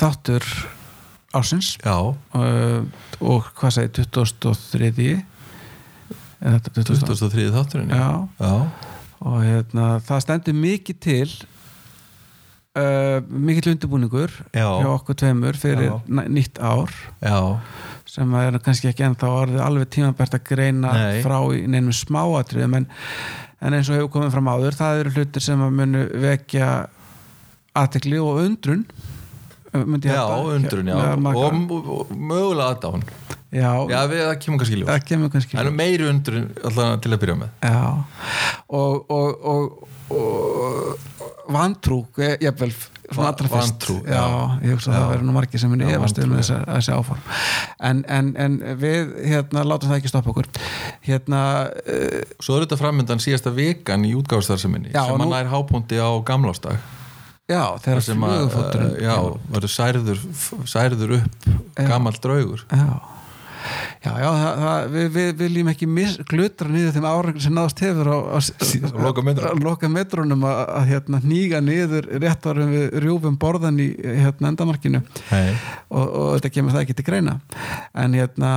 þáttur 0.01 0.45
ársins 1.37 1.75
uh, 1.87 2.85
og 3.21 3.51
hvað 3.59 3.75
segi 3.77 4.07
23. 4.13 5.17
Þetta 6.37 6.73
23. 6.77 7.03
2003 7.09 7.51
þátturinn 7.55 7.93
Já, 7.97 8.09
Já, 8.41 8.55
og 9.25 9.37
hérna, 9.43 9.91
það 10.05 10.25
stendur 10.27 10.59
mikið 10.61 10.99
til 11.07 11.29
uh, 12.77 13.19
mikill 13.27 13.73
undirbúningur 13.73 14.35
Já. 14.53 14.69
hjá 14.69 14.91
okkur 14.93 15.19
tveimur 15.23 15.59
fyrir 15.61 15.97
nýtt 16.07 16.61
ár 16.61 16.93
já, 17.25 17.39
sem 18.09 18.37
að 18.37 18.51
er 18.51 18.61
kannski 18.65 18.93
ekki 18.93 19.07
ennþá 19.09 19.33
orðið 19.41 19.65
alveg 19.65 19.91
tímabært 19.97 20.39
að 20.39 20.47
greina 20.53 20.93
Nei. 20.93 21.23
frá 21.25 21.39
í 21.57 21.65
neinum 21.65 21.97
smáatriðum 21.97 22.79
en, 22.83 22.89
en 23.65 23.79
eins 23.79 23.91
og 23.91 23.99
hefur 23.99 24.13
komið 24.19 24.37
fram 24.37 24.53
áður 24.53 24.79
það 24.79 25.03
eru 25.03 25.17
hlutir 25.17 25.49
sem 25.49 25.65
að 25.65 25.77
munu 25.81 26.07
vekja 26.27 26.71
aðtekli 27.77 28.21
og 28.23 28.45
undrun 28.45 28.87
myndi 29.85 30.11
ég 30.11 30.17
halda, 30.19 30.57
undrun, 30.57 30.91
já. 30.93 30.97
Og, 30.97 31.37
og, 31.77 31.91
og 31.99 32.13
mögulega 32.17 32.69
aðdáun. 32.75 33.07
Já, 33.57 33.71
Já, 33.89 34.01
við, 34.11 34.23
það 34.27 34.39
kemur 34.43 34.61
kannski 34.61 34.79
ljós. 34.81 34.89
Það 34.91 35.05
kemur 35.11 35.31
kannski 35.33 35.59
En 35.63 35.69
meiri 35.77 36.09
undrun 36.11 36.49
alltaf 36.67 36.97
til 37.05 37.13
að 37.15 37.21
byrja 37.23 37.37
með. 37.41 37.53
Já. 37.63 37.83
Og, 38.75 39.13
og, 39.17 39.47
og, 39.53 39.87
og 40.17 41.15
vantrú 41.53 42.01
eh, 42.19 42.35
jafnvel 42.43 42.73
svona 42.75 43.29
allra 43.31 43.47
fyrst. 43.47 43.55
vantrú, 43.55 43.97
já, 44.03 44.19
já. 44.19 44.59
ég 44.67 44.75
hugsa 44.75 44.91
að 44.91 44.97
það 44.97 45.11
verður 45.13 45.27
nú 45.29 45.35
margir 45.37 45.63
sem 45.63 45.71
muni 45.71 45.87
efast 45.95 46.19
um 46.25 46.35
þessi, 46.35 46.97
áform. 46.97 47.23
En, 47.91 48.03
en, 48.11 48.33
en 48.43 48.57
við 48.83 49.13
hérna 49.31 49.63
látum 49.63 49.93
það 49.93 50.01
ekki 50.01 50.11
stoppa 50.11 50.33
okkur. 50.35 50.51
Hérna 51.07 51.43
uh, 51.71 52.19
Svo 52.43 52.59
er 52.59 52.67
þetta 52.67 52.81
framöndan 52.83 53.23
síðasta 53.23 53.55
vikan 53.55 54.05
í 54.09 54.13
útgáfstarfseminni 54.19 54.91
Já, 54.91 55.05
sem 55.07 55.23
nú- 55.23 55.29
að 55.29 55.37
nær 55.37 55.53
hápunkti 55.55 56.03
á 56.03 56.11
gamlástag 56.27 56.83
já, 57.51 57.63
þegar 57.85 58.01
flugufótturinn 58.07 58.95
uh, 58.95 59.03
já, 59.07 59.17
verður 59.57 59.73
særður, 59.77 60.25
særður 60.69 61.19
upp 61.21 61.47
Já. 61.51 61.87
gamall 61.91 62.19
draugur. 62.23 62.65
Já. 62.73 62.89
Já, 64.07 64.13
já, 64.23 64.27
það, 64.31 64.59
það, 64.63 64.85
við, 64.93 65.07
við 65.17 65.31
viljum 65.41 65.69
ekki 65.73 65.87
glutra 66.31 66.69
niður 66.71 66.93
þeim 66.95 67.07
árangur 67.11 67.43
sem 67.43 67.55
náðast 67.57 67.81
hefur 67.83 68.11
á, 68.15 68.19
á, 68.31 68.39
Á 68.39 68.99
loka 69.09 69.25
metrunum. 69.27 69.59
á 69.59 69.65
loka 69.67 69.91
metrunum 69.91 70.45
að, 70.47 70.61
að 70.79 70.85
hérna, 70.93 71.21
nýga 71.27 71.61
niður 71.67 72.07
rétt 72.23 72.47
árum 72.47 72.71
við 72.77 72.85
rjúfum 73.03 73.39
borðan 73.43 73.81
í 73.83 73.89
hérna, 73.99 74.53
endamarkinu. 74.53 75.03
Og, 75.91 76.05
og 76.07 76.31
þetta 76.37 76.53
kemur 76.55 76.77
það 76.77 76.85
ekki 76.87 76.99
til 77.01 77.09
greina. 77.11 77.35
En 77.99 78.15
hérna 78.15 78.53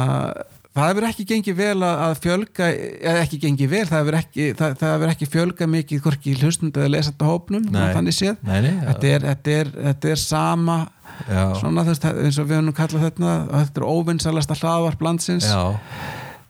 það 0.78 0.92
hefur 0.92 1.08
ekki 1.10 1.26
gengið 1.32 1.58
vel 1.58 1.78
að, 1.78 2.04
að 2.06 2.14
fjölga 2.24 2.70
eða 2.70 3.24
ekki 3.24 3.40
gengið 3.46 3.72
vel, 3.74 3.84
það 3.90 4.02
hefur 4.04 4.18
ekki, 4.20 4.46
það, 4.60 4.78
það 4.82 4.94
hefur 4.94 5.14
ekki 5.14 5.30
fjölga 5.34 5.68
mikið 5.74 6.06
hvorki 6.06 6.36
hlustund 6.40 6.80
eða 6.80 6.94
lesandi 6.94 7.30
hópnum, 7.30 7.68
þannig 7.74 8.18
séð. 8.18 8.40
Nei, 8.48 8.60
nei, 8.66 8.72
þetta, 8.86 9.12
er, 9.12 9.28
þetta, 9.32 9.58
er, 9.58 9.74
þetta 9.90 10.14
er 10.14 10.24
sama 10.24 10.80
Já. 11.26 11.44
svona 11.60 11.84
þú 11.84 11.94
veist, 11.94 12.08
eins 12.10 12.40
og 12.40 12.50
við 12.50 12.60
höfum 12.60 12.78
kallað 12.78 13.06
þetta 13.10 13.36
þetta 13.56 13.84
er 13.84 13.90
óvinnsalasta 13.90 14.60
hlaðvarp 14.62 15.06
landsins. 15.10 15.50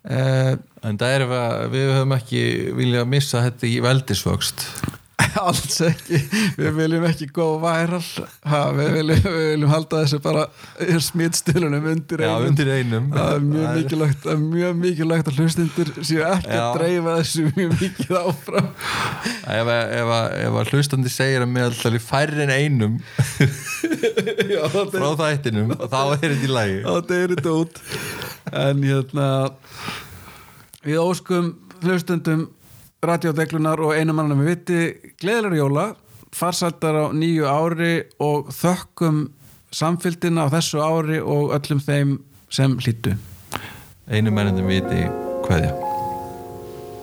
Uh, 0.09 0.53
en 0.88 0.99
það 0.99 1.15
er 1.15 1.26
við, 1.28 1.65
við 1.74 1.89
höfum 1.97 2.15
ekki 2.15 2.45
viljað 2.78 3.11
missa 3.11 3.43
þetta 3.47 3.67
í 3.67 3.80
veldisvöxt 3.84 4.67
alls 5.48 5.78
ekki. 5.86 6.20
Við 6.60 6.72
viljum 6.78 7.06
ekki 7.10 7.28
góða 7.36 7.60
væral 7.64 8.02
ha, 8.52 8.62
við, 8.76 8.90
viljum, 8.98 9.22
við 9.26 9.48
viljum 9.54 9.74
halda 9.74 10.02
þessu 10.04 10.20
bara 10.24 10.46
smittstilunum 11.10 11.88
undir 11.94 12.24
Já, 12.24 12.30
einum. 12.34 12.48
undir 12.52 12.72
einum. 12.76 13.10
Það 13.14 13.32
er 13.36 13.46
mjög 13.48 13.66
er- 13.70 13.78
mikilvægt 13.80 14.24
það 14.26 14.34
er 14.36 14.42
mjög 14.46 14.80
mikilvægt 14.84 15.32
að 15.32 15.40
hlustundur 15.44 15.92
séu 16.00 16.24
ekki 16.30 16.54
Já. 16.54 16.64
að 16.66 16.78
dreifa 16.80 17.16
þessu 17.20 17.46
mjög 17.58 17.76
mikið 17.84 18.16
áfram. 18.24 18.70
Ef, 19.60 19.72
ef, 19.76 20.14
ef 20.44 20.60
að 20.64 20.74
hlustandi 20.74 21.14
segir 21.14 21.46
að 21.46 21.54
meðal 21.56 22.00
færri 22.10 22.46
en 22.46 22.54
einum 22.54 23.00
Já, 24.54 24.64
frá 24.70 25.10
þættinum 25.20 25.74
þá 25.78 26.00
er 26.16 26.24
þetta 26.24 26.46
í 26.48 26.52
lagi. 26.54 26.78
Þá 26.86 26.94
deyrir 27.10 27.36
þetta 27.36 27.56
út 27.60 27.82
en 28.60 28.84
hérna 28.86 29.28
við 30.86 31.02
óskum 31.04 31.52
hlustundum 31.84 32.48
radjódeglunar 33.06 33.80
og 33.80 33.95
einu 33.95 34.14
mannum 34.16 34.41
við 34.43 34.50
viti 34.50 34.80
gleðilega 35.22 35.62
jóla 35.62 35.86
farsaldar 36.36 36.95
á 37.00 37.06
nýju 37.16 37.45
ári 37.47 37.93
og 38.20 38.50
þökkum 38.54 39.30
samfylgdina 39.72 40.45
á 40.45 40.52
þessu 40.52 40.82
ári 40.84 41.20
og 41.22 41.54
öllum 41.56 41.80
þeim 41.84 42.18
sem 42.52 42.78
hlýttu 42.82 43.16
Einu 44.10 44.32
mennindum 44.34 44.68
viti 44.68 45.06
hverja 45.47 45.72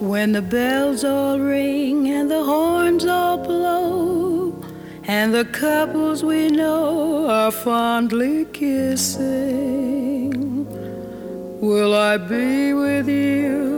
When 0.01 0.32
the 0.32 0.42
bells 0.42 1.05
all 1.05 1.38
ring 1.40 2.11
and 2.11 2.30
the 2.30 2.44
horns 2.44 3.07
all 3.07 3.38
blow, 3.38 4.53
and 5.09 5.32
the 5.32 5.47
couples 5.47 6.22
we 6.22 6.49
know 6.49 7.26
are 7.26 7.51
fondly 7.51 8.44
kissing, 8.53 9.97
will 11.62 11.94
I 11.94 12.18
be 12.18 12.74
with 12.74 13.09
you 13.09 13.76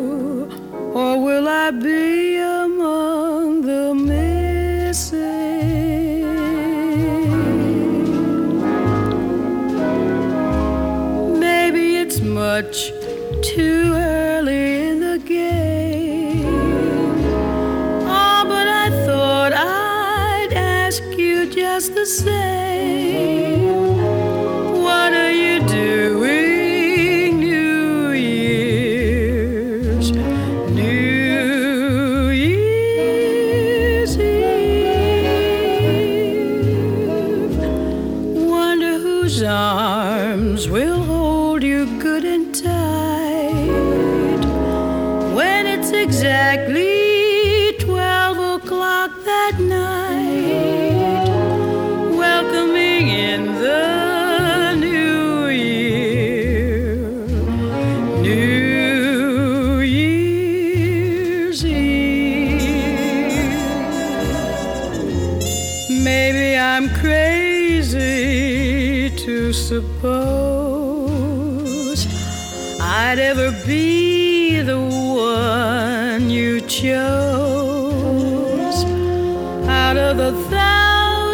or 0.98 1.16
will 1.22 1.46
I 1.46 1.70
be 1.70 2.38
among 2.38 3.60
the 3.62 3.94
missing? 3.94 5.22
Maybe 11.38 11.98
it's 11.98 12.20
much 12.20 12.90
too 13.42 13.92
early 13.94 14.88
in 14.88 15.00
the 15.08 15.18
game. 15.24 16.44
Oh, 18.20 18.40
but 18.52 18.66
I 18.84 18.88
thought 19.06 19.52
I'd 19.54 20.52
ask 20.52 21.00
you 21.16 21.48
just 21.48 21.94
the 21.94 22.06
same. 22.06 23.67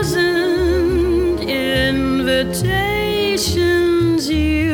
Thousand 0.04 1.48
invitations 1.48 4.28
you 4.28 4.73